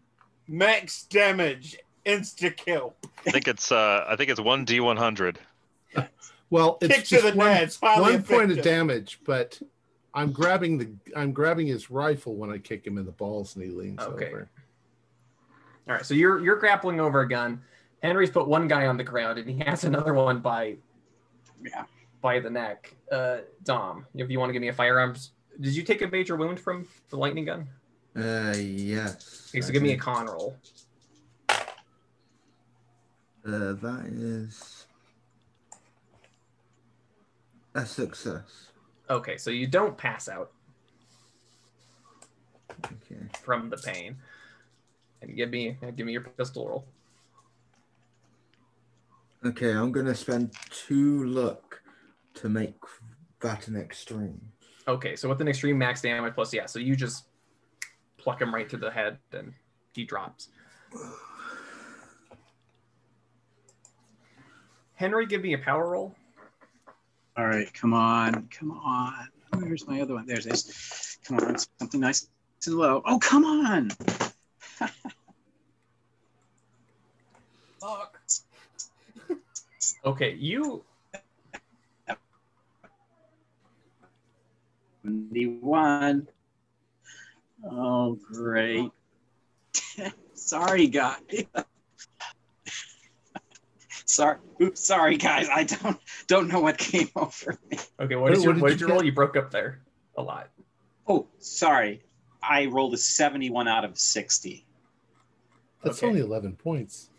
Max 0.48 1.04
damage, 1.04 1.78
insta 2.06 2.56
kill. 2.56 2.96
I 3.28 3.32
think 3.32 3.48
it's 3.48 3.72
uh 3.72 4.06
I 4.08 4.16
think 4.16 4.30
it's 4.30 4.40
one 4.40 4.66
D 4.66 4.80
one 4.80 4.98
hundred. 4.98 5.40
Well, 6.52 6.78
it's 6.82 6.94
Kick 6.96 7.06
to 7.06 7.16
the 7.16 7.22
just 7.30 7.36
one, 7.36 7.48
nads. 7.48 7.80
Highly 7.80 8.14
one 8.14 8.24
point 8.24 8.52
of 8.52 8.62
damage, 8.62 9.20
but 9.26 9.60
I'm 10.14 10.32
grabbing 10.32 10.78
the 10.78 10.90
I'm 11.16 11.32
grabbing 11.32 11.66
his 11.66 11.90
rifle 11.90 12.36
when 12.36 12.52
I 12.52 12.58
kick 12.60 12.86
him 12.86 12.98
in 12.98 13.06
the 13.06 13.12
balls 13.14 13.56
and 13.56 13.64
he 13.64 13.72
leans 13.72 14.02
Okay. 14.02 14.28
over. 14.28 14.50
All 15.88 15.96
right, 15.96 16.06
so 16.06 16.14
you're 16.14 16.44
you're 16.44 16.58
grappling 16.58 17.00
over 17.00 17.22
a 17.22 17.28
gun. 17.28 17.62
Henry's 18.04 18.30
put 18.30 18.48
one 18.48 18.68
guy 18.68 18.86
on 18.88 18.98
the 18.98 19.04
ground, 19.04 19.40
and 19.40 19.50
he 19.50 19.60
has 19.66 19.84
another 19.86 20.14
one 20.14 20.40
by 20.40 20.76
Yeah. 21.64 21.86
by 22.22 22.40
the 22.40 22.50
neck. 22.50 22.94
Uh, 23.12 23.40
Dom, 23.64 24.06
if 24.14 24.30
you 24.30 24.38
want 24.38 24.50
to 24.50 24.54
give 24.54 24.62
me 24.62 24.68
a 24.68 24.74
firearms, 24.74 25.32
did 25.60 25.76
you 25.76 25.84
take 25.84 26.02
a 26.02 26.08
major 26.08 26.36
wound 26.36 26.60
from 26.60 26.88
the 27.10 27.18
lightning 27.18 27.46
gun? 27.46 27.68
Uh, 28.16 28.54
yes. 28.58 29.50
Okay, 29.52 29.62
so 29.62 29.70
I 29.70 29.72
give 29.72 29.82
me 29.84 29.94
a 29.94 29.98
con 29.98 30.26
roll. 30.26 30.58
Uh, 31.50 31.56
that 33.74 34.06
is 34.12 34.81
a 37.76 37.86
success. 37.86 38.68
Okay, 39.10 39.38
so 39.38 39.50
you 39.50 39.68
don't 39.68 39.98
pass 39.98 40.28
out 40.30 40.52
Okay. 42.86 43.22
from 43.44 43.70
the 43.70 43.78
pain. 43.78 44.18
And 45.22 45.36
give 45.36 45.50
me 45.50 45.78
give 45.96 46.06
me 46.06 46.14
your 46.14 46.22
pistol 46.22 46.68
roll. 46.68 46.86
Okay, 49.46 49.72
I'm 49.72 49.92
gonna 49.92 50.16
spend 50.16 50.54
two 50.70 51.26
luck 51.26 51.82
to 52.36 52.50
make 52.50 52.76
that 53.42 53.68
an 53.68 53.76
extreme. 53.76 54.40
Okay, 54.88 55.16
so 55.16 55.30
with 55.30 55.42
an 55.42 55.48
extreme 55.48 55.78
max 55.78 56.02
damage 56.02 56.34
plus, 56.34 56.54
yeah, 56.54 56.66
so 56.66 56.80
you 56.80 56.96
just 56.96 57.26
pluck 58.18 58.42
him 58.42 58.54
right 58.54 58.70
to 58.70 58.78
the 58.78 58.90
head 58.90 59.18
and 59.32 59.54
he 59.94 60.06
drops. 60.06 60.50
Henry, 64.96 65.26
give 65.26 65.42
me 65.42 65.54
a 65.54 65.58
power 65.58 65.90
roll. 65.90 66.16
All 67.38 67.46
right, 67.46 67.72
come 67.74 67.94
on, 67.94 68.48
come 68.50 68.72
on. 68.72 69.30
Where's 69.54 69.88
my 69.88 70.02
other 70.02 70.16
one? 70.16 70.26
There's 70.26 70.46
this. 70.46 71.18
Come 71.26 71.40
on, 71.40 71.58
something 71.80 72.00
nice 72.00 72.28
and 72.66 72.76
low. 72.76 73.02
Oh, 73.06 73.20
come 73.20 73.46
on. 73.46 73.90
Fuck. 77.80 78.18
Okay, 80.06 80.34
you 80.34 80.84
71. 85.04 86.28
Oh, 87.64 88.20
great. 88.32 88.92
sorry, 90.34 90.88
guys. 90.88 91.46
Sorry, 94.12 94.38
oops, 94.62 94.86
sorry, 94.86 95.18
guys. 95.18 95.48
I 95.50 95.64
don't 95.64 95.98
don't 96.28 96.48
know 96.48 96.60
what 96.60 96.78
came 96.78 97.10
over 97.16 97.58
me. 97.70 97.78
okay? 98.00 98.16
What 98.16 98.24
What- 98.24 98.32
is 98.34 98.44
your 98.44 98.54
what 98.54 98.56
did 98.56 98.62
what 98.62 98.72
you 98.72 98.78
did 98.78 98.82
you 98.82 98.88
roll? 98.94 99.04
You 99.06 99.12
broke 99.14 99.38
up 99.38 99.52
there 99.52 99.82
a 100.18 100.22
lot. 100.22 100.50
Oh, 101.08 101.28
sorry. 101.40 102.04
I 102.44 102.66
rolled 102.66 102.94
a 102.94 102.98
71 102.98 103.68
out 103.68 103.86
of 103.86 103.98
60. 103.98 104.66
That's 105.84 106.00
Okay. 106.00 106.08
only 106.08 106.22
11 106.22 106.56
points. 106.56 107.10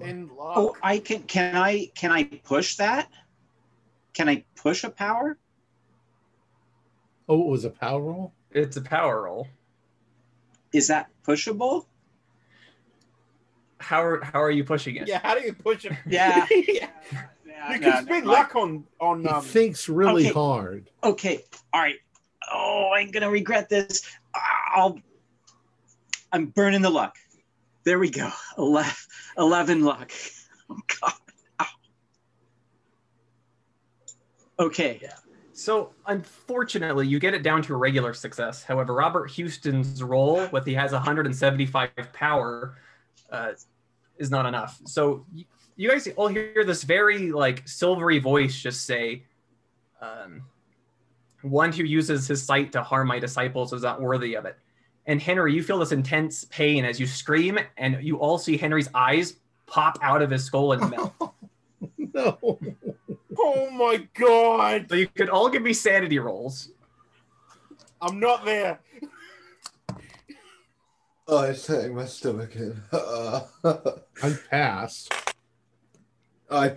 In 0.00 0.28
luck. 0.36 0.56
Oh, 0.56 0.76
I 0.82 0.98
can 0.98 1.22
can 1.24 1.56
I 1.56 1.90
can 1.94 2.10
I 2.10 2.24
push 2.24 2.76
that? 2.76 3.08
Can 4.14 4.28
I 4.28 4.44
push 4.56 4.84
a 4.84 4.90
power? 4.90 5.36
Oh, 7.28 7.42
it 7.42 7.50
was 7.50 7.64
a 7.64 7.70
power 7.70 8.00
roll? 8.00 8.32
It's 8.50 8.76
a 8.76 8.82
power 8.82 9.22
roll. 9.22 9.48
Is 10.72 10.88
that 10.88 11.10
pushable? 11.26 11.86
How 13.82 14.02
are 14.02 14.24
how 14.24 14.40
are 14.42 14.50
you 14.50 14.64
pushing 14.64 14.96
it? 14.96 15.08
yeah, 15.08 15.20
how 15.22 15.34
do 15.38 15.44
you 15.44 15.52
push 15.52 15.84
it? 15.84 15.92
Yeah. 16.06 16.46
yeah. 16.50 16.88
you 17.10 17.18
Yeah, 17.46 17.78
can 17.78 18.04
spend 18.04 18.26
no, 18.26 18.32
luck 18.32 18.56
on 18.56 18.84
on 19.00 19.22
He 19.22 19.28
um, 19.28 19.42
thinks 19.42 19.88
really 19.88 20.26
okay. 20.26 20.32
hard. 20.32 20.90
Okay. 21.02 21.44
All 21.72 21.80
right. 21.80 21.96
Oh, 22.52 22.90
I'm 22.94 23.10
gonna 23.10 23.30
regret 23.30 23.68
this. 23.68 24.02
I'll. 24.74 24.98
I'm 26.32 26.46
burning 26.46 26.80
the 26.80 26.90
luck. 26.90 27.16
There 27.84 27.98
we 27.98 28.10
go. 28.10 28.30
11, 28.58 28.92
11 29.38 29.84
luck. 29.84 30.12
Oh 30.70 30.78
God. 31.02 31.12
Ow. 31.60 31.66
Okay. 34.60 35.02
So 35.52 35.92
unfortunately, 36.06 37.06
you 37.06 37.18
get 37.18 37.34
it 37.34 37.42
down 37.42 37.62
to 37.62 37.74
a 37.74 37.76
regular 37.76 38.14
success. 38.14 38.62
However, 38.64 38.94
Robert 38.94 39.30
Huston's 39.30 40.02
roll, 40.02 40.48
with 40.48 40.64
he 40.64 40.72
has 40.74 40.92
175 40.92 41.90
power, 42.14 42.78
uh, 43.30 43.52
is 44.18 44.30
not 44.30 44.46
enough. 44.46 44.80
So 44.84 45.26
you, 45.32 45.44
you 45.76 45.90
guys 45.90 46.08
all 46.16 46.28
hear 46.28 46.64
this 46.64 46.82
very 46.82 47.32
like 47.32 47.66
silvery 47.66 48.18
voice 48.18 48.60
just 48.60 48.84
say, 48.84 49.24
um, 50.00 50.42
"One 51.42 51.72
who 51.72 51.84
uses 51.84 52.28
his 52.28 52.42
sight 52.42 52.72
to 52.72 52.82
harm 52.82 53.08
my 53.08 53.18
disciples 53.18 53.72
is 53.72 53.82
not 53.82 54.00
worthy 54.00 54.34
of 54.34 54.44
it." 54.44 54.56
And 55.06 55.20
Henry, 55.20 55.52
you 55.52 55.62
feel 55.62 55.78
this 55.78 55.92
intense 55.92 56.44
pain 56.44 56.84
as 56.84 57.00
you 57.00 57.06
scream, 57.06 57.58
and 57.76 58.02
you 58.02 58.18
all 58.18 58.38
see 58.38 58.56
Henry's 58.56 58.88
eyes 58.94 59.36
pop 59.66 59.98
out 60.02 60.22
of 60.22 60.30
his 60.30 60.44
skull 60.44 60.72
and 60.72 60.90
melt. 60.90 61.14
no. 62.14 62.38
Oh 63.38 63.70
my 63.70 64.06
god! 64.14 64.86
so 64.88 64.94
you 64.94 65.08
could 65.08 65.28
all 65.28 65.48
give 65.48 65.62
me 65.62 65.72
sanity 65.72 66.18
rolls. 66.18 66.70
I'm 68.00 68.20
not 68.20 68.44
there. 68.44 68.80
Oh, 71.28 71.42
it's 71.44 71.66
hurting 71.66 71.94
my 71.94 72.04
stomach. 72.06 72.52
I 72.92 74.36
passed. 74.50 75.12
I 76.50 76.76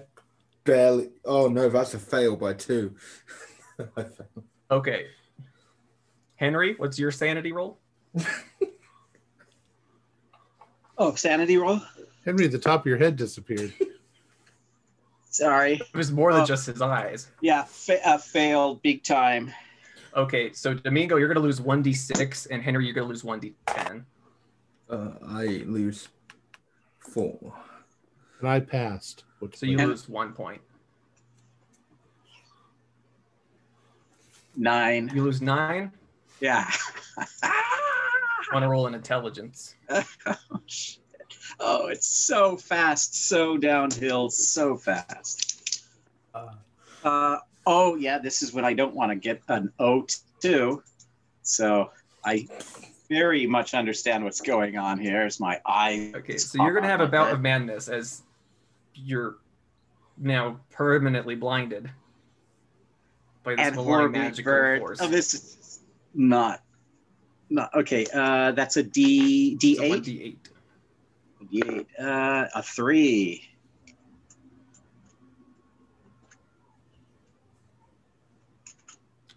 barely. 0.63 1.09
Oh 1.25 1.47
no, 1.47 1.69
that's 1.69 1.93
a 1.93 1.99
fail 1.99 2.35
by 2.35 2.53
two. 2.53 2.95
Okay. 4.71 5.05
Henry, 6.37 6.73
what's 6.77 6.97
your 6.97 7.11
sanity 7.11 7.51
roll? 7.51 7.77
Oh, 10.97 11.13
sanity 11.15 11.57
roll. 11.57 11.81
Henry, 12.23 12.47
the 12.47 12.57
top 12.57 12.79
of 12.81 12.85
your 12.85 12.97
head 12.97 13.17
disappeared. 13.17 13.73
Sorry. 15.29 15.73
It 15.73 15.93
was 15.93 16.09
more 16.09 16.31
than 16.31 16.43
Oh. 16.43 16.45
just 16.45 16.65
his 16.67 16.81
eyes. 16.81 17.29
Yeah, 17.41 17.63
fa- 17.65 17.99
uh, 18.07 18.17
failed 18.17 18.81
big 18.81 19.03
time. 19.03 19.51
Okay, 20.15 20.53
so 20.53 20.73
Domingo, 20.73 21.17
you're 21.17 21.27
gonna 21.27 21.41
lose 21.41 21.59
one 21.59 21.83
d6, 21.83 22.47
and 22.49 22.63
Henry, 22.63 22.85
you're 22.85 22.93
gonna 22.93 23.07
lose 23.09 23.25
one 23.25 23.41
d10. 23.41 24.05
Uh, 24.89 25.11
I 25.27 25.63
lose 25.65 26.09
four. 26.99 27.53
And 28.39 28.49
I 28.49 28.59
passed. 28.59 29.23
Which 29.39 29.57
So 29.57 29.65
you 29.65 29.77
lose 29.77 30.07
one 30.07 30.33
point. 30.33 30.61
Nine. 34.55 35.11
You 35.13 35.23
lose 35.23 35.41
nine. 35.41 35.91
Yeah. 36.39 36.69
I 37.43 38.53
want 38.53 38.63
to 38.63 38.69
roll 38.69 38.87
an 38.87 38.93
intelligence? 38.93 39.75
oh, 39.89 40.03
shit. 40.65 40.99
Oh, 41.59 41.87
it's 41.87 42.07
so 42.07 42.57
fast, 42.57 43.27
so 43.27 43.57
downhill, 43.57 44.29
so 44.29 44.75
fast. 44.75 45.81
Uh, 47.03 47.37
oh, 47.65 47.95
yeah, 47.95 48.17
this 48.17 48.41
is 48.41 48.53
when 48.53 48.65
I 48.65 48.73
don't 48.73 48.95
want 48.95 49.11
to 49.11 49.15
get 49.15 49.41
an 49.47 49.71
O2. 49.79 50.81
So 51.43 51.91
I 52.23 52.47
very 53.07 53.45
much 53.45 53.73
understand 53.73 54.23
what's 54.23 54.41
going 54.41 54.77
on 54.77 54.99
here. 54.99 55.21
As 55.21 55.39
my 55.39 55.59
eye. 55.65 56.11
Okay, 56.15 56.37
so 56.37 56.63
you're 56.63 56.73
gonna 56.73 56.87
have 56.87 57.01
a 57.01 57.07
bout 57.07 57.31
of 57.31 57.41
madness 57.41 57.87
as 57.87 58.23
you're 58.93 59.37
now 60.17 60.59
permanently 60.71 61.35
blinded 61.35 61.89
by 63.43 63.55
this 63.55 63.65
and 63.67 63.75
malign 63.75 63.87
horribly 63.87 64.19
magical 64.19 64.51
burned. 64.51 64.79
force. 64.81 64.99
Oh, 65.01 65.07
this 65.07 65.33
is 65.33 65.79
not. 66.13 66.61
Not 67.49 67.73
okay. 67.75 68.05
Uh, 68.13 68.51
that's 68.51 68.77
a 68.77 68.83
D 68.83 69.55
D 69.55 69.77
eight. 69.81 70.03
1d8. 70.03 70.37
D 71.51 71.63
eight. 71.67 71.87
Uh, 71.99 72.47
a 72.55 72.63
three. 72.63 73.47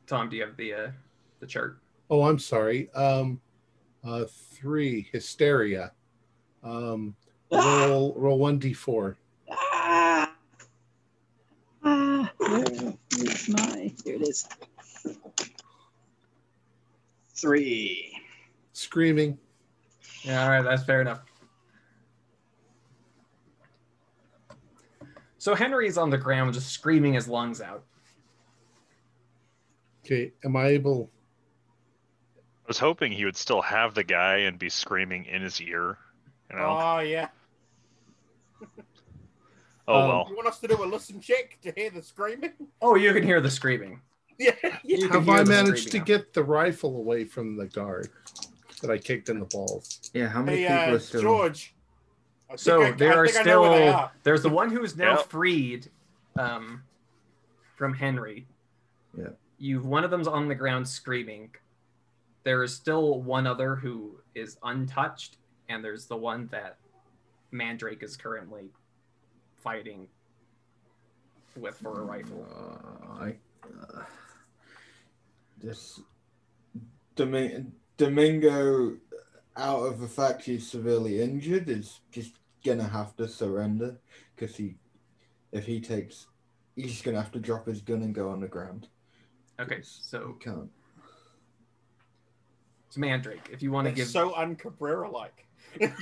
Tom, 0.06 0.30
do 0.30 0.36
you 0.36 0.42
have 0.42 0.56
the 0.56 0.72
uh, 0.72 0.90
the 1.40 1.46
chart? 1.46 1.78
Oh, 2.08 2.22
I'm 2.22 2.38
sorry. 2.38 2.90
Um, 2.94 3.40
uh, 4.04 4.24
three 4.52 5.08
hysteria. 5.12 5.92
Um, 6.62 7.14
roll 7.50 8.14
roll 8.16 8.38
one 8.38 8.58
d 8.58 8.72
four. 8.72 9.16
Ah. 9.50 10.32
Ah. 11.84 12.32
Where 12.38 12.64
is 13.12 13.48
my? 13.48 13.92
Here 14.04 14.16
it 14.16 14.22
is. 14.22 14.48
Three. 17.34 18.12
Screaming. 18.72 19.38
Yeah, 20.24 20.42
all 20.42 20.50
right, 20.50 20.62
that's 20.62 20.82
fair 20.82 21.00
enough. 21.00 21.22
So 25.38 25.54
Henry's 25.54 25.96
on 25.96 26.10
the 26.10 26.18
ground 26.18 26.52
just 26.52 26.70
screaming 26.70 27.14
his 27.14 27.28
lungs 27.28 27.60
out. 27.60 27.84
Okay, 30.04 30.32
am 30.44 30.56
I 30.56 30.66
able? 30.68 31.10
I 32.68 32.70
was 32.70 32.78
hoping 32.78 33.10
he 33.12 33.24
would 33.24 33.36
still 33.36 33.62
have 33.62 33.94
the 33.94 34.04
guy 34.04 34.40
and 34.40 34.58
be 34.58 34.68
screaming 34.68 35.24
in 35.24 35.40
his 35.40 35.58
ear. 35.58 35.96
You 36.50 36.58
know? 36.58 36.78
Oh 36.78 36.98
yeah. 36.98 37.28
oh 39.88 40.00
um, 40.02 40.08
well. 40.08 40.26
You 40.28 40.36
want 40.36 40.48
us 40.48 40.58
to 40.58 40.68
do 40.68 40.82
a 40.82 40.84
listen 40.84 41.18
check 41.18 41.56
to 41.62 41.72
hear 41.74 41.88
the 41.88 42.02
screaming? 42.02 42.52
Oh, 42.82 42.94
you 42.94 43.14
can 43.14 43.22
hear 43.22 43.40
the 43.40 43.50
screaming. 43.50 44.00
Yeah. 44.40 44.52
You 44.84 45.08
Have 45.08 45.28
I 45.28 45.42
managed 45.42 45.82
to 45.84 45.88
screaming 45.88 46.04
get 46.04 46.32
the 46.32 46.44
rifle 46.44 46.98
away 46.98 47.24
from 47.24 47.56
the 47.56 47.66
guard 47.66 48.08
that 48.82 48.88
I 48.88 48.96
kicked 48.96 49.30
in 49.30 49.40
the 49.40 49.46
balls? 49.46 50.12
Yeah, 50.14 50.28
how 50.28 50.42
many 50.42 50.58
Hey, 50.58 50.68
people 50.68 50.92
uh, 50.92 50.96
are 50.96 50.98
still? 51.00 51.22
George. 51.22 51.74
So 52.54 52.82
I- 52.82 52.88
I 52.88 52.90
there 52.92 53.18
are 53.18 53.26
I 53.26 53.42
know 53.42 53.62
where 53.62 53.70
they 53.70 53.86
still 53.88 53.94
are. 53.94 54.12
there's 54.22 54.42
the 54.42 54.48
one 54.48 54.70
who 54.70 54.84
is 54.84 54.94
now 54.96 55.16
Yeah. 55.16 55.22
freed 55.22 55.90
um, 56.38 56.84
from 57.76 57.94
Henry. 57.94 58.46
Yeah. 59.16 59.30
You've 59.58 59.84
one 59.86 60.04
of 60.04 60.10
them's 60.12 60.28
on 60.28 60.46
the 60.46 60.54
ground 60.54 60.86
screaming. 60.86 61.50
There 62.44 62.62
is 62.62 62.74
still 62.74 63.20
one 63.20 63.46
other 63.46 63.74
who 63.76 64.20
is 64.34 64.58
untouched, 64.62 65.36
and 65.68 65.84
there's 65.84 66.06
the 66.06 66.16
one 66.16 66.48
that 66.50 66.78
Mandrake 67.50 68.02
is 68.02 68.16
currently 68.16 68.70
fighting 69.56 70.06
with 71.56 71.76
for 71.76 72.00
a 72.00 72.04
rifle. 72.04 72.46
Uh, 72.50 73.12
I 73.24 73.34
uh, 73.82 74.02
this 75.60 76.00
Domi- 77.16 77.66
Domingo, 77.96 78.96
out 79.56 79.82
of 79.82 80.00
the 80.00 80.08
fact 80.08 80.44
he's 80.44 80.70
severely 80.70 81.20
injured, 81.20 81.68
is 81.68 82.00
just 82.12 82.32
gonna 82.64 82.88
have 82.88 83.16
to 83.16 83.26
surrender 83.28 83.98
because 84.34 84.56
he, 84.56 84.76
if 85.52 85.66
he 85.66 85.80
takes, 85.80 86.26
he's 86.76 87.02
gonna 87.02 87.20
have 87.20 87.32
to 87.32 87.40
drop 87.40 87.66
his 87.66 87.80
gun 87.80 88.02
and 88.02 88.14
go 88.14 88.28
on 88.30 88.40
the 88.40 88.46
ground. 88.46 88.88
Okay, 89.60 89.80
so 89.82 90.36
can't. 90.40 90.70
It's 92.88 92.96
Mandrake. 92.96 93.48
If 93.52 93.62
you 93.62 93.70
want 93.70 93.86
to 93.86 93.90
That's 93.90 94.00
give, 94.00 94.08
so 94.08 94.32
uncabrera 94.32 95.12
like. 95.12 95.46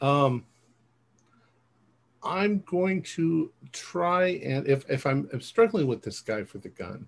Um, 0.00 0.44
I'm 2.24 2.58
going 2.66 3.02
to 3.02 3.52
try 3.70 4.30
and 4.44 4.66
if 4.66 4.84
if 4.90 5.06
I'm, 5.06 5.28
I'm 5.32 5.40
struggling 5.40 5.86
with 5.86 6.02
this 6.02 6.20
guy 6.20 6.42
for 6.42 6.58
the 6.58 6.70
gun, 6.70 7.06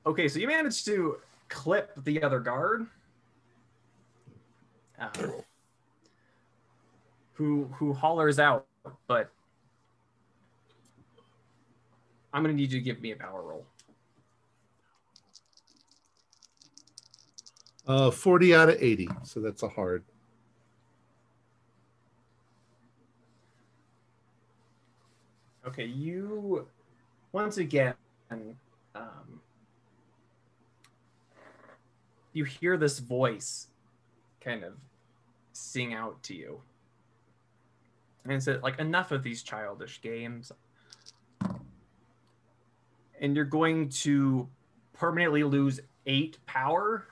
Okay, 0.04 0.26
so 0.26 0.40
you 0.40 0.48
managed 0.48 0.84
to 0.86 1.18
clip 1.48 1.92
the 2.02 2.20
other 2.20 2.40
guard. 2.40 2.88
Um, 4.98 5.10
who 7.34 7.70
who 7.74 7.92
hollers 7.92 8.40
out, 8.40 8.66
but 9.06 9.30
I'm 12.36 12.42
gonna 12.42 12.52
need 12.52 12.70
you 12.70 12.80
to 12.80 12.84
give 12.84 13.00
me 13.00 13.12
a 13.12 13.16
power 13.16 13.40
roll. 13.40 13.64
Uh, 17.86 18.10
40 18.10 18.54
out 18.54 18.68
of 18.68 18.76
80. 18.78 19.08
So 19.22 19.40
that's 19.40 19.62
a 19.62 19.68
hard. 19.68 20.04
Okay, 25.66 25.86
you 25.86 26.68
once 27.32 27.56
again 27.56 27.94
um, 28.30 29.40
you 32.34 32.44
hear 32.44 32.76
this 32.76 32.98
voice 32.98 33.68
kind 34.42 34.62
of 34.62 34.74
sing 35.54 35.94
out 35.94 36.22
to 36.24 36.34
you. 36.34 36.60
And 38.24 38.34
it's 38.34 38.46
like 38.62 38.78
enough 38.78 39.10
of 39.10 39.22
these 39.22 39.42
childish 39.42 40.02
games. 40.02 40.52
And 43.20 43.34
you're 43.34 43.44
going 43.44 43.88
to 43.88 44.48
permanently 44.92 45.44
lose 45.44 45.80
eight 46.06 46.38
power 46.46 47.06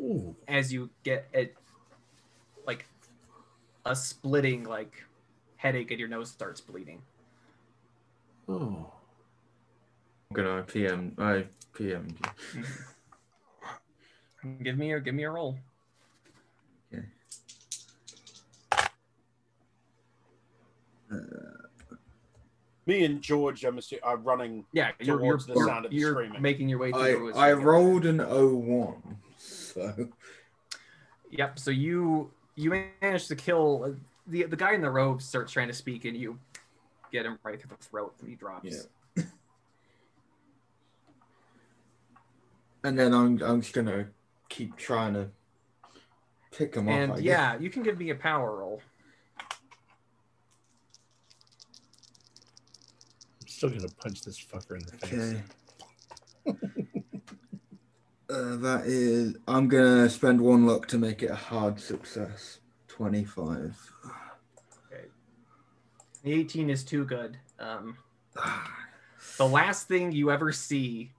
Ooh. 0.00 0.34
as 0.46 0.72
you 0.72 0.90
get 1.02 1.28
it 1.32 1.56
like 2.66 2.86
a 3.84 3.94
splitting 3.94 4.64
like 4.64 5.04
headache 5.56 5.90
and 5.90 6.00
your 6.00 6.08
nose 6.08 6.30
starts 6.30 6.60
bleeding. 6.60 7.02
Oh. 8.48 8.92
I'm 10.30 10.34
gonna 10.34 10.62
PM. 10.62 11.14
I 11.18 11.46
PM. 11.74 12.06
Mm-hmm. 14.42 14.62
Give 14.62 14.78
me 14.78 14.92
a 14.92 15.00
give 15.00 15.14
me 15.14 15.24
a 15.24 15.30
roll. 15.30 15.58
Uh, 21.10 21.16
Me 22.88 23.04
and 23.04 23.20
George 23.20 23.66
are, 23.66 23.70
mis- 23.72 23.92
are 24.02 24.16
running. 24.16 24.64
Yeah, 24.72 24.92
you're 24.98 25.08
you're, 25.08 25.18
Towards 25.18 25.44
the 25.46 25.56
sound 25.56 25.84
of 25.84 25.90
the 25.90 25.96
you're 25.98 26.12
screaming. 26.12 26.40
making 26.40 26.70
your 26.70 26.78
way 26.78 26.90
I 26.94 27.12
through. 27.12 27.34
I 27.34 27.52
rolled 27.52 28.06
an 28.06 28.16
01, 28.18 29.18
so 29.36 30.08
Yep. 31.30 31.58
So 31.58 31.70
you 31.70 32.30
you 32.56 32.88
manage 33.02 33.28
to 33.28 33.36
kill 33.36 33.84
uh, 33.84 33.90
the 34.26 34.44
the 34.44 34.56
guy 34.56 34.72
in 34.72 34.80
the 34.80 34.88
robe. 34.90 35.20
Starts 35.20 35.52
trying 35.52 35.68
to 35.68 35.74
speak, 35.74 36.06
and 36.06 36.16
you 36.16 36.38
get 37.12 37.26
him 37.26 37.38
right 37.42 37.60
through 37.60 37.76
the 37.78 37.84
throat, 37.84 38.14
and 38.20 38.28
he 38.30 38.34
drops. 38.36 38.88
Yeah. 39.16 39.24
and 42.84 42.98
then 42.98 43.12
I'm 43.12 43.42
I'm 43.42 43.60
just 43.60 43.74
gonna 43.74 44.06
keep 44.48 44.76
trying 44.78 45.12
to 45.12 45.28
pick 46.52 46.74
him 46.74 46.88
And 46.88 47.10
up. 47.12 47.18
I 47.18 47.20
guess. 47.20 47.26
yeah, 47.26 47.58
you 47.58 47.68
can 47.68 47.82
give 47.82 47.98
me 47.98 48.08
a 48.08 48.14
power 48.14 48.56
roll. 48.56 48.80
Still 53.58 53.70
gonna 53.70 53.88
punch 53.88 54.22
this 54.22 54.38
fucker 54.38 54.76
in 54.76 54.84
the 54.86 54.96
face. 55.04 55.42
Okay. 56.46 56.58
uh, 58.30 58.56
that 58.58 58.82
is. 58.86 59.34
I'm 59.48 59.66
gonna 59.66 60.08
spend 60.08 60.40
one 60.40 60.64
luck 60.64 60.86
to 60.86 60.96
make 60.96 61.24
it 61.24 61.32
a 61.32 61.34
hard 61.34 61.80
success. 61.80 62.60
Twenty-five. 62.86 63.76
Okay. 64.86 65.06
The 66.22 66.32
18 66.34 66.70
is 66.70 66.84
too 66.84 67.04
good. 67.04 67.36
Um, 67.58 67.96
the 69.38 69.48
last 69.48 69.88
thing 69.88 70.12
you 70.12 70.30
ever 70.30 70.52
see 70.52 71.10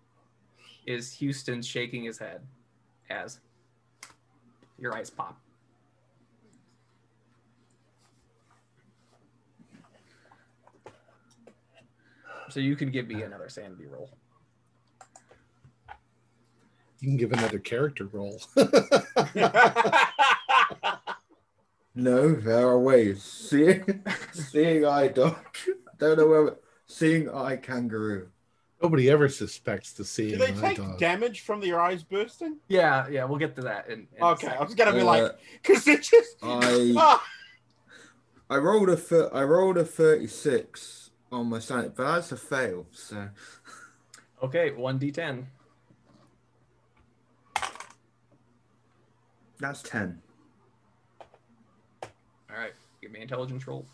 is 0.88 1.20
Huston 1.20 1.62
shaking 1.62 2.06
his 2.06 2.20
head 2.20 2.40
as 3.10 3.42
your 4.78 4.96
eyes 4.96 5.10
pop. 5.10 5.38
So 12.50 12.60
you 12.60 12.76
can 12.76 12.90
give 12.92 13.08
me 13.08 13.22
another 13.24 13.50
sanity 13.50 13.86
roll. 13.86 14.10
You 17.00 17.10
can 17.10 17.18
give 17.18 17.32
another 17.32 17.60
character 17.60 18.06
roll. 18.12 18.40
No, 21.96 22.34
there 22.34 22.68
are 22.68 22.80
ways. 22.80 23.24
Seeing, 23.24 24.04
seeing 24.32 24.86
eye 24.86 25.08
dog. 25.10 25.36
Don't 25.98 26.18
know 26.18 26.28
where. 26.28 26.56
Seeing 26.86 27.30
eye 27.30 27.58
kangaroo. 27.58 28.30
Nobody 28.82 29.10
ever 29.10 29.28
suspects 29.28 29.92
the 29.94 30.04
Do 30.04 30.08
seeing 30.08 30.38
they 30.40 30.54
eye 30.54 30.70
take 30.70 30.78
dog. 30.78 30.98
damage 31.00 31.42
from 31.42 31.60
their 31.60 31.80
eyes 31.82 32.04
bursting? 32.04 32.58
Yeah, 32.70 33.08
yeah, 33.10 33.26
we'll 33.26 33.40
get 33.40 33.56
to 33.58 33.62
that. 33.64 33.90
In, 33.90 34.08
in 34.16 34.24
Okay, 34.24 34.48
I 34.48 34.52
second. 34.52 34.66
was 34.68 34.76
gonna 34.76 34.94
be 34.94 35.02
Uh, 35.02 35.06
like, 35.06 35.32
because 35.62 35.88
it 35.88 36.04
just. 36.04 36.38
I 36.42 36.94
Ah! 36.96 37.26
I 38.50 38.58
rolled 38.58 38.90
a 38.90 38.96
thir- 38.96 39.32
I 39.34 39.44
rolled 39.44 39.78
a 39.78 39.84
thirty-six 39.84 40.99
on 41.32 41.48
my 41.48 41.60
sanity, 41.60 41.94
but 41.96 42.12
that's 42.16 42.32
a 42.32 42.38
fail. 42.38 42.88
So 42.92 43.30
Okay, 44.42 44.72
1d10. 44.72 45.46
that's 49.60 49.82
ten. 49.84 50.22
All 52.02 52.58
right, 52.58 52.72
give 53.02 53.12
me 53.12 53.22
intelligence 53.22 53.68
roll. 53.68 53.86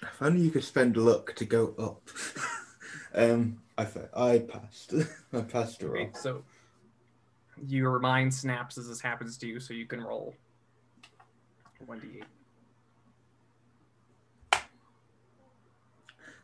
If 0.00 0.22
only 0.22 0.42
you 0.42 0.50
could 0.50 0.62
spend 0.62 0.96
luck 0.96 1.34
to 1.34 1.44
go 1.44 1.74
up. 1.78 2.08
um, 3.14 3.60
I 3.76 3.86
I 4.14 4.38
passed. 4.38 4.94
I 5.32 5.40
passed 5.40 5.82
a 5.82 5.86
roll. 5.86 5.94
Great. 5.94 6.16
So 6.16 6.44
your 7.66 7.98
mind 7.98 8.32
snaps 8.32 8.78
as 8.78 8.88
this 8.88 9.00
happens 9.00 9.36
to 9.38 9.48
you, 9.48 9.58
so 9.58 9.74
you 9.74 9.86
can 9.86 10.00
roll 10.00 10.34
1d8. 11.86 12.22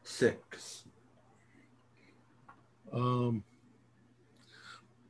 Six. 0.02 0.84
Um, 2.92 3.44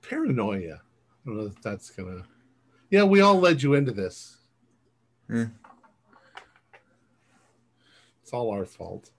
paranoia. 0.03 0.74
I 0.74 1.28
don't 1.28 1.37
know 1.37 1.47
if 1.47 1.61
that's 1.62 1.91
gonna. 1.91 2.24
Yeah, 2.91 3.05
we 3.05 3.20
all 3.20 3.39
led 3.39 3.62
you 3.62 3.74
into 3.74 3.93
this. 3.93 4.39
Yeah. 5.28 5.47
It's 8.22 8.33
all 8.33 8.51
our 8.51 8.64
fault. 8.64 9.11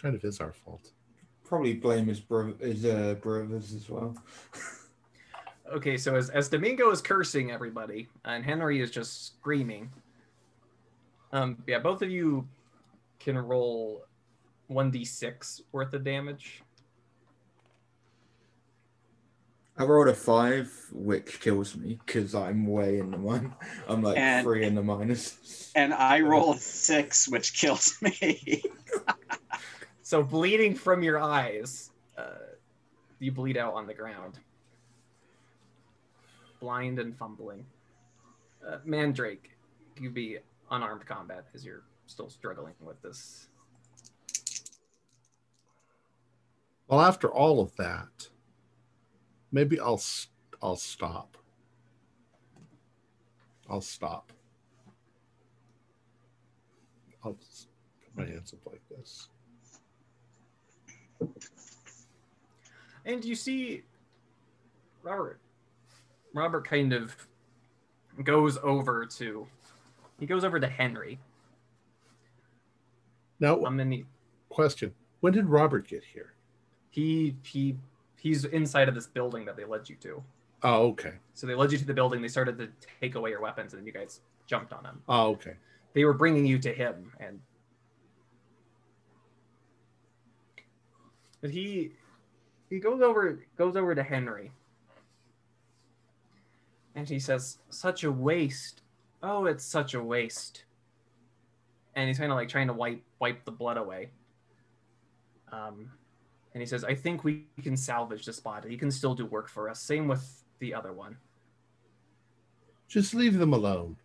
Kind 0.00 0.14
of 0.14 0.24
is 0.24 0.40
our 0.40 0.52
fault. 0.52 0.92
Probably 1.44 1.74
blame 1.74 2.06
his 2.06 2.20
brother, 2.20 2.54
his 2.60 2.84
uh, 2.84 3.14
brothers 3.20 3.72
as 3.72 3.88
well. 3.88 4.16
Okay, 5.72 5.96
so 5.98 6.16
as, 6.16 6.30
as 6.30 6.48
Domingo 6.48 6.90
is 6.90 7.02
cursing 7.02 7.50
everybody 7.50 8.08
and 8.24 8.44
Henry 8.44 8.80
is 8.80 8.90
just 8.90 9.26
screaming, 9.26 9.90
um, 11.32 11.62
yeah, 11.66 11.78
both 11.78 12.00
of 12.02 12.10
you 12.10 12.48
can 13.20 13.36
roll 13.36 14.04
1d6 14.70 15.62
worth 15.72 15.92
of 15.92 16.04
damage. 16.04 16.62
I 19.76 19.84
rolled 19.84 20.08
a 20.08 20.14
five, 20.14 20.72
which 20.90 21.40
kills 21.40 21.76
me 21.76 21.98
because 22.04 22.34
I'm 22.34 22.66
way 22.66 22.98
in 22.98 23.12
the 23.12 23.18
min. 23.18 23.54
I'm 23.88 24.02
like 24.02 24.18
And- 24.18 24.44
three 24.44 24.64
in 24.64 24.74
the 24.74 24.82
minus. 24.82 25.70
And 25.76 25.94
I 25.94 26.20
roll 26.20 26.54
a 26.54 26.58
six, 26.58 27.28
which 27.28 27.54
kills 27.54 28.00
me. 28.02 28.62
So 30.08 30.22
bleeding 30.22 30.74
from 30.74 31.02
your 31.02 31.20
eyes, 31.20 31.90
uh, 32.16 32.30
you 33.18 33.30
bleed 33.30 33.58
out 33.58 33.74
on 33.74 33.86
the 33.86 33.92
ground. 33.92 34.38
Blind 36.60 36.98
and 36.98 37.16
fumbling. 37.16 37.64
Uh, 38.66 38.78
Mandrake, 38.84 39.50
you 40.00 40.10
be 40.10 40.38
unarmed 40.70 41.06
combat 41.06 41.46
as 41.54 41.64
you're 41.64 41.84
still 42.06 42.28
struggling 42.28 42.74
with 42.80 43.00
this. 43.02 43.48
Well, 46.88 47.00
after 47.00 47.30
all 47.30 47.60
of 47.60 47.76
that, 47.76 48.28
maybe 49.52 49.78
I'll 49.78 50.00
I'll 50.62 50.76
stop. 50.76 51.36
I'll 53.68 53.82
stop. 53.82 54.32
I'll 57.22 57.34
just 57.34 57.68
put 58.02 58.24
my 58.24 58.30
hands 58.30 58.54
up 58.54 58.60
like 58.72 58.80
this. 58.88 59.28
And 63.04 63.24
you 63.24 63.34
see 63.34 63.82
Robert. 65.02 65.40
Robert 66.34 66.66
kind 66.66 66.92
of 66.92 67.16
goes 68.22 68.58
over 68.62 69.06
to 69.06 69.46
he 70.18 70.26
goes 70.26 70.44
over 70.44 70.58
to 70.58 70.66
Henry. 70.66 71.18
Now, 73.40 73.64
Um, 73.64 73.78
and 73.78 73.92
he, 73.92 74.04
question: 74.48 74.92
When 75.20 75.32
did 75.32 75.46
Robert 75.46 75.86
get 75.86 76.02
here? 76.04 76.34
he 76.90 77.36
he 77.44 77.76
he's 78.16 78.44
inside 78.46 78.88
of 78.88 78.94
this 78.94 79.06
building 79.06 79.44
that 79.44 79.56
they 79.56 79.64
led 79.64 79.88
you 79.88 79.94
to. 79.96 80.22
Oh, 80.64 80.88
okay. 80.88 81.12
So 81.34 81.46
they 81.46 81.54
led 81.54 81.70
you 81.70 81.78
to 81.78 81.84
the 81.84 81.94
building. 81.94 82.20
They 82.20 82.26
started 82.28 82.58
to 82.58 82.68
take 83.00 83.14
away 83.14 83.30
your 83.30 83.40
weapons, 83.40 83.74
and 83.74 83.86
you 83.86 83.92
guys 83.92 84.20
jumped 84.46 84.72
on 84.72 84.84
him. 84.84 85.00
Oh, 85.08 85.28
okay. 85.32 85.54
They 85.92 86.04
were 86.04 86.14
bringing 86.14 86.44
you 86.46 86.58
to 86.58 86.72
him, 86.72 87.12
and 87.20 87.40
but 91.40 91.50
he 91.50 91.92
he 92.70 92.80
goes 92.80 93.00
over 93.00 93.38
goes 93.56 93.76
over 93.76 93.94
to 93.94 94.02
Henry, 94.02 94.50
and 96.98 97.08
he 97.08 97.20
says, 97.20 97.58
"Such 97.70 98.02
a 98.02 98.10
waste. 98.10 98.82
Oh, 99.22 99.46
it's 99.46 99.64
such 99.64 99.94
a 99.94 100.02
waste." 100.02 100.64
And 101.94 102.08
he's 102.08 102.18
kind 102.18 102.32
of 102.32 102.36
like 102.36 102.48
trying 102.48 102.66
to 102.66 102.72
wipe 102.72 103.02
wipe 103.20 103.44
the 103.44 103.52
blood 103.52 103.76
away. 103.76 104.10
Um, 105.52 105.92
and 106.54 106.60
he 106.60 106.66
says, 106.66 106.82
"I 106.82 106.96
think 106.96 107.22
we 107.22 107.46
can 107.62 107.76
salvage 107.76 108.26
this 108.26 108.40
body. 108.40 108.70
He 108.70 108.76
can 108.76 108.90
still 108.90 109.14
do 109.14 109.26
work 109.26 109.48
for 109.48 109.70
us. 109.70 109.80
Same 109.80 110.08
with 110.08 110.42
the 110.58 110.74
other 110.74 110.92
one." 110.92 111.16
Just 112.88 113.14
leave 113.14 113.38
them 113.38 113.52
alone. 113.52 113.96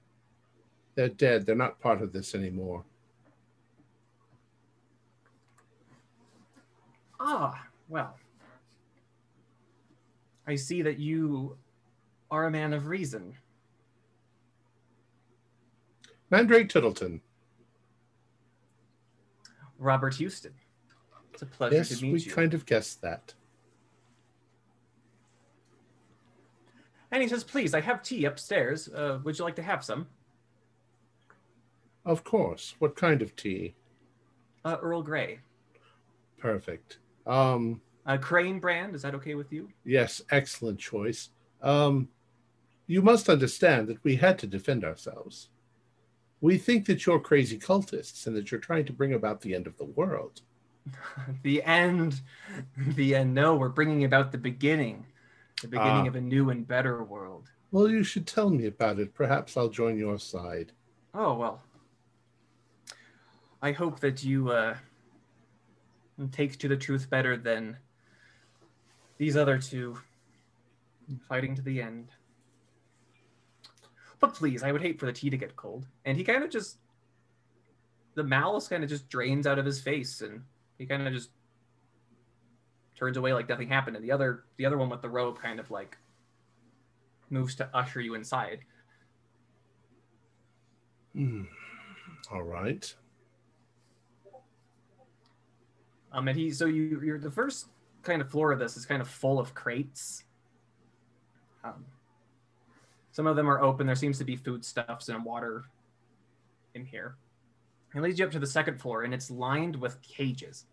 They're 0.94 1.10
dead. 1.10 1.48
They're 1.48 1.56
not 1.56 1.80
part 1.80 2.02
of 2.04 2.14
this 2.14 2.36
anymore. 2.36 2.84
Ah, 7.20 7.66
well. 7.90 8.16
I 10.46 10.56
see 10.56 10.84
that 10.84 11.00
you 11.00 11.58
are 12.34 12.48
a 12.48 12.52
man 12.52 12.74
of 12.74 12.88
reason. 12.88 13.36
Mandrake 16.32 16.68
Tittleton. 16.68 17.22
Robert 19.78 20.18
Huston. 20.18 20.54
It's 21.32 21.44
a 21.44 21.46
pleasure 21.46 21.76
yes, 21.76 21.90
to 21.90 22.04
meet 22.04 22.14
we 22.14 22.20
you. 22.22 22.32
kind 22.32 22.56
of 22.56 22.66
guessed 22.66 23.04
that. 23.04 23.36
And 27.12 27.22
he 27.22 27.30
says, 27.30 27.44
"Please, 27.44 27.76
I 27.76 27.82
have 27.82 28.02
tea 28.02 28.26
upstairs. 28.26 28.90
Uh, 28.90 29.20
would 29.24 29.38
you 29.38 29.46
like 29.46 29.56
to 29.58 29.62
have 29.62 29.84
some? 29.84 30.08
Of 32.04 32.24
course. 32.24 32.74
What 32.80 32.96
kind 32.96 33.22
of 33.22 33.36
tea? 33.36 33.76
Uh, 34.66 34.78
Earl 34.82 35.04
Grey, 35.04 35.40
Perfect. 36.40 36.98
Um, 37.28 37.80
uh, 38.08 38.18
Crane 38.18 38.60
brand. 38.60 38.96
Is 38.96 39.04
that 39.04 39.14
okay 39.14 39.36
with 39.36 39.54
you? 39.54 39.70
yes, 39.86 40.22
excellent 40.32 40.80
choice. 40.80 41.30
Um, 41.62 42.10
you 42.94 43.02
must 43.02 43.28
understand 43.28 43.88
that 43.88 44.04
we 44.04 44.18
had 44.18 44.38
to 44.38 44.46
defend 44.46 44.86
ourselves. 44.86 45.50
We 46.42 46.60
think 46.60 46.86
that 46.86 47.08
you're 47.08 47.20
crazy 47.20 47.58
cultists 47.58 48.28
and 48.28 48.36
that 48.36 48.52
you're 48.52 48.62
trying 48.62 48.86
to 48.86 48.94
bring 48.94 49.16
about 49.16 49.42
the 49.42 49.56
end 49.56 49.66
of 49.66 49.78
the 49.78 49.86
world. 49.86 50.42
the 51.42 51.64
end. 51.64 52.22
The 52.78 53.16
end. 53.16 53.34
No, 53.34 53.56
we're 53.56 53.70
bringing 53.70 54.04
about 54.04 54.32
the 54.32 54.38
beginning, 54.38 55.08
the 55.64 55.70
beginning 55.70 56.06
Ah. 56.06 56.08
of 56.08 56.16
a 56.16 56.22
new 56.22 56.52
and 56.52 56.68
better 56.68 57.04
world. 57.04 57.50
Well, 57.72 57.90
you 57.90 58.04
should 58.04 58.28
tell 58.28 58.52
me 58.52 58.68
about 58.68 59.00
it. 59.00 59.16
Perhaps 59.16 59.58
I'll 59.58 59.70
join 59.70 59.98
your 59.98 60.20
side. 60.20 60.72
Oh 61.16 61.34
well. 61.34 61.64
I 63.60 63.72
hope 63.72 64.02
that 64.02 64.24
you 64.24 64.52
uh, 64.52 64.76
take 66.32 66.60
to 66.60 66.68
the 66.68 66.78
truth 66.78 67.10
better 67.10 67.38
than 67.38 67.78
these 69.18 69.36
other 69.36 69.58
two, 69.58 69.98
fighting 71.28 71.56
to 71.56 71.64
the 71.64 71.82
end. 71.82 72.10
But 74.24 74.36
please, 74.36 74.64
I 74.64 74.72
would 74.72 74.82
hate 74.82 75.02
for 75.02 75.06
the 75.06 75.12
tea 75.12 75.30
to 75.30 75.36
get 75.36 75.58
cold. 75.58 75.86
And 76.06 76.18
he 76.18 76.24
kind 76.24 76.46
of 76.46 76.50
just, 76.50 76.78
the 78.16 78.24
malice 78.24 78.70
kind 78.70 78.82
of 78.82 78.90
just 78.90 79.10
drains 79.10 79.46
out 79.46 79.60
of 79.60 79.66
his 79.66 79.82
face, 79.82 80.22
and 80.22 80.44
he 80.78 80.86
kind 80.86 81.06
of 81.06 81.12
just 81.12 81.32
turns 82.96 83.18
away 83.18 83.34
like 83.34 83.50
nothing 83.50 83.68
happened. 83.68 83.98
And 83.98 84.06
the 84.06 84.14
other, 84.14 84.46
the 84.56 84.66
other 84.66 84.78
one 84.78 84.90
with 84.90 85.02
the 85.02 85.10
robe, 85.10 85.42
kind 85.42 85.60
of 85.60 85.70
like 85.72 85.98
moves 87.30 87.54
to 87.56 87.70
usher 87.74 88.00
you 88.00 88.16
inside. 88.16 88.60
Hmm. 91.14 91.44
All 92.32 92.44
right. 92.44 92.96
Um, 96.14 96.30
and 96.30 96.40
he 96.40 96.50
so 96.52 96.66
you 96.66 97.02
you're 97.04 97.20
the 97.20 97.30
first 97.30 97.68
kind 98.04 98.22
of 98.22 98.30
floor 98.30 98.54
of 98.54 98.60
this 98.60 98.78
is 98.78 98.86
kind 98.86 99.02
of 99.02 99.10
full 99.10 99.38
of 99.38 99.54
crates. 99.54 100.24
Um, 101.66 101.84
some 103.14 103.28
of 103.28 103.36
them 103.36 103.50
are 103.50 103.62
open. 103.62 103.88
There 103.88 103.96
seems 103.96 104.18
to 104.18 104.26
be 104.26 104.36
foodstuffs 104.36 105.08
and 105.08 105.24
water 105.24 105.64
in 106.74 106.84
here. 106.84 107.16
It 107.96 108.02
leads 108.02 108.20
you 108.20 108.26
up 108.26 108.32
to 108.32 108.40
the 108.40 108.48
second 108.48 108.82
floor, 108.82 109.04
and 109.04 109.14
it's 109.14 109.30
lined 109.30 109.76
with 109.76 110.02
cages. 110.02 110.66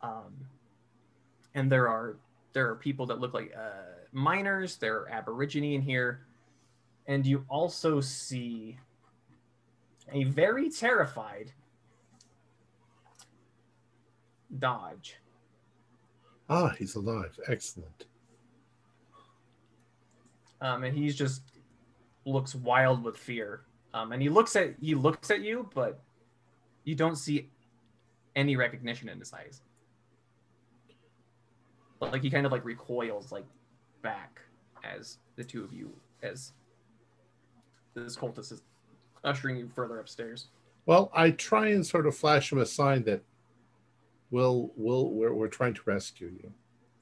Um, 0.00 0.32
and 1.54 1.70
there 1.70 1.88
are 1.88 2.16
there 2.54 2.68
are 2.70 2.74
people 2.74 3.04
that 3.06 3.20
look 3.20 3.34
like 3.34 3.52
uh, 3.54 4.06
miners. 4.12 4.76
There 4.76 4.96
are 4.96 5.10
Aborigine 5.10 5.74
in 5.74 5.82
here, 5.82 6.22
and 7.06 7.26
you 7.26 7.44
also 7.50 8.00
see 8.00 8.78
a 10.10 10.24
very 10.24 10.70
terrified 10.70 11.52
Dodge. 14.58 15.16
Ah, 16.48 16.74
he's 16.78 16.94
alive. 16.94 17.38
Excellent. 17.46 18.06
Um, 20.60 20.84
and 20.84 20.96
he's 20.96 21.16
just 21.16 21.42
looks 22.24 22.54
wild 22.54 23.02
with 23.02 23.16
fear. 23.16 23.62
Um, 23.92 24.12
and 24.12 24.22
he 24.22 24.28
looks 24.28 24.54
at 24.56 24.74
he 24.80 24.94
looks 24.94 25.30
at 25.30 25.40
you, 25.40 25.68
but 25.74 26.00
you 26.84 26.94
don't 26.94 27.16
see 27.16 27.48
any 28.36 28.56
recognition 28.56 29.08
in 29.08 29.18
his 29.18 29.32
eyes. 29.32 29.62
But 31.98 32.12
like 32.12 32.22
he 32.22 32.30
kind 32.30 32.46
of 32.46 32.52
like 32.52 32.64
recoils 32.64 33.32
like 33.32 33.44
back 34.02 34.40
as 34.84 35.18
the 35.36 35.44
two 35.44 35.62
of 35.64 35.72
you 35.72 35.90
as 36.22 36.52
this 37.94 38.16
cultist 38.16 38.52
is 38.52 38.62
ushering 39.24 39.56
you 39.56 39.68
further 39.74 39.98
upstairs. 39.98 40.46
Well, 40.86 41.10
I 41.14 41.32
try 41.32 41.68
and 41.68 41.84
sort 41.86 42.06
of 42.06 42.16
flash 42.16 42.50
him 42.52 42.58
a 42.58 42.66
sign 42.66 43.02
that 43.04 43.22
we'll, 44.30 44.70
we'll, 44.76 45.10
we're, 45.10 45.34
we're 45.34 45.48
trying 45.48 45.74
to 45.74 45.80
rescue 45.84 46.32
you. 46.42 46.52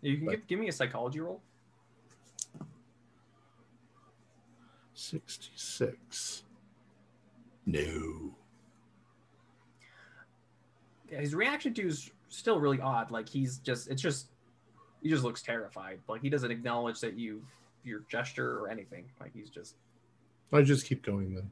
You 0.03 0.17
can 0.17 0.27
But- 0.27 0.31
give, 0.33 0.47
give 0.49 0.59
me 0.61 0.69
a 0.69 0.73
psychology 0.73 1.21
roll. 1.21 1.41
66. 4.99 6.43
No. 7.67 8.35
Yeah, 11.11 11.21
his 11.21 11.35
reaction 11.35 11.73
to 11.75 11.87
is 11.87 12.11
still 12.29 12.59
really 12.59 12.81
odd. 12.81 13.11
Like 13.11 13.29
he's 13.29 13.59
just 13.59 13.89
it's 13.89 14.03
just 14.03 14.29
he 15.01 15.09
just 15.09 15.23
looks 15.23 15.41
terrified. 15.41 16.01
Like 16.09 16.21
he 16.21 16.29
doesn't 16.29 16.51
acknowledge 16.51 17.01
that 17.01 17.15
you 17.15 17.43
your 17.85 18.01
gesture 18.11 18.59
or 18.59 18.69
anything. 18.69 19.05
Like 19.21 19.31
he's 19.33 19.51
just 19.51 19.77
I 20.53 20.63
just 20.63 20.85
keep 20.85 21.03
going 21.05 21.35
then. 21.35 21.51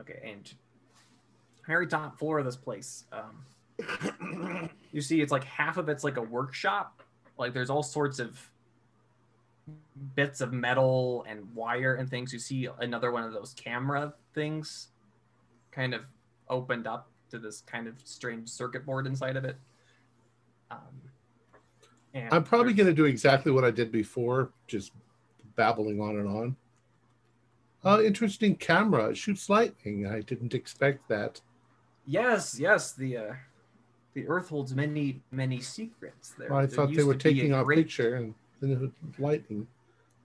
okay. 0.00 0.20
And 0.24 0.50
very 1.66 1.86
top 1.86 2.18
floor 2.18 2.38
of 2.38 2.46
this 2.46 2.56
place, 2.56 3.04
um, 3.12 4.70
you 4.92 5.02
see 5.02 5.20
it's 5.20 5.30
like 5.30 5.44
half 5.44 5.76
of 5.76 5.90
it's 5.90 6.04
like 6.04 6.16
a 6.16 6.22
workshop. 6.22 7.02
Like 7.36 7.52
there's 7.52 7.70
all 7.70 7.82
sorts 7.82 8.18
of 8.18 8.40
bits 10.14 10.40
of 10.40 10.52
metal 10.52 11.24
and 11.28 11.54
wire 11.54 11.94
and 11.94 12.08
things. 12.08 12.32
You 12.32 12.38
see 12.38 12.68
another 12.80 13.12
one 13.12 13.24
of 13.24 13.32
those 13.32 13.54
camera 13.54 14.14
things 14.34 14.88
kind 15.70 15.94
of 15.94 16.02
opened 16.48 16.86
up 16.86 17.08
to 17.30 17.38
this 17.38 17.62
kind 17.62 17.86
of 17.86 17.94
strange 18.04 18.48
circuit 18.48 18.86
board 18.86 19.06
inside 19.06 19.36
of 19.36 19.44
it. 19.44 19.56
Um, 20.70 20.78
and 22.14 22.32
I'm 22.32 22.44
probably 22.44 22.72
going 22.72 22.86
to 22.86 22.94
do 22.94 23.04
exactly 23.04 23.52
what 23.52 23.64
I 23.64 23.70
did 23.70 23.92
before, 23.92 24.50
just 24.66 24.92
babbling 25.56 26.00
on 26.00 26.16
and 26.16 26.28
on. 26.28 26.56
Uh, 27.84 28.02
interesting 28.02 28.56
camera. 28.56 29.10
It 29.10 29.16
shoots 29.16 29.48
lightning. 29.48 30.06
I 30.06 30.20
didn't 30.20 30.54
expect 30.54 31.08
that. 31.08 31.40
Yes, 32.06 32.58
yes. 32.58 32.92
The 32.92 33.16
uh, 33.16 33.32
the 34.14 34.26
Earth 34.26 34.48
holds 34.48 34.74
many, 34.74 35.20
many 35.30 35.60
secrets. 35.60 36.34
There, 36.38 36.52
I 36.52 36.66
there 36.66 36.68
thought 36.68 36.94
they 36.94 37.04
were 37.04 37.14
taking 37.14 37.52
a 37.52 37.58
our 37.58 37.64
great, 37.64 37.78
picture 37.78 38.16
and 38.16 38.34
then 38.60 38.72
it 38.72 38.80
was 38.80 38.90
lightning. 39.18 39.66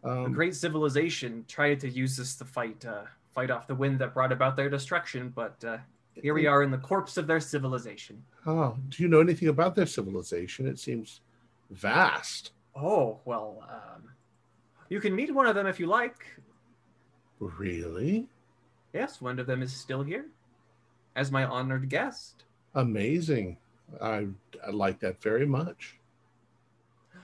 A 0.04 0.10
Um, 0.10 0.34
great 0.34 0.56
civilization 0.56 1.46
tried 1.48 1.80
to 1.80 1.90
use 1.90 2.18
this 2.18 2.36
to 2.36 2.46
fight 2.46 2.86
uh, 2.86 3.04
fight 3.32 3.50
off 3.50 3.68
the 3.68 3.76
wind 3.76 4.00
that 4.00 4.14
brought 4.14 4.32
about 4.32 4.56
their 4.56 4.70
destruction, 4.70 5.30
but 5.30 5.64
uh, 5.64 5.78
here 6.14 6.34
we 6.34 6.46
are 6.46 6.62
in 6.62 6.72
the 6.72 6.78
corpse 6.78 7.18
of 7.18 7.26
their 7.26 7.40
civilization. 7.40 8.22
Oh, 8.46 8.78
do 8.90 9.02
you 9.02 9.10
know 9.10 9.22
anything 9.22 9.48
about 9.48 9.76
their 9.76 9.86
civilization? 9.86 10.68
It 10.68 10.78
seems 10.78 11.22
vast. 11.72 12.52
Oh 12.76 13.20
well, 13.26 13.66
um, 13.70 14.10
you 14.90 15.00
can 15.00 15.16
meet 15.16 15.34
one 15.34 15.48
of 15.48 15.56
them 15.56 15.68
if 15.68 15.80
you 15.80 15.88
like. 15.88 16.26
Really? 17.40 18.28
Yes, 18.94 19.22
one 19.22 19.40
of 19.40 19.48
them 19.48 19.62
is 19.62 19.74
still 19.74 20.04
here, 20.04 20.26
as 21.16 21.32
my 21.32 21.46
honored 21.46 21.90
guest. 21.90 22.44
Amazing. 22.76 23.58
I, 24.02 24.28
I 24.66 24.70
like 24.72 25.00
that 25.00 25.22
very 25.22 25.46
much. 25.46 25.98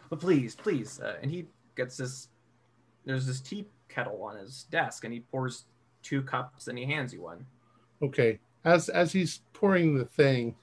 But 0.09 0.19
please, 0.19 0.55
please, 0.55 0.99
uh, 0.99 1.17
and 1.21 1.29
he 1.29 1.45
gets 1.75 1.97
this. 1.97 2.29
There's 3.09 3.25
this 3.25 3.41
tea 3.41 3.65
kettle 3.87 4.21
on 4.21 4.37
his 4.37 4.67
desk, 4.69 5.03
and 5.03 5.11
he 5.11 5.21
pours 5.21 5.65
two 6.03 6.21
cups, 6.21 6.67
and 6.67 6.77
he 6.77 6.85
hands 6.85 7.11
you 7.11 7.23
one. 7.23 7.43
Okay. 8.03 8.37
As 8.63 8.87
as 8.87 9.11
he's 9.11 9.41
pouring 9.51 9.97
the 9.97 10.05
thing, 10.05 10.55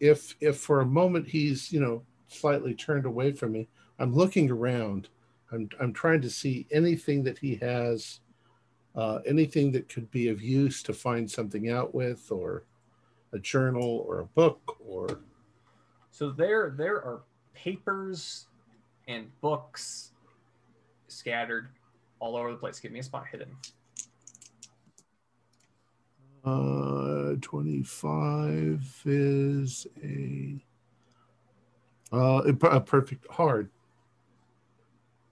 if 0.00 0.34
if 0.40 0.56
for 0.56 0.80
a 0.80 0.84
moment 0.84 1.28
he's 1.28 1.72
you 1.72 1.78
know 1.78 2.02
slightly 2.26 2.74
turned 2.74 3.06
away 3.06 3.30
from 3.30 3.52
me, 3.52 3.68
I'm 4.00 4.12
looking 4.12 4.50
around. 4.50 5.08
I'm 5.52 5.68
I'm 5.78 5.92
trying 5.92 6.20
to 6.22 6.30
see 6.30 6.66
anything 6.72 7.22
that 7.22 7.38
he 7.38 7.54
has, 7.62 8.18
uh, 8.96 9.20
anything 9.24 9.70
that 9.70 9.88
could 9.88 10.10
be 10.10 10.26
of 10.26 10.42
use 10.42 10.82
to 10.82 10.92
find 10.92 11.30
something 11.30 11.70
out 11.70 11.94
with, 11.94 12.32
or 12.32 12.64
a 13.32 13.38
journal, 13.38 14.04
or 14.08 14.18
a 14.18 14.24
book, 14.24 14.78
or 14.84 15.20
So 16.10 16.28
there, 16.28 16.74
there 16.76 16.96
are 16.96 17.22
papers 17.54 18.48
and 19.06 19.30
books 19.40 20.10
scattered 21.16 21.68
all 22.20 22.36
over 22.36 22.50
the 22.50 22.56
place. 22.56 22.78
Give 22.78 22.92
me 22.92 23.00
a 23.00 23.02
spot 23.02 23.26
hidden. 23.30 23.56
Uh, 26.44 27.34
25 27.40 29.02
is 29.04 29.86
a 30.02 30.64
uh 32.12 32.42
a, 32.46 32.80
perfect 32.80 33.26
hard 33.28 33.68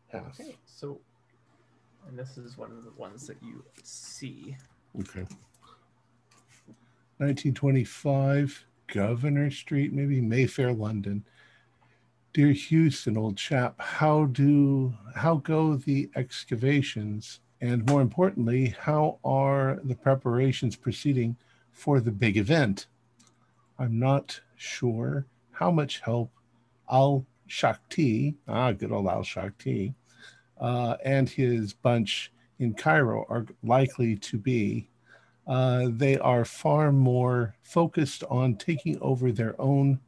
half. 0.08 0.40
Okay, 0.40 0.56
so, 0.66 0.98
and 2.08 2.18
this 2.18 2.36
is 2.36 2.58
one 2.58 2.72
of 2.72 2.82
the 2.82 2.90
ones 2.96 3.28
that 3.28 3.36
you 3.40 3.64
see. 3.84 4.56
Okay. 4.98 5.24
1925 7.18 8.66
Governor 8.88 9.50
Street, 9.52 9.92
maybe 9.92 10.20
Mayfair, 10.20 10.72
London. 10.72 11.24
Dear 12.34 12.52
Huston, 12.52 13.16
old 13.16 13.36
chap, 13.36 13.80
how 13.80 14.24
do 14.24 14.92
how 15.14 15.36
go 15.36 15.76
the 15.76 16.10
excavations? 16.16 17.38
And 17.60 17.88
more 17.88 18.00
importantly, 18.02 18.74
how 18.76 19.20
are 19.24 19.78
the 19.84 19.94
preparations 19.94 20.74
proceeding 20.74 21.36
for 21.70 22.00
the 22.00 22.10
big 22.10 22.36
event? 22.36 22.88
I'm 23.78 24.00
not 24.00 24.40
sure 24.56 25.26
how 25.52 25.70
much 25.70 26.00
help 26.00 26.32
Al 26.90 27.24
Shakti, 27.46 28.34
ah, 28.48 28.72
good 28.72 28.90
old 28.90 29.06
Al 29.06 29.22
Shakti, 29.22 29.94
uh, 30.60 30.96
and 31.04 31.28
his 31.28 31.72
bunch 31.72 32.32
in 32.58 32.74
Cairo 32.74 33.26
are 33.28 33.46
likely 33.62 34.16
to 34.16 34.38
be. 34.38 34.88
Uh, 35.46 35.86
they 35.88 36.18
are 36.18 36.44
far 36.44 36.90
more 36.90 37.54
focused 37.62 38.24
on 38.24 38.56
taking 38.56 38.98
over 39.00 39.30
their 39.30 39.54
own 39.60 40.00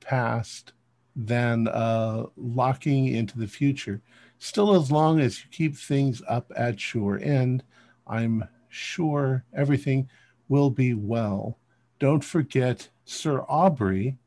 past 0.00 0.72
than 1.16 1.68
uh, 1.68 2.24
locking 2.36 3.08
into 3.08 3.38
the 3.38 3.46
future. 3.46 4.00
Still, 4.38 4.74
as 4.74 4.90
long 4.90 5.20
as 5.20 5.40
you 5.40 5.50
keep 5.50 5.76
things 5.76 6.22
up 6.28 6.50
at 6.56 6.92
your 6.92 7.18
end, 7.18 7.62
I'm 8.06 8.44
sure 8.68 9.44
everything 9.54 10.08
will 10.48 10.70
be 10.70 10.94
well. 10.94 11.58
Don't 11.98 12.24
forget, 12.24 12.88
Sir 13.04 13.40
Aubrey 13.48 14.18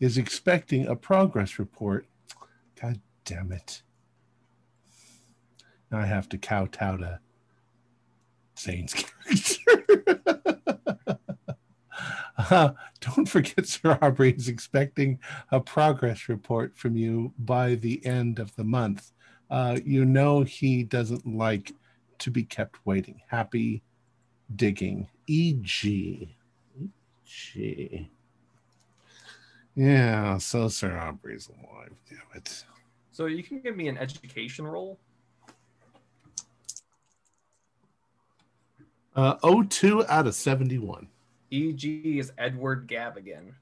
is 0.00 0.18
expecting 0.18 0.86
a 0.86 0.96
progress 0.96 1.58
report. 1.58 2.06
God 2.80 3.00
damn 3.24 3.52
it. 3.52 3.82
Now 5.90 5.98
I 5.98 6.06
have 6.06 6.28
to 6.30 6.38
kowtow 6.38 6.96
to 6.96 7.20
Zane's 8.58 8.94
character. 9.26 10.41
Uh, 12.38 12.70
don't 13.00 13.28
forget, 13.28 13.66
Sir 13.66 13.98
Aubrey 14.00 14.32
is 14.32 14.48
expecting 14.48 15.18
a 15.50 15.60
progress 15.60 16.28
report 16.28 16.76
from 16.76 16.96
you 16.96 17.32
by 17.38 17.74
the 17.74 18.04
end 18.04 18.38
of 18.38 18.54
the 18.56 18.64
month. 18.64 19.12
Uh, 19.50 19.78
you 19.84 20.04
know 20.04 20.42
he 20.42 20.82
doesn't 20.82 21.26
like 21.26 21.72
to 22.18 22.30
be 22.30 22.42
kept 22.42 22.76
waiting. 22.86 23.20
Happy 23.28 23.82
digging. 24.56 25.08
E.g. 25.26 26.36
E.g. 26.80 28.10
Yeah, 29.74 30.38
so 30.38 30.68
Sir 30.68 30.98
Aubrey's 30.98 31.48
alive. 31.48 31.92
Damn 32.08 32.18
it. 32.34 32.64
So 33.12 33.26
you 33.26 33.42
can 33.42 33.60
give 33.60 33.76
me 33.76 33.88
an 33.88 33.98
education 33.98 34.66
roll. 34.66 34.98
Uh, 39.14 39.34
02 39.64 40.06
out 40.06 40.26
of 40.26 40.34
71. 40.34 41.08
EG 41.52 41.84
is 42.18 42.32
Edward 42.38 42.88
Gavigan. 42.88 43.52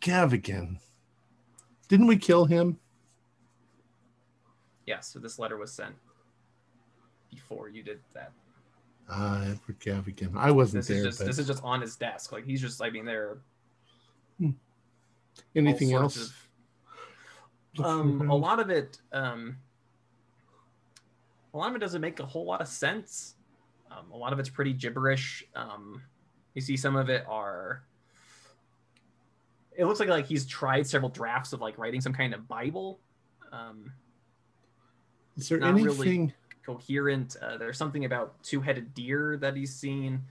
Gavigan. 0.00 0.78
Didn't 1.88 2.06
we 2.06 2.16
kill 2.16 2.44
him? 2.44 2.78
Yes, 4.86 5.08
so 5.08 5.18
this 5.18 5.38
letter 5.38 5.56
was 5.56 5.72
sent 5.72 5.94
before 7.30 7.68
you 7.68 7.82
did 7.82 8.00
that. 8.12 8.32
Uh, 9.08 9.40
Edward 9.52 9.80
Gavigan. 9.80 10.36
I 10.36 10.50
wasn't 10.50 10.82
This 10.82 10.88
there, 10.88 10.98
is 10.98 11.04
just 11.04 11.18
but 11.18 11.26
this 11.26 11.38
is 11.38 11.46
just 11.46 11.64
on 11.64 11.80
his 11.80 11.96
desk. 11.96 12.32
Like 12.32 12.44
he's 12.44 12.60
just 12.60 12.82
I 12.82 12.90
mean 12.90 13.04
there 13.06 13.38
all 14.42 14.52
anything 15.56 15.92
else? 15.92 16.16
of- 16.16 16.40
um 17.84 18.30
a 18.30 18.34
lot 18.36 18.60
of 18.60 18.70
it 18.70 18.98
um 19.12 19.56
a 21.52 21.56
lot 21.58 21.70
of 21.70 21.74
it 21.76 21.80
doesn't 21.80 22.00
make 22.00 22.20
a 22.20 22.26
whole 22.26 22.44
lot 22.44 22.60
of 22.60 22.68
sense. 22.68 23.34
Um, 23.90 24.10
a 24.12 24.16
lot 24.16 24.32
of 24.32 24.38
it's 24.38 24.48
pretty 24.48 24.72
gibberish. 24.72 25.44
Um, 25.54 26.02
you 26.54 26.60
see 26.60 26.76
some 26.76 26.96
of 26.96 27.10
it 27.10 27.24
are 27.28 27.82
it 29.76 29.84
looks 29.86 29.98
like 30.00 30.08
like 30.08 30.26
he's 30.26 30.46
tried 30.46 30.86
several 30.86 31.10
drafts 31.10 31.52
of 31.52 31.60
like 31.60 31.76
writing 31.78 32.00
some 32.00 32.12
kind 32.12 32.32
of 32.32 32.46
Bible. 32.46 33.00
Um, 33.52 33.92
Is 35.36 35.48
there 35.48 35.58
not 35.58 35.74
really- 35.74 35.88
anything? 35.88 36.32
coherent. 36.64 37.36
Uh, 37.42 37.58
there's 37.58 37.76
something 37.76 38.06
about 38.06 38.42
two-headed 38.42 38.94
deer 38.94 39.36
that 39.36 39.54
he's 39.54 39.74
seen. 39.74 40.22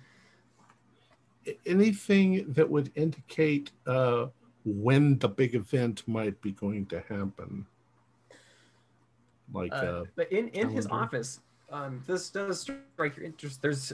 anything 1.67 2.51
that 2.53 2.67
would 2.67 2.89
indicate 2.95 3.69
uh, 3.85 4.25
when 4.65 5.19
the 5.19 5.27
big 5.27 5.53
event 5.55 6.07
might 6.07 6.39
be 6.41 6.53
going 6.53 6.85
to 6.87 7.01
happen? 7.01 7.65
Like, 9.53 9.71
Uh, 9.73 9.75
uh, 9.75 10.03
but 10.15 10.31
in, 10.31 10.47
in 10.49 10.69
his 10.69 10.87
office, 10.87 11.41
um, 11.69 12.01
this 12.07 12.29
does 12.31 12.61
strike 12.61 13.17
your 13.17 13.25
interest. 13.25 13.61
There's 13.61 13.93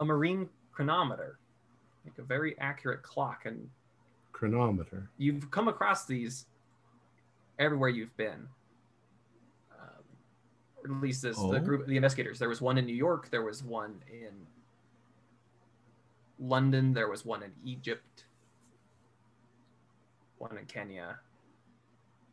a 0.00 0.04
marine 0.04 0.48
chronometer, 0.72 1.38
like 2.06 2.18
a 2.18 2.22
very 2.22 2.58
accurate 2.58 3.02
clock, 3.02 3.42
and 3.44 3.68
chronometer. 4.32 5.08
you've 5.18 5.50
come 5.50 5.68
across 5.68 6.06
these 6.06 6.46
everywhere 7.58 7.88
you've 7.88 8.16
been. 8.16 8.48
Um, 9.72 10.04
or 10.76 10.84
at 10.94 11.00
least 11.00 11.22
this 11.22 11.36
Oh. 11.38 11.50
the 11.52 11.60
group, 11.60 11.86
the 11.86 11.96
investigators. 11.96 12.38
There 12.38 12.48
was 12.48 12.60
one 12.60 12.78
in 12.78 12.86
New 12.86 12.94
York. 12.94 13.30
There 13.30 13.42
was 13.42 13.62
one 13.62 14.02
in 14.10 14.46
London. 16.38 16.92
There 16.92 17.08
was 17.08 17.24
one 17.24 17.42
in 17.42 17.52
Egypt. 17.64 18.26
One 20.38 20.56
in 20.58 20.66
Kenya. 20.66 21.18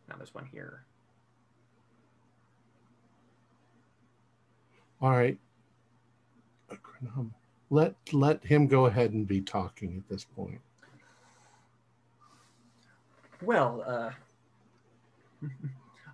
Now 0.09 0.17
there's 0.17 0.33
one 0.35 0.45
here. 0.45 0.83
All 5.01 5.11
right. 5.11 5.37
A 6.69 6.75
chronometer. 6.77 7.35
Let 7.73 7.95
let 8.13 8.43
him 8.43 8.67
go 8.67 8.85
ahead 8.85 9.13
and 9.13 9.27
be 9.27 9.41
talking 9.41 9.97
at 9.97 10.07
this 10.07 10.25
point. 10.25 10.61
Well, 13.41 13.83
uh, 13.83 14.11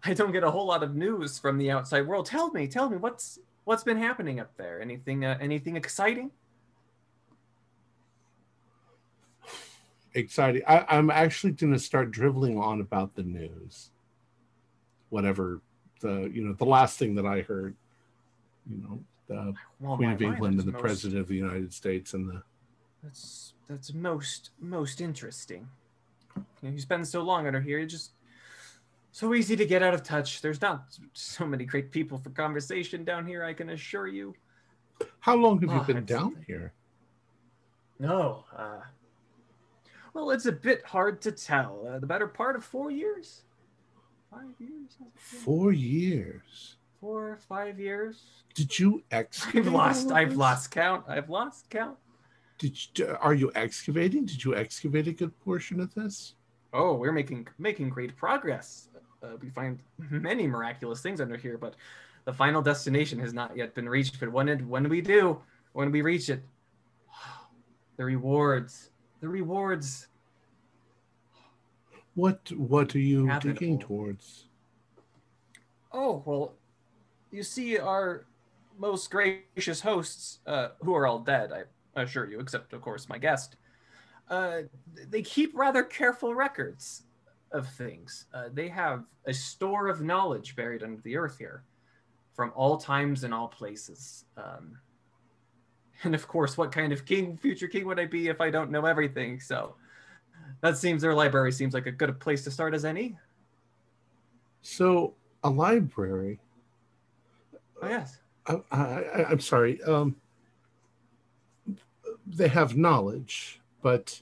I 0.05 0.13
don't 0.13 0.31
get 0.31 0.45
a 0.45 0.51
whole 0.51 0.65
lot 0.65 0.83
of 0.83 0.95
news 0.95 1.37
from 1.37 1.57
the 1.57 1.69
outside 1.69 2.07
world. 2.07 2.27
Tell 2.27 2.49
me, 2.51 2.65
tell 2.65 2.89
me 2.89 2.95
what's 2.95 3.39
what's 3.65 3.83
been 3.83 3.97
happening 3.97 4.39
up 4.39 4.55
there? 4.55 4.81
Anything 4.81 5.25
uh, 5.25 5.37
anything 5.41 5.75
exciting? 5.75 6.31
Exciting. 10.13 10.61
I, 10.65 10.85
I'm 10.87 11.09
actually 11.09 11.51
going 11.51 11.73
to 11.73 11.79
start 11.79 12.11
driveling 12.11 12.57
on 12.57 12.79
about 12.79 13.15
the 13.15 13.23
news. 13.23 13.89
Whatever 15.09 15.59
the 15.99 16.31
you 16.33 16.41
know 16.41 16.53
the 16.53 16.63
last 16.63 16.97
thing 16.97 17.15
that 17.15 17.25
I 17.25 17.41
heard, 17.41 17.75
you 18.65 18.77
know, 18.77 19.03
the 19.29 19.53
Well, 19.79 19.95
Queen 19.95 20.11
of 20.11 20.21
England 20.21 20.59
and 20.59 20.67
the 20.67 20.71
most- 20.73 20.81
President 20.81 21.21
of 21.21 21.27
the 21.27 21.35
United 21.35 21.73
States 21.73 22.13
and 22.13 22.27
the 22.29 22.43
That's 23.03 23.53
that's 23.69 23.93
most 23.93 24.49
most 24.59 24.99
interesting. 24.99 25.69
You, 26.35 26.43
know, 26.63 26.69
you 26.71 26.79
spend 26.81 27.07
so 27.07 27.21
long 27.21 27.47
under 27.47 27.61
here, 27.61 27.79
it's 27.79 27.93
just 27.93 28.11
so 29.11 29.33
easy 29.33 29.55
to 29.55 29.65
get 29.65 29.81
out 29.83 29.93
of 29.93 30.03
touch. 30.03 30.41
There's 30.41 30.61
not 30.61 30.97
so 31.13 31.45
many 31.45 31.65
great 31.65 31.91
people 31.91 32.17
for 32.17 32.29
conversation 32.31 33.03
down 33.03 33.25
here. 33.25 33.43
I 33.43 33.53
can 33.53 33.69
assure 33.69 34.07
you. 34.07 34.33
How 35.19 35.35
long 35.35 35.59
have 35.61 35.71
you 35.71 35.79
Oh, 35.79 35.83
been 35.83 36.03
down 36.05 36.19
something. 36.33 36.43
here? 36.45 36.73
No. 37.99 38.45
Uh, 38.55 38.81
well, 40.13 40.31
it's 40.31 40.45
a 40.45 40.51
bit 40.51 40.83
hard 40.85 41.21
to 41.21 41.31
tell. 41.31 41.85
Uh, 41.87 41.99
the 41.99 42.07
better 42.07 42.27
part 42.27 42.55
of 42.55 42.63
four 42.63 42.91
years, 42.91 43.43
five 44.31 44.55
years, 44.59 44.97
Four 45.15 45.71
years. 45.73 46.75
Four 46.99 47.29
or 47.29 47.37
five 47.37 47.79
years. 47.79 48.21
Did 48.53 48.77
you 48.77 49.03
excavate? 49.11 49.65
I've 49.65 49.73
lost. 49.73 50.11
I've 50.11 50.35
lost 50.35 50.71
count. 50.71 51.05
I've 51.07 51.29
lost 51.29 51.69
count. 51.69 51.97
Did 52.57 52.77
you, 52.95 53.17
are 53.21 53.33
you 53.33 53.51
excavating? 53.55 54.25
Did 54.25 54.43
you 54.43 54.55
excavate 54.55 55.07
a 55.07 55.13
good 55.13 55.37
portion 55.39 55.79
of 55.79 55.93
this? 55.95 56.35
Oh, 56.73 56.93
we're 56.95 57.13
making 57.13 57.47
making 57.57 57.89
great 57.89 58.15
progress. 58.15 58.89
Uh, 59.23 59.37
we 59.41 59.49
find 59.49 59.79
many 59.97 60.45
miraculous 60.45 61.01
things 61.01 61.19
under 61.19 61.37
here, 61.37 61.57
but 61.57 61.75
the 62.25 62.33
final 62.33 62.61
destination 62.61 63.19
has 63.19 63.33
not 63.33 63.55
yet 63.55 63.73
been 63.73 63.87
reached. 63.87 64.19
But 64.19 64.31
when 64.31 64.49
it 64.49 64.61
when 64.65 64.87
we 64.89 65.01
do, 65.01 65.41
when 65.73 65.91
we 65.91 66.01
reach 66.01 66.29
it, 66.29 66.43
the 67.97 68.05
rewards, 68.05 68.91
the 69.21 69.29
rewards. 69.29 70.07
What 72.15 72.51
What 72.51 72.93
are 72.95 72.99
you 72.99 73.31
digging 73.39 73.79
towards? 73.79 74.45
Oh 75.91 76.21
well, 76.25 76.53
you 77.31 77.43
see, 77.43 77.77
our 77.77 78.25
most 78.77 79.11
gracious 79.11 79.81
hosts, 79.81 80.39
uh, 80.47 80.69
who 80.81 80.95
are 80.95 81.05
all 81.05 81.19
dead, 81.19 81.51
I 81.95 82.01
assure 82.01 82.29
you, 82.29 82.39
except 82.39 82.73
of 82.73 82.81
course 82.81 83.09
my 83.09 83.17
guest. 83.17 83.55
Uh, 84.29 84.61
they 85.09 85.21
keep 85.21 85.51
rather 85.55 85.83
careful 85.83 86.35
records 86.35 87.03
of 87.51 87.67
things. 87.67 88.25
Uh, 88.33 88.45
they 88.53 88.69
have 88.69 89.03
a 89.25 89.33
store 89.33 89.87
of 89.87 90.01
knowledge 90.01 90.55
buried 90.55 90.83
under 90.83 91.01
the 91.01 91.17
earth 91.17 91.37
here, 91.37 91.63
from 92.33 92.51
all 92.55 92.77
times 92.77 93.23
and 93.23 93.33
all 93.33 93.47
places. 93.47 94.25
Um, 94.37 94.77
and 96.03 96.15
of 96.15 96.27
course, 96.27 96.57
what 96.57 96.71
kind 96.71 96.93
of 96.93 97.05
king, 97.05 97.35
future 97.37 97.67
king, 97.67 97.85
would 97.85 97.99
I 97.99 98.05
be 98.05 98.29
if 98.29 98.39
I 98.39 98.49
don't 98.49 98.71
know 98.71 98.85
everything? 98.85 99.39
So 99.39 99.75
that 100.61 100.77
seems 100.77 101.01
their 101.01 101.13
library 101.13 101.51
seems 101.51 101.73
like 101.73 101.87
a 101.87 101.91
good 101.91 102.17
place 102.19 102.43
to 102.45 102.51
start 102.51 102.73
as 102.73 102.85
any. 102.85 103.17
So 104.61 105.15
a 105.43 105.49
library. 105.49 106.39
Oh 107.81 107.87
yes. 107.87 108.17
I, 108.47 108.61
I, 108.71 109.25
I'm 109.29 109.39
sorry. 109.39 109.81
Um, 109.83 110.15
they 112.25 112.47
have 112.47 112.77
knowledge, 112.77 113.61
but 113.81 114.21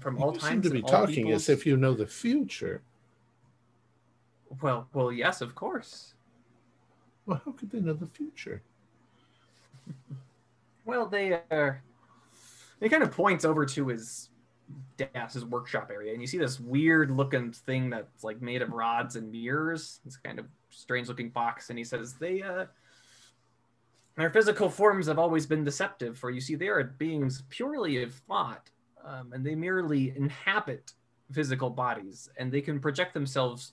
From 0.00 0.18
all 0.18 0.32
you 0.34 0.38
times 0.40 0.50
seem 0.50 0.62
to 0.62 0.70
be 0.70 0.82
talking 0.82 1.30
as 1.32 1.48
if 1.48 1.66
you 1.66 1.76
know 1.76 1.94
the 1.94 2.06
future. 2.06 2.82
Well, 4.62 4.88
well, 4.92 5.12
yes, 5.12 5.40
of 5.40 5.54
course. 5.54 6.14
Well, 7.26 7.40
how 7.44 7.52
could 7.52 7.70
they 7.70 7.80
know 7.80 7.92
the 7.94 8.06
future? 8.06 8.62
Well, 10.84 11.06
they 11.06 11.32
are. 11.52 11.82
he 12.80 12.88
kind 12.88 13.02
of 13.02 13.12
points 13.12 13.44
over 13.44 13.64
to 13.66 13.88
his 13.88 14.30
Das's 14.96 15.44
workshop 15.44 15.90
area, 15.92 16.12
and 16.12 16.20
you 16.20 16.26
see 16.26 16.38
this 16.38 16.58
weird 16.58 17.10
looking 17.10 17.52
thing 17.52 17.90
that's 17.90 18.24
like 18.24 18.42
made 18.42 18.62
of 18.62 18.70
rods 18.72 19.16
and 19.16 19.30
mirrors. 19.30 20.00
It's 20.06 20.16
kind 20.16 20.38
of 20.38 20.46
strange 20.70 21.08
looking 21.08 21.30
box, 21.30 21.70
and 21.70 21.78
he 21.78 21.84
says 21.84 22.14
they 22.14 22.42
uh 22.42 22.66
their 24.16 24.30
physical 24.30 24.68
forms 24.68 25.06
have 25.06 25.18
always 25.18 25.46
been 25.46 25.64
deceptive, 25.64 26.18
for 26.18 26.30
you 26.30 26.40
see 26.40 26.54
they 26.54 26.68
are 26.68 26.82
beings 26.84 27.44
purely 27.48 28.02
of 28.02 28.12
thought, 28.12 28.70
um, 29.04 29.32
and 29.32 29.44
they 29.44 29.54
merely 29.54 30.14
inhabit 30.16 30.92
physical 31.32 31.70
bodies, 31.70 32.28
and 32.36 32.52
they 32.52 32.60
can 32.60 32.80
project 32.80 33.14
themselves 33.14 33.72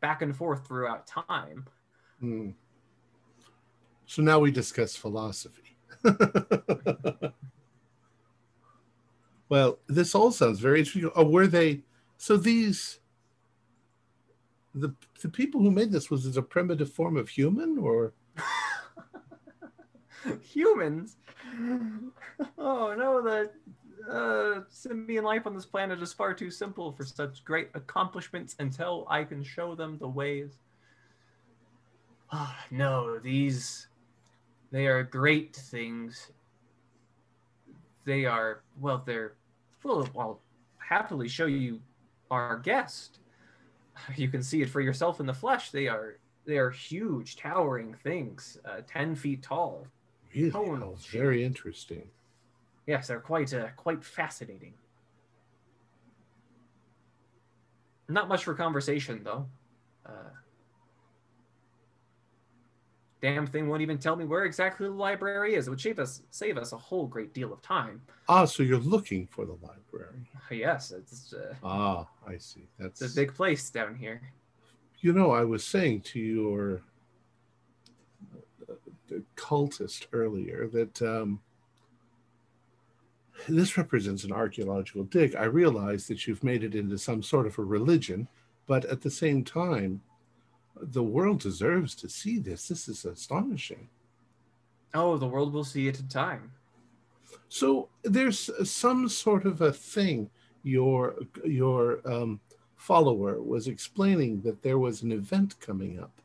back 0.00 0.22
and 0.22 0.36
forth 0.36 0.66
throughout 0.66 1.06
time. 1.06 1.66
Hmm. 2.20 2.50
So 4.06 4.22
now 4.22 4.38
we 4.38 4.50
discuss 4.50 4.96
philosophy. 4.96 5.76
well, 9.48 9.78
this 9.86 10.14
all 10.14 10.30
sounds 10.30 10.60
very 10.60 10.80
interesting. 10.80 11.10
Oh, 11.14 11.28
were 11.28 11.46
they? 11.46 11.82
So 12.18 12.36
these, 12.36 12.98
the 14.74 14.94
the 15.20 15.28
people 15.28 15.60
who 15.60 15.70
made 15.70 15.92
this 15.92 16.10
was 16.10 16.26
it 16.26 16.36
a 16.36 16.42
primitive 16.42 16.92
form 16.92 17.16
of 17.16 17.28
human 17.28 17.78
or? 17.78 18.12
Humans. 20.42 21.16
Oh 22.58 22.94
no, 22.96 23.22
the 23.22 23.50
uh, 24.10 24.62
life 25.22 25.46
on 25.46 25.54
this 25.54 25.66
planet 25.66 26.02
is 26.02 26.12
far 26.12 26.34
too 26.34 26.50
simple 26.50 26.92
for 26.92 27.04
such 27.04 27.44
great 27.44 27.70
accomplishments 27.74 28.56
until 28.58 29.06
I 29.08 29.24
can 29.24 29.42
show 29.42 29.74
them 29.74 29.98
the 29.98 30.08
ways. 30.08 30.58
Ah, 32.30 32.58
no, 32.70 33.18
these 33.18 33.88
they 34.70 34.86
are 34.86 35.02
great 35.02 35.54
things. 35.54 36.30
They 38.04 38.24
are 38.24 38.62
well, 38.80 39.02
they're 39.04 39.34
well, 39.84 40.08
I'll 40.18 40.40
happily 40.78 41.28
show 41.28 41.46
you 41.46 41.80
our 42.30 42.58
guest. 42.58 43.18
You 44.16 44.28
can 44.28 44.42
see 44.42 44.62
it 44.62 44.70
for 44.70 44.80
yourself 44.80 45.20
in 45.20 45.26
the 45.26 45.34
flesh. 45.34 45.70
They 45.70 45.88
are 45.88 46.18
they 46.44 46.58
are 46.58 46.70
huge, 46.70 47.36
towering 47.36 47.94
things, 47.94 48.58
uh, 48.64 48.80
ten 48.86 49.14
feet 49.14 49.42
tall. 49.42 49.86
Really, 50.34 50.50
Oh, 50.54 50.96
very 51.10 51.44
interesting. 51.44 52.08
Yes, 52.86 53.06
they're 53.06 53.20
quite 53.20 53.52
uh, 53.54 53.68
quite 53.76 54.02
fascinating. 54.04 54.74
Not 58.08 58.28
much 58.28 58.44
for 58.44 58.54
conversation 58.54 59.22
though. 59.22 59.46
Uh, 60.04 60.30
damn 63.22 63.46
thing 63.46 63.68
won't 63.68 63.80
even 63.80 63.96
tell 63.96 64.16
me 64.16 64.24
where 64.24 64.44
exactly 64.44 64.86
the 64.88 64.92
library 64.92 65.54
is. 65.54 65.68
It 65.68 65.70
would 65.70 65.80
save 65.80 65.98
us 66.00 66.22
save 66.30 66.58
us 66.58 66.72
a 66.72 66.76
whole 66.76 67.06
great 67.06 67.32
deal 67.32 67.52
of 67.52 67.62
time. 67.62 68.02
Ah, 68.28 68.44
so 68.44 68.62
you're 68.62 68.78
looking 68.78 69.26
for 69.28 69.46
the 69.46 69.56
library. 69.62 70.28
Yes, 70.50 70.90
it's, 70.90 71.32
uh, 71.32 71.54
Ah, 71.62 72.06
I 72.26 72.36
see. 72.36 72.68
That's 72.78 73.00
it's 73.00 73.12
a 73.12 73.16
big 73.16 73.32
place 73.32 73.70
down 73.70 73.94
here. 73.94 74.20
You 75.00 75.12
know, 75.12 75.30
I 75.30 75.44
was 75.44 75.64
saying 75.64 76.02
to 76.02 76.20
your 76.20 76.82
uh, 78.70 79.14
cultist 79.36 80.06
earlier 80.12 80.68
that 80.68 81.00
um, 81.00 81.40
this 83.48 83.78
represents 83.78 84.24
an 84.24 84.32
archaeological 84.32 85.04
dig. 85.04 85.34
I 85.34 85.44
realize 85.44 86.06
that 86.08 86.26
you've 86.26 86.44
made 86.44 86.64
it 86.64 86.74
into 86.74 86.98
some 86.98 87.22
sort 87.22 87.46
of 87.46 87.58
a 87.58 87.64
religion, 87.64 88.28
but 88.66 88.84
at 88.84 89.00
the 89.00 89.10
same 89.10 89.42
time, 89.42 90.02
the 90.80 91.02
world 91.02 91.40
deserves 91.40 91.94
to 91.96 92.08
see 92.08 92.38
this. 92.38 92.68
This 92.68 92.88
is 92.88 93.04
astonishing. 93.04 93.88
Oh, 94.94 95.16
the 95.16 95.26
world 95.26 95.52
will 95.52 95.64
see 95.64 95.88
it 95.88 96.00
in 96.00 96.08
time. 96.08 96.52
So 97.48 97.88
there's 98.02 98.50
some 98.70 99.08
sort 99.08 99.46
of 99.46 99.60
a 99.60 99.72
thing. 99.72 100.30
Your 100.62 101.16
your 101.44 102.00
um, 102.10 102.40
follower 102.76 103.42
was 103.42 103.66
explaining 103.68 104.42
that 104.42 104.62
there 104.62 104.78
was 104.78 105.02
an 105.02 105.12
event 105.12 105.58
coming 105.60 105.98
up. 105.98 106.20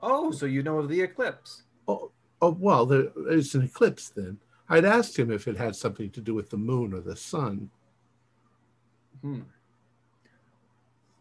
Oh, 0.00 0.30
so 0.30 0.46
you 0.46 0.62
know 0.62 0.78
of 0.78 0.88
the 0.88 1.00
eclipse? 1.00 1.62
Oh, 1.86 2.10
oh 2.40 2.56
well, 2.58 2.86
there 2.86 3.08
is 3.30 3.54
an 3.54 3.62
eclipse 3.62 4.08
then. 4.08 4.38
I'd 4.68 4.84
asked 4.84 5.18
him 5.18 5.30
if 5.30 5.48
it 5.48 5.56
had 5.56 5.74
something 5.74 6.10
to 6.10 6.20
do 6.20 6.34
with 6.34 6.50
the 6.50 6.56
moon 6.56 6.92
or 6.92 7.00
the 7.00 7.16
sun. 7.16 7.70
Hmm. 9.22 9.40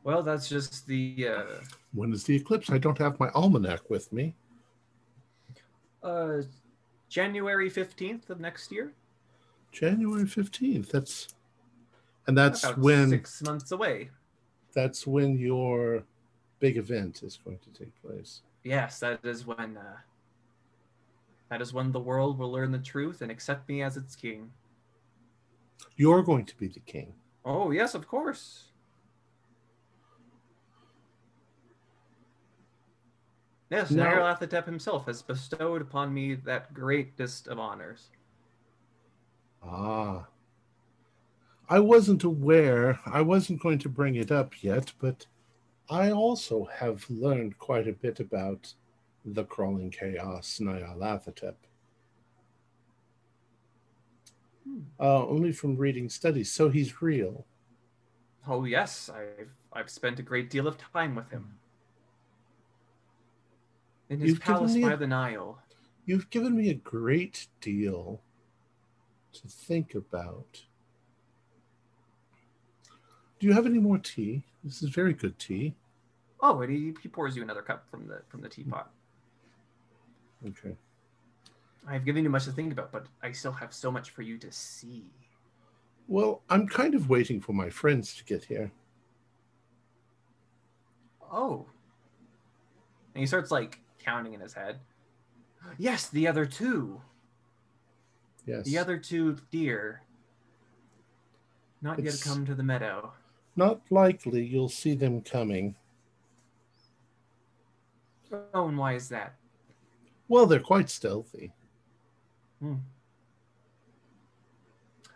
Well, 0.07 0.23
that's 0.23 0.47
just 0.47 0.87
the 0.87 1.27
uh, 1.27 1.43
When 1.93 2.13
is 2.13 2.23
the 2.23 2.33
eclipse? 2.33 2.69
I 2.69 2.77
don't 2.77 2.97
have 2.97 3.19
my 3.19 3.27
almanac 3.31 3.89
with 3.89 4.13
me. 4.13 4.33
uh, 6.01 6.43
January 7.09 7.69
fifteenth 7.69 8.29
of 8.29 8.39
next 8.39 8.71
year. 8.71 8.93
January 9.73 10.23
15th. 10.23 10.89
That's 10.91 11.35
and 12.25 12.37
that's 12.37 12.63
About 12.63 12.77
when 12.79 13.09
six 13.09 13.41
months 13.41 13.71
away. 13.73 14.09
that's 14.73 15.05
when 15.05 15.37
your 15.37 16.03
big 16.59 16.77
event 16.77 17.21
is 17.21 17.37
going 17.43 17.59
to 17.59 17.69
take 17.77 17.91
place. 18.01 18.43
Yes, 18.63 18.99
that 19.01 19.19
is 19.25 19.45
when 19.45 19.75
uh, 19.75 19.97
that 21.49 21.61
is 21.61 21.73
when 21.73 21.91
the 21.91 21.99
world 21.99 22.39
will 22.39 22.49
learn 22.51 22.71
the 22.71 22.79
truth 22.79 23.21
and 23.21 23.29
accept 23.29 23.67
me 23.67 23.81
as 23.83 23.97
its 23.97 24.15
king. 24.15 24.49
You're 25.97 26.23
going 26.23 26.45
to 26.45 26.55
be 26.55 26.69
the 26.69 26.79
king. 26.79 27.13
Oh 27.43 27.71
yes, 27.71 27.93
of 27.93 28.07
course. 28.07 28.63
Yes, 33.69 33.91
Nyarlathotep 33.91 34.65
himself 34.65 35.05
has 35.07 35.21
bestowed 35.21 35.81
upon 35.81 36.13
me 36.13 36.35
that 36.35 36.73
greatest 36.73 37.47
of 37.47 37.59
honors. 37.59 38.09
Ah. 39.61 40.25
I 41.69 41.79
wasn't 41.79 42.23
aware, 42.23 42.99
I 43.05 43.21
wasn't 43.21 43.61
going 43.61 43.79
to 43.79 43.89
bring 43.89 44.15
it 44.15 44.31
up 44.31 44.63
yet, 44.63 44.93
but 44.99 45.25
I 45.89 46.11
also 46.11 46.65
have 46.65 47.05
learned 47.09 47.57
quite 47.57 47.87
a 47.87 47.93
bit 47.93 48.21
about 48.21 48.73
the 49.25 49.43
crawling 49.43 49.91
chaos, 49.91 50.59
Nyarlathotep. 50.61 51.55
Hmm. 54.63 54.79
Uh, 54.97 55.25
only 55.25 55.51
from 55.51 55.75
reading 55.75 56.07
studies, 56.07 56.51
so 56.51 56.69
he's 56.69 57.01
real. 57.01 57.45
Oh 58.47 58.63
yes, 58.63 59.09
I've 59.13 59.51
I've 59.73 59.89
spent 59.89 60.19
a 60.19 60.23
great 60.23 60.49
deal 60.49 60.67
of 60.67 60.77
time 60.77 61.15
with 61.15 61.29
him. 61.29 61.56
In 64.09 64.19
his 64.19 64.31
You've 64.31 64.39
palace 64.41 64.73
me 64.73 64.83
a- 64.83 64.89
by 64.89 64.95
the 64.95 65.07
Nile. 65.07 65.59
You've 66.05 66.29
given 66.29 66.55
me 66.55 66.69
a 66.69 66.73
great 66.73 67.47
deal 67.59 68.21
to 69.33 69.47
think 69.47 69.93
about. 69.93 70.63
Do 73.39 73.45
you 73.45 73.53
have 73.53 73.65
any 73.65 73.79
more 73.79 73.97
tea? 73.97 74.43
This 74.63 74.81
is 74.81 74.89
very 74.89 75.13
good 75.13 75.37
tea. 75.37 75.75
Oh, 76.39 76.61
and 76.61 76.71
he, 76.71 76.93
he 77.01 77.09
pours 77.09 77.35
you 77.35 77.43
another 77.43 77.61
cup 77.61 77.89
from 77.89 78.07
the 78.07 78.21
from 78.29 78.41
the 78.41 78.49
teapot. 78.49 78.89
Okay. 80.47 80.75
I've 81.87 82.05
given 82.05 82.23
you 82.23 82.29
much 82.29 82.45
to 82.45 82.51
think 82.51 82.71
about, 82.71 82.91
but 82.91 83.07
I 83.23 83.31
still 83.31 83.51
have 83.51 83.73
so 83.73 83.91
much 83.91 84.11
for 84.11 84.21
you 84.21 84.37
to 84.39 84.51
see. 84.51 85.05
Well, 86.07 86.41
I'm 86.49 86.67
kind 86.67 86.95
of 86.95 87.09
waiting 87.09 87.41
for 87.41 87.53
my 87.53 87.69
friends 87.69 88.15
to 88.15 88.23
get 88.23 88.45
here. 88.45 88.71
Oh. 91.31 91.65
And 93.13 93.21
he 93.21 93.27
starts 93.27 93.51
like 93.51 93.79
counting 94.07 94.33
in 94.33 94.39
his 94.39 94.53
head. 94.53 94.79
Yes, 95.77 96.09
the 96.09 96.27
other 96.27 96.45
two. 96.45 97.01
Yes. 98.45 98.63
The 98.65 98.77
other 98.77 98.97
two 98.97 99.35
deer. 99.51 100.01
Not 101.81 101.99
It's- 101.99 102.25
yet 102.25 102.31
come 102.33 102.45
to 102.45 102.55
the 102.55 102.63
meadow. 102.63 103.13
Not 103.57 103.81
likely 103.91 104.45
you'll 104.45 104.69
see 104.69 104.95
them 104.95 105.21
coming. 105.21 105.75
Oh, 108.53 108.67
and 108.69 108.77
why 108.77 108.93
is 108.93 109.09
that? 109.09 109.35
Well, 110.27 110.45
they're 110.45 110.59
quite 110.59 110.89
stealthy. 110.89 111.53
Hmm. 112.59 112.75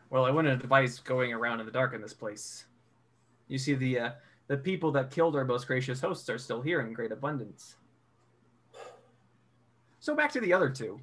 Well, 0.10 0.26
I 0.26 0.32
wouldn't 0.32 0.62
advise 0.62 1.00
going 1.00 1.32
around 1.32 1.60
in 1.62 1.66
the 1.66 1.72
dark 1.72 1.94
in 1.94 2.02
this 2.02 2.14
place. 2.14 2.66
You 3.48 3.58
see, 3.58 3.74
the 3.76 4.00
uh, 4.00 4.12
the 4.48 4.58
people 4.58 4.92
that 4.94 5.12
killed 5.12 5.36
our 5.36 5.46
most 5.46 5.68
gracious 5.68 6.02
hosts 6.02 6.30
are 6.30 6.38
still 6.38 6.62
here 6.62 6.82
in 6.82 6.94
great 6.94 7.12
abundance. 7.12 7.76
So 10.02 10.16
back 10.16 10.32
to 10.34 10.42
the 10.42 10.52
other 10.52 10.70
two. 10.70 11.00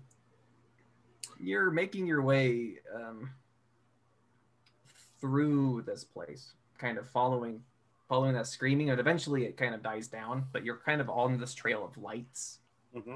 You're 1.40 1.70
making 1.70 2.06
your 2.06 2.20
way 2.20 2.78
um, 2.92 3.30
through 5.20 5.82
this 5.86 6.02
place, 6.02 6.52
kind 6.78 6.98
of 6.98 7.08
following 7.08 7.62
following 8.08 8.34
that 8.34 8.46
screaming, 8.46 8.90
and 8.90 8.98
eventually 8.98 9.44
it 9.44 9.56
kind 9.56 9.74
of 9.74 9.82
dies 9.82 10.08
down. 10.08 10.46
But 10.52 10.64
you're 10.64 10.78
kind 10.84 11.00
of 11.00 11.08
on 11.08 11.38
this 11.38 11.54
trail 11.54 11.84
of 11.84 11.96
lights 11.96 12.58
hmm 12.92 13.14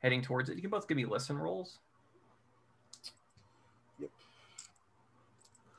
heading 0.00 0.22
towards 0.22 0.48
it. 0.48 0.56
You 0.56 0.62
can 0.62 0.70
both 0.70 0.86
give 0.86 0.96
me 0.96 1.04
listen 1.04 1.36
rolls. 1.38 1.78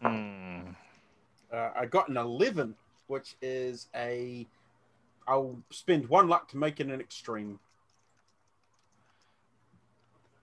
Hmm. 0.01 0.71
Uh, 1.51 1.69
I 1.75 1.85
got 1.85 2.09
an 2.09 2.17
11, 2.17 2.75
which 3.07 3.35
is 3.41 3.87
a. 3.95 4.47
I'll 5.27 5.57
spend 5.71 6.07
one 6.07 6.27
luck 6.27 6.47
to 6.49 6.57
make 6.57 6.79
it 6.79 6.87
an 6.87 6.99
extreme. 6.99 7.59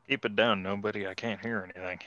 Keep 0.09 0.25
it 0.25 0.37
down, 0.37 0.63
nobody. 0.63 1.07
I 1.07 1.15
can't 1.15 1.41
hear 1.41 1.69
anything. 1.75 1.99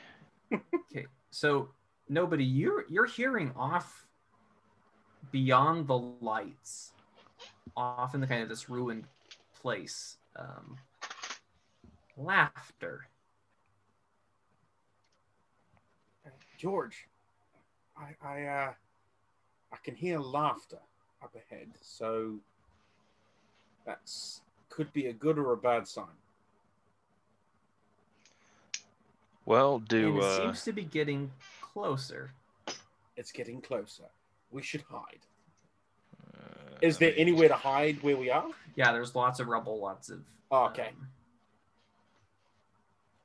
Okay, 0.89 1.05
so 1.31 1.69
nobody, 2.07 2.45
you're 2.45 2.85
you're 2.89 3.05
hearing 3.05 3.51
off 3.57 4.07
beyond 5.31 5.87
the 5.87 5.97
lights, 6.21 6.93
off 7.75 8.15
in 8.15 8.21
the 8.21 8.27
kind 8.27 8.41
of 8.41 8.49
this 8.49 8.69
ruined 8.69 9.03
place, 9.61 10.17
um, 10.37 10.77
laughter. 12.17 13.07
George, 16.57 17.07
I 17.97 18.15
I 18.25 18.43
uh, 18.43 18.73
I 19.73 19.77
can 19.83 19.95
hear 19.95 20.19
laughter 20.19 20.79
up 21.21 21.35
ahead, 21.35 21.67
so 21.81 22.39
that's 23.85 24.41
could 24.69 24.91
be 24.93 25.07
a 25.07 25.13
good 25.13 25.37
or 25.37 25.51
a 25.51 25.57
bad 25.57 25.85
sign. 25.87 26.05
Well, 29.49 29.77
and 29.77 29.87
do 29.87 30.19
it 30.19 30.23
uh, 30.23 30.37
seems 30.37 30.63
to 30.65 30.71
be 30.73 30.83
getting 30.83 31.31
closer. 31.59 32.29
It's 33.17 33.31
getting 33.31 33.61
closer. 33.61 34.03
We 34.51 34.61
should 34.61 34.83
hide. 34.83 35.25
uh, 36.37 36.77
Is 36.83 36.99
there 36.99 37.13
anywhere 37.17 37.47
to 37.47 37.55
hide 37.55 38.01
where 38.03 38.15
we 38.15 38.29
are? 38.29 38.45
Yeah, 38.75 38.91
there's 38.91 39.15
lots 39.15 39.39
of 39.39 39.47
rubble, 39.47 39.79
lots 39.79 40.11
of. 40.11 40.19
Oh, 40.51 40.65
okay. 40.67 40.91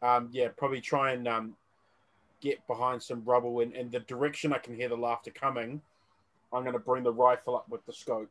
um, 0.03 0.09
Um, 0.09 0.29
yeah, 0.33 0.49
probably 0.57 0.81
try 0.81 1.13
and 1.13 1.29
um, 1.29 1.57
get 2.41 2.67
behind 2.67 3.03
some 3.03 3.23
rubble 3.27 3.61
And 3.61 3.75
in 3.75 3.91
the 3.91 4.01
direction 4.01 4.55
I 4.55 4.59
can 4.59 4.75
hear 4.75 4.89
the 4.89 4.97
laughter 4.97 5.31
coming. 5.31 5.83
I'm 6.55 6.63
going 6.63 6.73
to 6.73 6.79
bring 6.79 7.03
the 7.03 7.13
rifle 7.13 7.55
up 7.55 7.69
with 7.69 7.85
the 7.85 7.93
scope. 7.93 8.31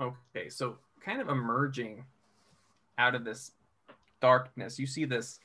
Okay, 0.00 0.48
so 0.48 0.76
kind 1.04 1.20
of 1.20 1.28
emerging 1.28 2.04
out 2.98 3.14
of 3.14 3.24
this 3.24 3.52
darkness, 4.20 4.78
you 4.78 4.88
see 4.88 5.04
this 5.04 5.38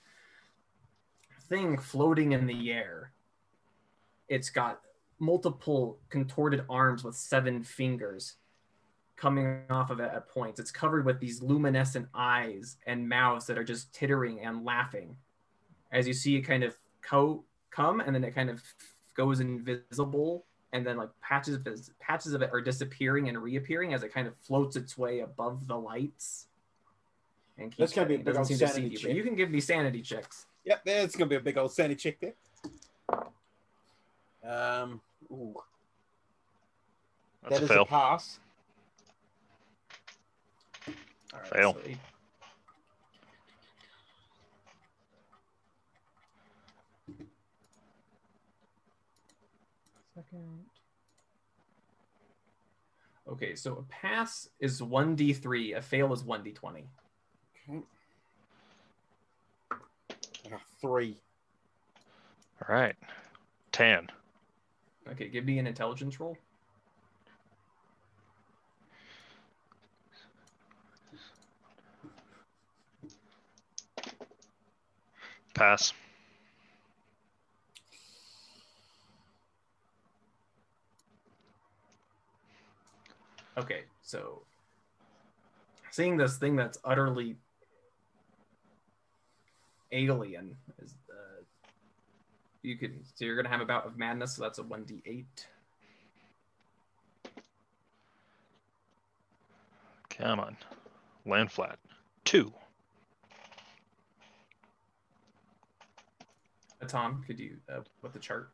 thing 1.49 1.77
floating 1.77 2.31
in 2.31 2.45
the 2.45 2.71
air. 2.71 3.11
It's 4.27 4.49
got 4.49 4.81
multiple 5.19 5.99
contorted 6.09 6.63
arms 6.69 7.03
with 7.03 7.15
seven 7.15 7.63
fingers 7.63 8.35
coming 9.17 9.63
off 9.69 9.89
of 9.89 9.99
it 9.99 10.09
at 10.13 10.29
points. 10.29 10.59
It's 10.59 10.71
covered 10.71 11.05
with 11.05 11.19
these 11.19 11.41
luminescent 11.41 12.07
eyes 12.13 12.77
and 12.87 13.09
mouths 13.09 13.45
that 13.47 13.57
are 13.57 13.63
just 13.63 13.91
tittering 13.93 14.39
and 14.45 14.63
laughing. 14.63 15.17
As 15.91 16.07
you 16.07 16.13
see 16.13 16.37
it 16.37 16.41
kind 16.41 16.63
of 16.63 16.77
co- 17.01 17.43
come 17.69 17.99
and 17.99 18.15
then 18.15 18.23
it 18.23 18.33
kind 18.33 18.49
of 18.49 18.63
goes 19.15 19.41
invisible 19.41 20.45
and 20.71 20.85
then 20.85 20.95
like 20.95 21.09
patches 21.21 21.55
of 21.55 21.67
it, 21.67 21.79
patches 21.99 22.33
of 22.33 22.41
it 22.41 22.51
are 22.53 22.61
disappearing 22.61 23.27
and 23.27 23.37
reappearing 23.37 23.93
as 23.93 24.03
it 24.03 24.13
kind 24.13 24.27
of 24.27 24.37
floats 24.37 24.75
its 24.77 24.97
way 24.97 25.19
above 25.19 25.67
the 25.67 25.75
lights. 25.75 26.47
And 27.57 27.75
That's 27.77 27.93
gonna 27.93 28.07
be 28.07 28.15
a 28.15 28.19
big 28.19 28.37
old 28.37 28.47
seem 28.47 28.57
to 28.59 28.67
see 28.67 28.73
sanity 28.73 28.95
check. 28.95 29.13
you 29.13 29.23
can 29.23 29.35
give 29.35 29.49
me 29.49 29.59
sanity 29.59 30.01
checks. 30.01 30.45
Yep, 30.65 30.81
there's 30.85 31.15
going 31.15 31.29
to 31.29 31.33
be 31.33 31.35
a 31.37 31.39
big 31.43 31.57
old 31.57 31.71
sanity 31.71 31.95
check 31.95 32.17
there. 32.19 32.33
Um, 34.43 35.01
ooh, 35.31 35.55
That's 37.43 37.55
that 37.55 37.61
a 37.61 37.63
is 37.65 37.69
fail. 37.71 37.81
a 37.83 37.85
pass. 37.85 38.39
All 41.33 41.39
right, 41.39 41.47
Fail. 41.49 41.73
so 41.73 41.79
eight- 41.85 41.97
Second. 50.15 50.65
Okay, 53.27 53.55
so 53.55 53.77
a 53.77 53.83
pass 53.83 54.49
is 54.59 54.81
1d3, 54.81 55.77
a 55.77 55.81
fail 55.81 56.11
is 56.13 56.23
1d20. 56.23 56.83
Okay. 57.69 57.79
Three. 60.81 61.17
All 62.67 62.73
right. 62.73 62.95
Tan. 63.71 64.07
Okay, 65.11 65.27
give 65.27 65.45
me 65.45 65.59
an 65.59 65.67
intelligence 65.67 66.19
roll. 66.19 66.37
Pass. 75.53 75.93
Okay, 83.57 83.81
so 84.01 84.43
seeing 85.91 86.15
this 86.15 86.37
thing 86.37 86.55
that's 86.55 86.77
utterly 86.85 87.35
alien 89.91 90.55
is 90.81 90.95
uh, 91.09 91.43
you 92.61 92.77
can 92.77 92.99
so 93.15 93.25
you're 93.25 93.35
gonna 93.35 93.49
have 93.49 93.61
a 93.61 93.65
bout 93.65 93.85
of 93.85 93.97
madness, 93.97 94.35
so 94.35 94.43
that's 94.43 94.59
a 94.59 94.63
one 94.63 94.83
d 94.83 95.01
eight. 95.05 95.47
Come 100.09 100.39
on. 100.39 100.57
Land 101.25 101.51
flat. 101.51 101.79
Two. 102.25 102.51
Tom, 106.87 107.23
could 107.25 107.39
you 107.39 107.57
uh, 107.71 107.81
with 108.01 108.13
the 108.13 108.19
chart? 108.19 108.51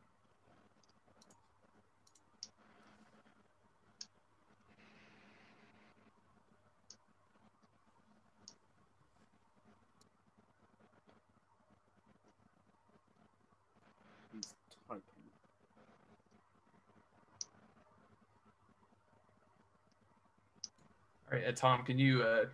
All 21.35 21.41
right, 21.41 21.49
uh, 21.49 21.51
Tom, 21.53 21.83
can 21.83 21.99
you 21.99 22.23
uh, 22.23 22.45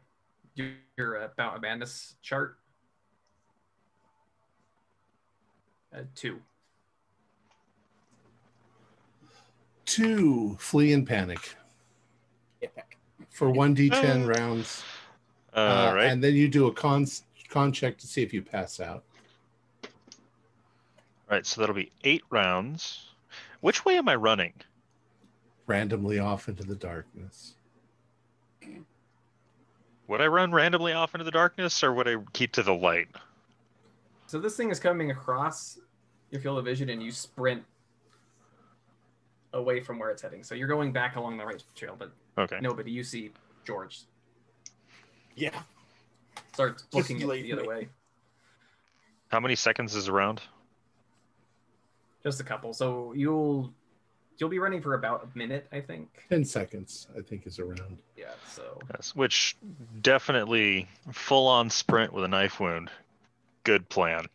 do 0.55 0.71
your 0.97 1.21
uh, 1.23 1.27
bout 1.37 1.55
of 1.55 1.61
madness 1.61 2.15
chart? 2.23 2.57
Uh, 5.95 5.99
two. 6.15 6.39
Two, 9.85 10.55
flee 10.59 10.93
in 10.93 11.05
panic 11.05 11.53
Epic. 12.63 12.97
for 13.29 13.49
1d10 13.51 14.23
Uh, 14.23 14.27
rounds. 14.27 14.83
All 15.53 15.89
Uh, 15.89 15.93
right. 15.93 16.05
And 16.05 16.23
then 16.23 16.33
you 16.33 16.47
do 16.47 16.65
a 16.65 16.73
con, 16.73 17.05
con 17.49 17.71
check 17.71 17.99
to 17.99 18.07
see 18.07 18.23
if 18.23 18.33
you 18.33 18.41
pass 18.41 18.79
out. 18.79 19.03
All 19.83 19.89
right. 21.29 21.45
So 21.45 21.61
that'll 21.61 21.75
be 21.75 21.91
eight 22.03 22.23
rounds. 22.31 23.09
Which 23.59 23.85
way 23.85 23.97
am 23.99 24.09
I 24.09 24.15
running? 24.15 24.53
randomly 25.67 26.19
off 26.19 26.49
into 26.49 26.63
the 26.63 26.75
darkness. 26.75 27.53
Would 30.11 30.19
I 30.19 30.27
run 30.27 30.51
randomly 30.51 30.91
off 30.91 31.15
into 31.15 31.23
the 31.23 31.31
darkness 31.31 31.85
or 31.85 31.93
would 31.93 32.05
I 32.05 32.17
keep 32.33 32.51
to 32.53 32.63
the 32.63 32.73
light? 32.73 33.07
So 34.27 34.41
this 34.41 34.57
thing 34.57 34.69
is 34.69 34.77
coming 34.77 35.09
across 35.09 35.79
your 36.31 36.41
field 36.41 36.57
of 36.57 36.65
vision, 36.65 36.89
and 36.89 37.01
you 37.01 37.13
sprint 37.13 37.63
away 39.53 39.79
from 39.79 39.99
where 39.99 40.09
it's 40.09 40.21
heading. 40.21 40.43
So 40.43 40.53
you're 40.53 40.67
going 40.67 40.91
back 40.91 41.15
along 41.15 41.37
the 41.37 41.45
right 41.45 41.63
trail, 41.75 41.95
but 41.97 42.11
Okay. 42.37 42.59
nobody. 42.59 42.91
You 42.91 43.05
see 43.05 43.31
George 43.63 44.01
Yeah. 45.37 45.63
starts 46.51 46.83
looking 46.91 47.17
Just 47.17 47.31
it 47.31 47.43
the 47.43 47.53
other 47.53 47.65
way. 47.65 47.87
How 49.29 49.39
many 49.39 49.55
seconds 49.55 49.95
is 49.95 50.09
around? 50.09 50.41
Just 52.21 52.41
a 52.41 52.43
couple. 52.43 52.73
So 52.73 53.13
you'll 53.13 53.73
you'll 54.41 54.49
be 54.49 54.59
running 54.59 54.81
for 54.81 54.95
about 54.95 55.23
a 55.33 55.37
minute, 55.37 55.67
I 55.71 55.79
think. 55.79 56.09
10 56.29 56.43
seconds, 56.43 57.07
I 57.17 57.21
think, 57.21 57.45
is 57.45 57.59
around. 57.59 57.99
Yeah. 58.17 58.31
So 58.49 58.79
Yes. 58.95 59.15
Which 59.15 59.55
definitely 60.01 60.89
full 61.11 61.47
on 61.47 61.69
sprint 61.69 62.11
with 62.11 62.23
a 62.23 62.27
knife 62.27 62.59
wound. 62.59 62.89
Good 63.63 63.87
plan. 63.87 64.25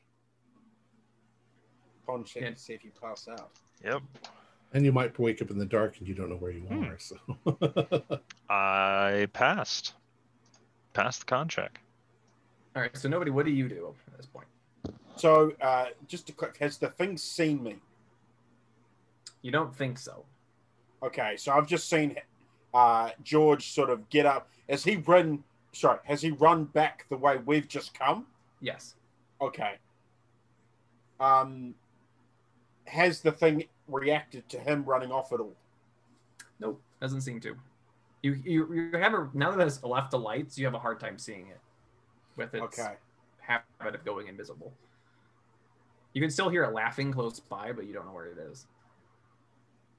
Con 2.07 2.23
check 2.25 2.43
Yeah. 2.45 2.51
to 2.51 2.57
see 2.57 2.73
if 2.73 2.85
you 2.85 2.93
pass 3.03 3.27
out. 3.27 3.51
Yep. 3.85 4.01
And 4.73 4.85
you 4.85 4.93
might 4.93 5.19
wake 5.19 5.43
up 5.43 5.51
in 5.51 5.59
the 5.59 5.67
dark 5.67 5.99
and 5.99 6.07
you 6.07 6.15
don't 6.15 6.31
know 6.31 6.37
where 6.37 6.53
you 6.53 6.61
Hmm. 6.61 6.85
are. 6.85 6.99
So 6.99 8.21
I 8.49 9.27
passed. 9.33 9.95
Passed 10.93 11.21
the 11.21 11.27
con 11.27 11.49
check. 11.49 11.81
all 12.77 12.83
right. 12.83 12.97
So 12.97 13.09
nobody. 13.09 13.33
What 13.33 13.45
do 13.45 13.51
you 13.53 13.69
do 13.69 13.95
at 14.13 14.17
this 14.19 14.27
point? 14.27 14.47
So, 15.17 15.53
uh, 15.63 15.87
just 16.07 16.27
to 16.27 16.33
quick, 16.33 16.59
has 16.59 16.77
the 16.79 16.91
thing 16.91 17.17
seen 17.17 17.63
me? 17.63 17.77
You 19.43 19.51
don't 19.51 19.75
think 19.75 19.99
so. 19.99 20.25
Okay, 21.03 21.37
so 21.37 21.53
I've 21.53 21.67
just 21.67 21.89
seen 21.89 22.17
uh, 22.75 23.11
George 23.23 23.71
sort 23.73 23.91
of 23.91 24.09
get 24.09 24.27
up. 24.27 24.49
Has 24.69 24.85
he 24.85 24.97
run? 24.97 25.45
Sorry, 25.73 25.99
has 26.05 26.23
he 26.23 26.31
run 26.31 26.65
back 26.65 27.07
the 27.11 27.17
way 27.17 27.39
we've 27.45 27.69
just 27.69 27.97
come? 27.99 28.27
Yes. 28.61 28.95
Okay. 29.41 29.75
Um, 31.21 31.75
has 32.87 33.21
the 33.21 33.33
thing 33.33 33.65
reacted 33.89 34.49
to 34.49 34.59
him 34.59 34.85
running 34.85 35.13
off 35.13 35.33
at 35.33 35.41
all? 35.41 35.55
Nope. 36.61 36.81
Doesn't 37.01 37.21
seem 37.21 37.41
to. 37.41 37.57
You 38.23 38.41
you 38.45 38.75
you 38.93 38.99
have 38.99 39.13
a 39.15 39.29
now 39.35 39.51
that 39.51 39.67
it's 39.67 39.83
left 39.85 40.11
the 40.11 40.19
lights, 40.19 40.59
you 40.59 40.65
have 40.65 40.75
a 40.75 40.79
hard 40.79 40.99
time 40.99 41.19
seeing 41.19 41.49
it 41.49 41.61
with 42.37 42.55
its 42.55 42.79
Okay. 42.79 42.95
habit 43.39 43.95
of 43.95 44.05
going 44.05 44.29
invisible. 44.29 44.73
You 46.15 46.23
can 46.23 46.31
still 46.31 46.49
hear 46.49 46.65
it 46.65 46.73
laughing 46.73 47.13
close 47.13 47.39
by, 47.41 47.73
but 47.73 47.87
you 47.87 47.93
don't 47.93 48.07
know 48.07 48.13
where 48.13 48.27
it 48.27 48.39
is. 48.39 48.67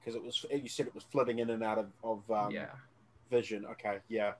Because 0.08 0.16
it 0.16 0.24
was 0.24 0.62
you 0.62 0.68
said 0.68 0.86
it 0.86 0.94
was 0.94 1.04
flitting 1.04 1.38
in 1.38 1.50
and 1.50 1.62
out 1.62 1.78
of, 1.78 1.86
of 2.02 2.30
um, 2.30 2.50
yeah. 2.50 2.66
vision. 3.30 3.66
Okay, 3.72 3.98
yeah. 4.08 4.32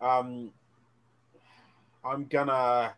Um, 0.00 0.50
I'm 2.04 2.26
gonna. 2.26 2.94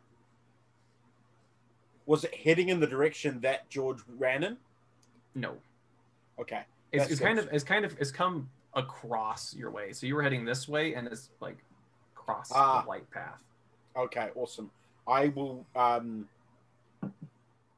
Was 2.06 2.24
it 2.24 2.34
heading 2.34 2.70
in 2.70 2.80
the 2.80 2.86
direction 2.86 3.40
that 3.42 3.70
George 3.70 3.98
ran 4.18 4.42
in? 4.42 4.56
No. 5.36 5.54
Okay. 6.40 6.62
It's, 6.90 7.10
it's 7.10 7.20
kind 7.20 7.38
of 7.38 7.48
it's 7.52 7.64
kind 7.64 7.84
of 7.84 7.96
it's 8.00 8.10
come 8.10 8.50
across 8.74 9.54
your 9.54 9.70
way. 9.70 9.92
So 9.92 10.06
you 10.06 10.16
were 10.16 10.22
heading 10.22 10.44
this 10.44 10.68
way 10.68 10.94
and 10.94 11.06
it's 11.06 11.30
like 11.40 11.58
across 12.16 12.50
Ah. 12.52 12.82
the 12.82 12.88
light 12.88 13.08
path. 13.12 13.38
Okay, 13.96 14.30
awesome. 14.34 14.70
I 15.06 15.28
will 15.28 15.64
um, 15.76 16.28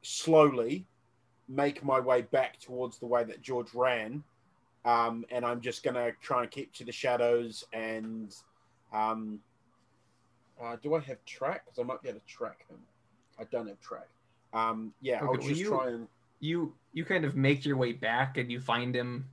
slowly 0.01 0.85
make 1.47 1.83
my 1.83 1.99
way 1.99 2.23
back 2.23 2.59
towards 2.59 2.97
the 2.97 3.05
way 3.05 3.23
that 3.23 3.41
George 3.41 3.73
ran, 3.73 4.23
um, 4.83 5.25
and 5.29 5.45
I'm 5.45 5.61
just 5.61 5.83
gonna 5.83 6.11
try 6.21 6.43
and 6.43 6.51
keep 6.51 6.73
to 6.73 6.83
the 6.83 6.91
shadows. 6.91 7.63
And 7.73 8.35
um, 8.93 9.39
uh, 10.61 10.77
do 10.81 10.95
I 10.95 10.99
have 11.01 11.23
track? 11.25 11.65
Because 11.65 11.79
I 11.79 11.83
might 11.83 12.01
be 12.01 12.09
able 12.09 12.19
to 12.19 12.25
track 12.25 12.65
him. 12.69 12.77
I 13.39 13.43
don't 13.45 13.67
have 13.67 13.79
track. 13.81 14.07
Um, 14.53 14.93
yeah, 15.01 15.19
I'll 15.21 15.35
just 15.35 15.59
you- 15.59 15.69
try 15.69 15.89
and. 15.89 16.07
You 16.41 16.73
you 16.93 17.05
kind 17.05 17.23
of 17.23 17.35
make 17.35 17.65
your 17.65 17.77
way 17.77 17.93
back 17.93 18.37
and 18.37 18.51
you 18.51 18.59
find 18.59 18.93
him 18.93 19.25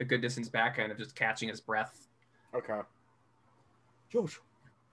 a 0.00 0.04
good 0.04 0.22
distance 0.22 0.48
back, 0.48 0.76
kind 0.76 0.90
of 0.90 0.98
just 0.98 1.14
catching 1.14 1.48
his 1.48 1.60
breath. 1.60 2.08
Okay. 2.54 2.80
George, 4.10 4.40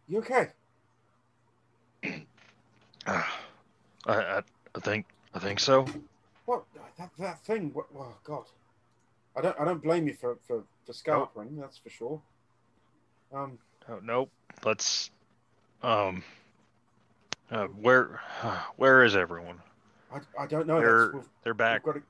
you 0.07 0.19
okay? 0.19 0.49
I, 3.07 3.23
I, 4.05 4.41
I 4.75 4.79
think 4.81 5.05
I 5.37 5.39
think 5.39 5.59
so. 5.59 5.85
What 6.45 6.63
that 6.97 7.11
that 7.19 7.45
thing? 7.45 7.69
What, 7.71 7.85
oh 7.95 8.15
God, 8.23 8.45
I 9.35 9.41
don't 9.41 9.59
I 9.59 9.65
don't 9.65 9.83
blame 9.83 10.07
you 10.07 10.15
for 10.15 10.39
for 10.47 10.63
for 10.83 10.93
scalping. 10.93 11.55
That's 11.59 11.77
for 11.77 11.91
sure. 11.91 12.19
Um, 13.31 13.59
Oh, 13.87 13.99
nope. 14.03 14.31
Let's. 14.65 15.11
Um. 15.83 16.23
Uh, 17.51 17.67
where 17.67 18.19
where 18.77 19.03
is 19.03 19.15
everyone? 19.15 19.59
I, 20.11 20.21
I 20.39 20.47
don't 20.47 20.65
know. 20.65 20.79
They're 20.79 21.13
they're 21.43 21.53
back. 21.53 21.83
to, 21.83 21.93
They're 21.93 22.01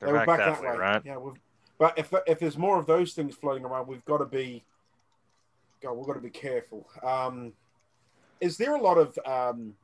they 0.00 0.12
were 0.12 0.24
back, 0.24 0.38
that, 0.38 0.62
way, 0.62 0.78
right? 0.78 1.02
Yeah, 1.04 1.18
we've, 1.18 1.34
but 1.78 1.98
if 1.98 2.10
if 2.26 2.38
there's 2.38 2.56
more 2.56 2.78
of 2.78 2.86
those 2.86 3.12
things 3.12 3.34
floating 3.34 3.66
around, 3.66 3.86
we've 3.86 4.04
got 4.06 4.18
to 4.18 4.24
be. 4.24 4.64
God, 5.82 5.92
we've 5.92 6.06
got 6.06 6.14
to 6.14 6.20
be 6.20 6.30
careful. 6.30 6.88
Um, 7.02 7.52
is 8.40 8.56
there 8.56 8.76
a 8.76 8.80
lot 8.80 8.96
of 8.96 9.18
um, 9.26 9.74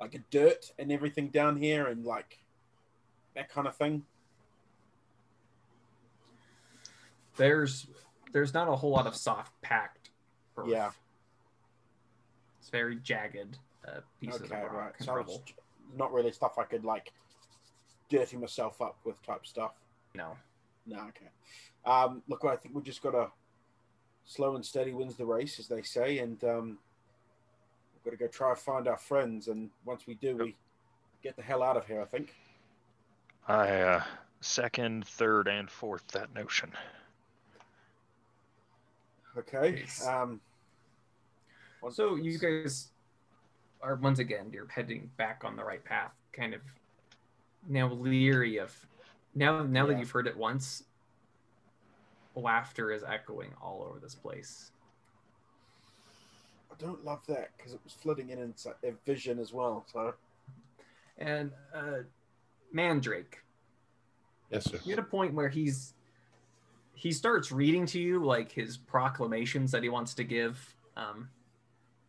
like 0.00 0.14
a 0.14 0.20
dirt 0.30 0.72
and 0.78 0.92
everything 0.92 1.28
down 1.28 1.56
here, 1.56 1.86
and 1.86 2.04
like 2.04 2.38
that 3.34 3.48
kind 3.48 3.66
of 3.66 3.76
thing? 3.76 4.04
There's 7.36 7.86
there's 8.32 8.52
not 8.52 8.68
a 8.68 8.76
whole 8.76 8.90
lot 8.90 9.06
of 9.06 9.14
soft 9.16 9.52
packed 9.62 10.10
earth. 10.56 10.68
Yeah. 10.68 10.90
It's 12.60 12.70
very 12.70 12.96
jagged 12.96 13.58
uh, 13.86 14.00
pieces 14.20 14.42
okay, 14.42 14.56
of 14.56 14.72
rock 14.72 14.72
right. 14.74 14.92
and 14.98 15.06
So 15.06 15.14
rubble. 15.14 15.42
not 15.96 16.12
really 16.12 16.32
stuff 16.32 16.58
I 16.58 16.64
could 16.64 16.84
like 16.84 17.12
dirty 18.10 18.36
myself 18.36 18.80
up 18.82 18.98
with 19.04 19.22
type 19.22 19.46
stuff. 19.46 19.72
No. 20.14 20.36
No, 20.86 20.98
okay. 21.08 21.28
Um, 21.84 22.22
look, 22.28 22.44
I 22.44 22.56
think 22.56 22.74
we 22.74 22.82
just 22.82 23.02
got 23.02 23.12
to 23.12 23.30
slow 24.24 24.56
and 24.56 24.64
steady 24.64 24.92
wins 24.92 25.16
the 25.16 25.24
race, 25.26 25.58
as 25.58 25.68
they 25.68 25.82
say, 25.82 26.18
and 26.18 26.42
um, 26.44 26.78
we've 28.04 28.12
got 28.12 28.18
to 28.18 28.24
go 28.24 28.30
try 28.30 28.50
and 28.50 28.58
find 28.58 28.88
our 28.88 28.96
friends. 28.96 29.48
And 29.48 29.70
once 29.84 30.06
we 30.06 30.14
do, 30.14 30.36
we 30.36 30.56
get 31.22 31.36
the 31.36 31.42
hell 31.42 31.62
out 31.62 31.76
of 31.76 31.86
here. 31.86 32.00
I 32.00 32.04
think. 32.04 32.34
I 33.46 33.80
uh, 33.80 34.02
second, 34.40 35.06
third, 35.06 35.48
and 35.48 35.70
fourth 35.70 36.06
that 36.08 36.34
notion. 36.34 36.70
Okay. 39.36 39.84
Um, 40.06 40.40
So 41.90 42.16
you 42.16 42.38
guys 42.38 42.88
are 43.80 43.94
once 43.94 44.18
again 44.18 44.50
you're 44.52 44.66
heading 44.68 45.10
back 45.16 45.42
on 45.44 45.56
the 45.56 45.64
right 45.64 45.84
path, 45.84 46.12
kind 46.32 46.54
of 46.54 46.60
now 47.68 47.92
leery 47.92 48.58
of 48.58 48.74
now 49.34 49.62
now 49.62 49.86
that 49.86 49.98
you've 49.98 50.10
heard 50.10 50.26
it 50.26 50.36
once, 50.36 50.84
laughter 52.34 52.90
is 52.92 53.04
echoing 53.04 53.52
all 53.62 53.86
over 53.88 53.98
this 54.00 54.14
place. 54.14 54.72
I 56.80 56.84
don't 56.84 57.04
love 57.04 57.20
that 57.28 57.50
because 57.56 57.72
it 57.72 57.80
was 57.84 57.92
flooding 57.92 58.30
in 58.30 58.38
into 58.38 58.70
a 58.84 58.92
vision 59.04 59.38
as 59.38 59.52
well. 59.52 59.84
So 59.92 60.14
And 61.18 61.50
uh 61.74 62.00
Mandrake, 62.72 63.38
Yes, 64.50 64.64
sir. 64.70 64.78
you 64.84 64.92
at 64.92 64.98
a 64.98 65.02
point 65.02 65.34
where 65.34 65.48
he's 65.48 65.94
he 66.94 67.12
starts 67.12 67.50
reading 67.52 67.86
to 67.86 68.00
you 68.00 68.24
like 68.24 68.52
his 68.52 68.76
proclamations 68.76 69.70
that 69.72 69.82
he 69.82 69.88
wants 69.88 70.14
to 70.14 70.24
give 70.24 70.74
um 70.96 71.28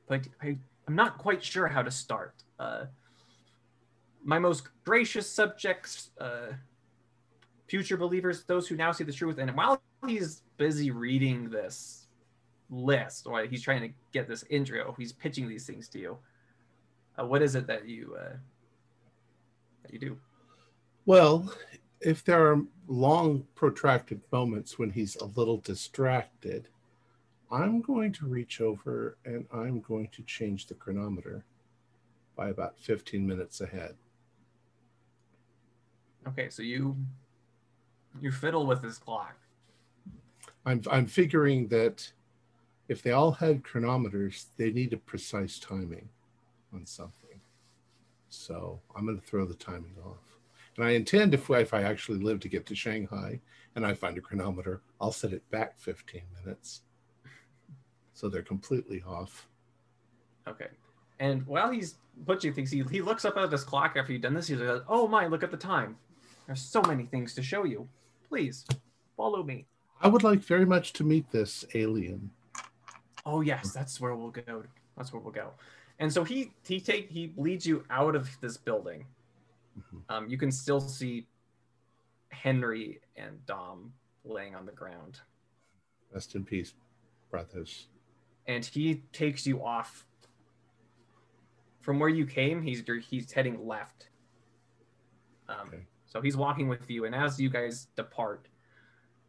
but 0.07 0.27
I, 0.41 0.57
i'm 0.87 0.95
not 0.95 1.17
quite 1.19 1.43
sure 1.43 1.67
how 1.67 1.83
to 1.83 1.91
start 1.91 2.33
uh 2.59 2.85
my 4.23 4.39
most 4.39 4.63
gracious 4.83 5.29
subjects 5.29 6.09
uh 6.19 6.53
future 7.67 7.97
believers 7.97 8.43
those 8.45 8.67
who 8.67 8.75
now 8.75 8.91
see 8.91 9.03
the 9.03 9.13
truth 9.13 9.37
and 9.37 9.55
while 9.55 9.79
he's 10.07 10.41
busy 10.57 10.89
reading 10.89 11.49
this 11.51 11.98
list 12.69 13.25
or 13.27 13.43
he's 13.45 13.63
trying 13.63 13.81
to 13.81 13.89
get 14.11 14.27
this 14.27 14.43
intro 14.49 14.95
he's 14.97 15.11
pitching 15.11 15.47
these 15.47 15.65
things 15.65 15.87
to 15.87 15.99
you 15.99 16.17
uh, 17.19 17.25
what 17.25 17.41
is 17.41 17.55
it 17.55 17.65
that 17.67 17.87
you 17.87 18.15
uh 18.19 18.33
that 19.83 19.93
you 19.93 19.99
do 19.99 20.17
Well, 21.05 21.51
if 22.01 22.23
there 22.23 22.45
are 22.45 22.61
long, 22.87 23.45
protracted 23.55 24.21
moments 24.31 24.79
when 24.79 24.91
he's 24.91 25.15
a 25.17 25.25
little 25.25 25.57
distracted, 25.57 26.67
I'm 27.51 27.81
going 27.81 28.13
to 28.13 28.25
reach 28.27 28.61
over 28.61 29.17
and 29.25 29.45
I'm 29.51 29.81
going 29.81 30.09
to 30.13 30.23
change 30.23 30.67
the 30.67 30.75
chronometer 30.75 31.43
by 32.35 32.49
about 32.49 32.77
15 32.79 33.25
minutes 33.25 33.61
ahead. 33.61 33.95
Okay, 36.27 36.49
so 36.49 36.61
you 36.61 36.95
you 38.21 38.31
fiddle 38.31 38.65
with 38.65 38.81
this 38.81 38.97
clock. 38.97 39.35
I'm, 40.65 40.81
I'm 40.91 41.05
figuring 41.05 41.67
that 41.69 42.11
if 42.89 43.03
they 43.03 43.11
all 43.11 43.31
had 43.31 43.63
chronometers, 43.63 44.45
they 44.57 44.71
need 44.71 44.91
a 44.91 44.97
precise 44.97 45.59
timing 45.59 46.09
on 46.73 46.85
something. 46.85 47.39
So 48.29 48.81
I'm 48.95 49.05
going 49.05 49.19
to 49.19 49.25
throw 49.25 49.45
the 49.45 49.53
timing 49.53 49.95
off. 50.03 50.37
And 50.75 50.85
I 50.85 50.91
intend, 50.91 51.33
if, 51.33 51.49
if 51.49 51.73
I 51.73 51.83
actually 51.83 52.19
live 52.19 52.39
to 52.41 52.49
get 52.49 52.65
to 52.65 52.75
Shanghai 52.75 53.39
and 53.75 53.85
I 53.85 53.93
find 53.93 54.17
a 54.17 54.21
chronometer, 54.21 54.81
I'll 54.99 55.11
set 55.11 55.33
it 55.33 55.49
back 55.51 55.79
15 55.79 56.21
minutes. 56.43 56.81
So 58.13 58.27
they're 58.27 58.41
completely 58.41 59.03
off. 59.07 59.47
Okay. 60.47 60.67
And 61.19 61.45
while 61.45 61.69
he's 61.69 61.95
butchering 62.25 62.55
things, 62.55 62.71
he, 62.71 62.83
he 62.89 63.01
looks 63.01 63.23
up 63.23 63.37
at 63.37 63.51
this 63.51 63.63
clock 63.63 63.95
after 63.97 64.13
you've 64.13 64.23
done 64.23 64.33
this. 64.33 64.47
He's 64.47 64.59
like, 64.59 64.83
oh 64.87 65.07
my, 65.07 65.27
look 65.27 65.43
at 65.43 65.51
the 65.51 65.57
time. 65.57 65.95
There's 66.47 66.61
so 66.61 66.81
many 66.81 67.05
things 67.05 67.35
to 67.35 67.43
show 67.43 67.65
you. 67.65 67.87
Please 68.27 68.65
follow 69.15 69.43
me. 69.43 69.67
I 70.01 70.07
would 70.07 70.23
like 70.23 70.39
very 70.39 70.65
much 70.65 70.93
to 70.93 71.03
meet 71.03 71.29
this 71.31 71.65
alien. 71.75 72.31
Oh 73.31 73.41
yes, 73.41 73.71
that's 73.71 74.01
where 74.01 74.15
we'll 74.15 74.31
go. 74.31 74.63
That's 74.97 75.13
where 75.13 75.21
we'll 75.21 75.31
go. 75.33 75.51
And 75.99 76.11
so 76.11 76.23
he 76.23 76.51
he 76.65 76.79
take 76.79 77.09
he 77.09 77.31
leads 77.37 77.65
you 77.65 77.83
out 77.89 78.15
of 78.15 78.27
this 78.41 78.57
building. 78.57 79.05
Mhm. 79.77 80.01
Um, 80.09 80.29
you 80.29 80.37
can 80.37 80.51
still 80.51 80.79
see 80.81 81.27
Henry 82.29 83.01
and 83.15 83.45
Dom 83.45 83.93
laying 84.23 84.55
on 84.55 84.65
the 84.65 84.71
ground. 84.71 85.19
Rest 86.13 86.35
in 86.35 86.43
peace, 86.43 86.73
brothers. 87.29 87.87
and 88.47 88.65
he 88.65 89.03
takes 89.13 89.45
you 89.45 89.63
off 89.63 90.05
from 91.81 91.99
where 91.99 92.09
you 92.09 92.25
came. 92.25 92.61
He's 92.63 92.83
he's 93.09 93.31
heading 93.31 93.67
left. 93.67 94.09
Um, 95.47 95.67
Okay. 95.67 95.85
So 96.07 96.19
he's 96.21 96.35
walking 96.35 96.67
with 96.67 96.89
you, 96.89 97.05
and 97.05 97.13
as 97.13 97.39
you 97.39 97.49
guys 97.51 97.85
depart, 97.95 98.47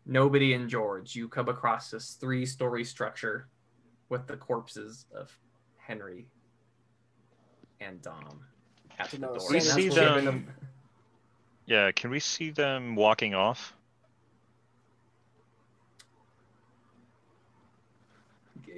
nobody 0.07 0.55
in 0.55 0.67
George, 0.67 1.15
you 1.15 1.29
come 1.29 1.51
across 1.51 1.91
this 1.91 2.15
three-story 2.15 2.85
structure 2.85 3.49
with 4.11 4.27
the 4.27 4.37
corpses 4.37 5.07
of 5.15 5.31
Henry 5.79 6.27
and 7.81 8.03
Dom 8.03 8.41
at 8.99 9.11
the 9.11 9.19
No, 9.19 9.29
door. 9.39 9.49
we 9.51 9.61
see 9.61 9.89
where 9.89 10.13
we're 10.17 10.21
them- 10.21 10.53
Yeah, 11.65 11.91
can 11.93 12.11
we 12.11 12.21
see 12.21 12.51
them 12.51 12.95
walking 12.97 13.35
off? 13.35 13.75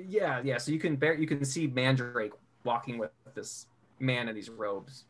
Yeah, 0.07 0.41
yeah. 0.45 0.59
So 0.59 0.71
you 0.73 0.79
can 0.79 0.97
bear, 0.97 1.15
you 1.15 1.27
can 1.27 1.45
see 1.45 1.67
Mandrake 1.67 2.33
walking 2.65 2.99
with 2.99 3.11
this 3.35 3.67
man 3.99 4.29
in 4.29 4.35
these 4.35 4.51
robes, 4.51 5.05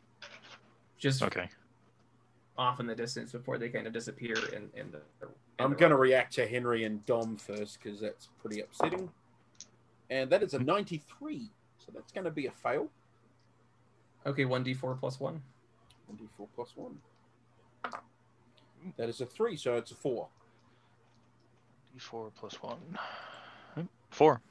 just 0.97 1.21
Okay. 1.21 1.49
off 2.57 2.79
in 2.79 2.87
the 2.87 2.95
distance 2.95 3.31
before 3.31 3.57
they 3.57 3.69
kind 3.69 3.87
of 3.87 3.93
disappear 3.93 4.35
in, 4.53 4.69
in 4.75 4.91
the. 4.91 5.01
in 5.21 5.29
I'm 5.59 5.71
the 5.71 5.75
going 5.75 5.89
to 5.91 5.95
rock. 5.95 6.01
react 6.03 6.33
to 6.33 6.47
Henry 6.47 6.83
and 6.85 7.05
Dom 7.05 7.37
first 7.37 7.79
because 7.81 7.99
that's 7.99 8.29
pretty 8.39 8.61
upsetting. 8.61 9.11
And 10.13 10.29
that 10.29 10.43
is 10.43 10.53
a 10.53 10.59
93. 10.59 11.49
So 11.79 11.91
that's 11.91 12.11
going 12.11 12.25
to 12.25 12.31
be 12.31 12.45
a 12.45 12.51
fail. 12.51 12.87
Okay, 14.27 14.45
one 14.45 14.63
d 14.63 14.75
four 14.75 14.95
plus 14.95 15.19
one. 15.19 15.41
1d4 16.11 16.47
plus 16.53 16.73
1. 16.75 16.97
That 18.97 19.09
is 19.09 19.21
a 19.21 19.25
three, 19.25 19.57
so 19.57 19.75
it's 19.75 19.91
a 19.91 19.95
four. 19.95 20.27
D4 21.97 22.31
plus 22.35 22.61
one. 22.61 22.77
Four. 24.11 24.41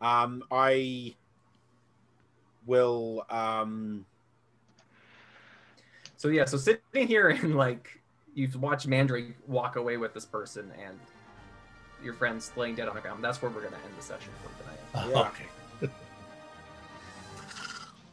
Um, 0.00 0.42
I 0.50 1.14
will. 2.66 3.24
Um, 3.30 4.06
So 6.18 6.28
yeah, 6.28 6.46
so 6.46 6.56
sitting 6.56 7.06
here 7.06 7.28
and 7.28 7.54
like 7.54 7.97
you've 8.38 8.56
watched 8.56 8.86
Mandrake 8.86 9.34
walk 9.46 9.76
away 9.76 9.96
with 9.96 10.14
this 10.14 10.24
person 10.24 10.72
and 10.82 10.98
your 12.02 12.14
friend's 12.14 12.52
laying 12.56 12.76
dead 12.76 12.88
on 12.88 12.94
the 12.94 13.00
ground. 13.00 13.22
That's 13.22 13.42
where 13.42 13.50
we're 13.50 13.62
gonna 13.62 13.76
end 13.84 13.94
the 13.96 14.02
session 14.02 14.30
for 14.42 14.62
tonight. 14.62 15.10
Yeah. 15.10 15.28
Okay. 15.28 15.44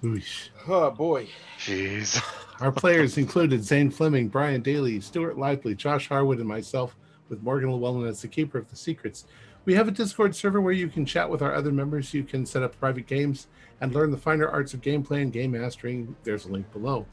Oosh. 0.04 0.50
oh 0.68 0.92
boy. 0.92 1.28
Jeez. 1.60 2.22
Our 2.60 2.72
players 2.72 3.18
included 3.18 3.64
Zane 3.64 3.90
Fleming, 3.90 4.28
Brian 4.28 4.62
Daly, 4.62 5.00
Stuart 5.00 5.38
Lively, 5.38 5.74
Josh 5.74 6.10
Harwood, 6.10 6.40
and 6.40 6.48
myself, 6.48 6.96
with 7.28 7.42
Morgan 7.42 7.72
Llewellyn 7.72 8.08
as 8.08 8.22
the 8.22 8.28
keeper 8.28 8.58
of 8.58 8.70
the 8.70 8.76
secrets. 8.76 9.26
We 9.66 9.74
have 9.74 9.88
a 9.88 9.92
Discord 9.92 10.36
server 10.36 10.62
where 10.62 10.74
you 10.74 10.90
can 10.90 11.06
chat 11.06 11.30
with 11.30 11.42
our 11.42 11.56
other 11.56 11.72
members. 11.72 12.14
You 12.14 12.24
can 12.24 12.46
set 12.46 12.62
up 12.62 12.80
private 12.80 13.08
games 13.08 13.48
and 13.82 13.94
learn 13.94 14.12
the 14.12 14.18
finer 14.18 14.48
arts 14.48 14.76
of 14.76 14.82
gameplay 14.82 15.24
and 15.24 15.34
game 15.34 15.52
mastering. 15.52 16.16
There's 16.24 16.46
a 16.46 16.50
link 16.50 16.72
below. 16.72 17.08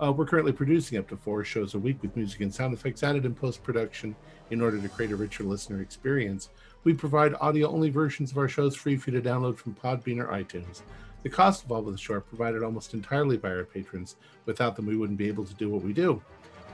Uh, 0.00 0.12
we're 0.12 0.24
currently 0.24 0.52
producing 0.52 0.96
up 0.96 1.08
to 1.08 1.16
four 1.16 1.42
shows 1.44 1.74
a 1.74 1.78
week 1.78 2.00
with 2.02 2.14
music 2.16 2.40
and 2.40 2.54
sound 2.54 2.72
effects 2.72 3.02
added 3.02 3.24
in 3.24 3.34
post 3.34 3.62
production 3.64 4.14
in 4.50 4.60
order 4.60 4.80
to 4.80 4.88
create 4.88 5.10
a 5.10 5.16
richer 5.16 5.42
listener 5.42 5.80
experience. 5.80 6.50
We 6.84 6.94
provide 6.94 7.34
audio 7.40 7.68
only 7.68 7.90
versions 7.90 8.30
of 8.30 8.38
our 8.38 8.48
shows 8.48 8.76
free 8.76 8.96
for 8.96 9.10
you 9.10 9.20
to 9.20 9.28
download 9.28 9.56
from 9.56 9.74
Podbean 9.74 10.22
or 10.22 10.28
iTunes. 10.28 10.82
The 11.24 11.28
cost 11.28 11.64
of 11.64 11.72
all 11.72 11.80
of 11.80 11.92
the 11.92 11.98
show 11.98 12.14
are 12.14 12.20
provided 12.20 12.62
almost 12.62 12.94
entirely 12.94 13.36
by 13.36 13.48
our 13.48 13.64
patrons. 13.64 14.14
Without 14.46 14.76
them, 14.76 14.86
we 14.86 14.96
wouldn't 14.96 15.18
be 15.18 15.26
able 15.26 15.44
to 15.44 15.54
do 15.54 15.68
what 15.68 15.82
we 15.82 15.92
do. 15.92 16.22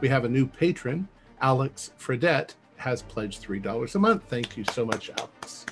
We 0.02 0.08
have 0.08 0.26
a 0.26 0.28
new 0.28 0.46
patron, 0.46 1.08
Alex 1.40 1.92
Fredette, 1.98 2.54
has 2.76 3.02
pledged 3.02 3.42
$3 3.42 3.94
a 3.94 3.98
month. 3.98 4.24
Thank 4.28 4.58
you 4.58 4.64
so 4.64 4.84
much, 4.84 5.10
Alex. 5.16 5.64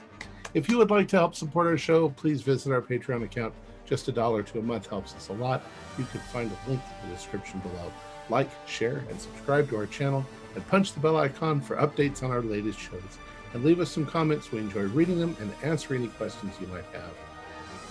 If 0.55 0.71
you 0.71 0.79
would 0.79 0.91
like 0.91 1.09
to 1.09 1.17
help 1.17 1.35
support 1.35 1.67
our 1.67 1.77
show, 1.77 2.09
please 2.11 2.41
visit 2.41 2.73
our 2.73 2.81
Patreon 2.81 3.25
account. 3.25 3.53
Just 3.93 4.09
a 4.09 4.13
dollar 4.13 4.43
to 4.43 4.59
a 4.59 4.63
month 4.63 4.87
helps 4.87 5.15
us 5.15 5.29
a 5.29 5.35
lot. 5.35 5.63
You 5.99 6.07
can 6.07 6.21
find 6.21 6.51
a 6.51 6.71
link 6.71 6.81
in 7.03 7.11
the 7.11 7.15
description 7.15 7.61
below. 7.61 7.93
Like, 8.31 8.49
share, 8.67 9.05
and 9.11 9.21
subscribe 9.21 9.69
to 9.69 9.77
our 9.77 9.85
channel, 9.85 10.25
and 10.55 10.67
punch 10.69 10.95
the 10.95 11.01
bell 11.01 11.19
icon 11.19 11.61
for 11.61 11.77
updates 11.77 12.23
on 12.23 12.31
our 12.31 12.41
latest 12.41 12.79
shows. 12.79 13.19
And 13.53 13.63
leave 13.63 13.81
us 13.81 13.91
some 13.91 14.07
comments. 14.07 14.51
We 14.51 14.61
enjoy 14.61 14.85
reading 14.85 15.19
them 15.19 15.37
and 15.41 15.53
answer 15.63 15.95
any 15.95 16.09
questions 16.09 16.55
you 16.59 16.69
might 16.69 16.87
have. 16.95 17.13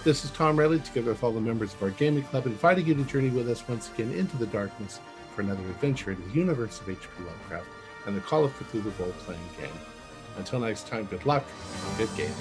This 0.03 0.25
is 0.25 0.31
Tom 0.31 0.57
Riley, 0.57 0.79
together 0.79 1.11
with 1.11 1.23
all 1.23 1.33
the 1.33 1.39
members 1.39 1.75
of 1.75 1.83
our 1.83 1.91
gaming 1.91 2.23
club, 2.23 2.47
inviting 2.47 2.87
you 2.87 2.95
to 2.95 3.03
journey 3.03 3.29
with 3.29 3.47
us 3.47 3.63
once 3.69 3.91
again 3.91 4.11
into 4.11 4.37
the 4.37 4.47
darkness 4.47 4.99
for 5.35 5.43
another 5.43 5.61
adventure 5.61 6.13
into 6.13 6.27
the 6.29 6.33
universe 6.33 6.81
of 6.81 6.89
H.P. 6.89 7.23
Lovecraft 7.23 7.67
and 8.07 8.17
the 8.17 8.21
Call 8.21 8.43
of 8.43 8.57
Cthulhu 8.57 8.91
role-playing 8.97 9.39
game. 9.59 9.69
Until 10.39 10.61
next 10.61 10.87
time, 10.87 11.05
good 11.05 11.27
luck 11.27 11.45
good 11.99 12.09
gaming. 12.17 12.33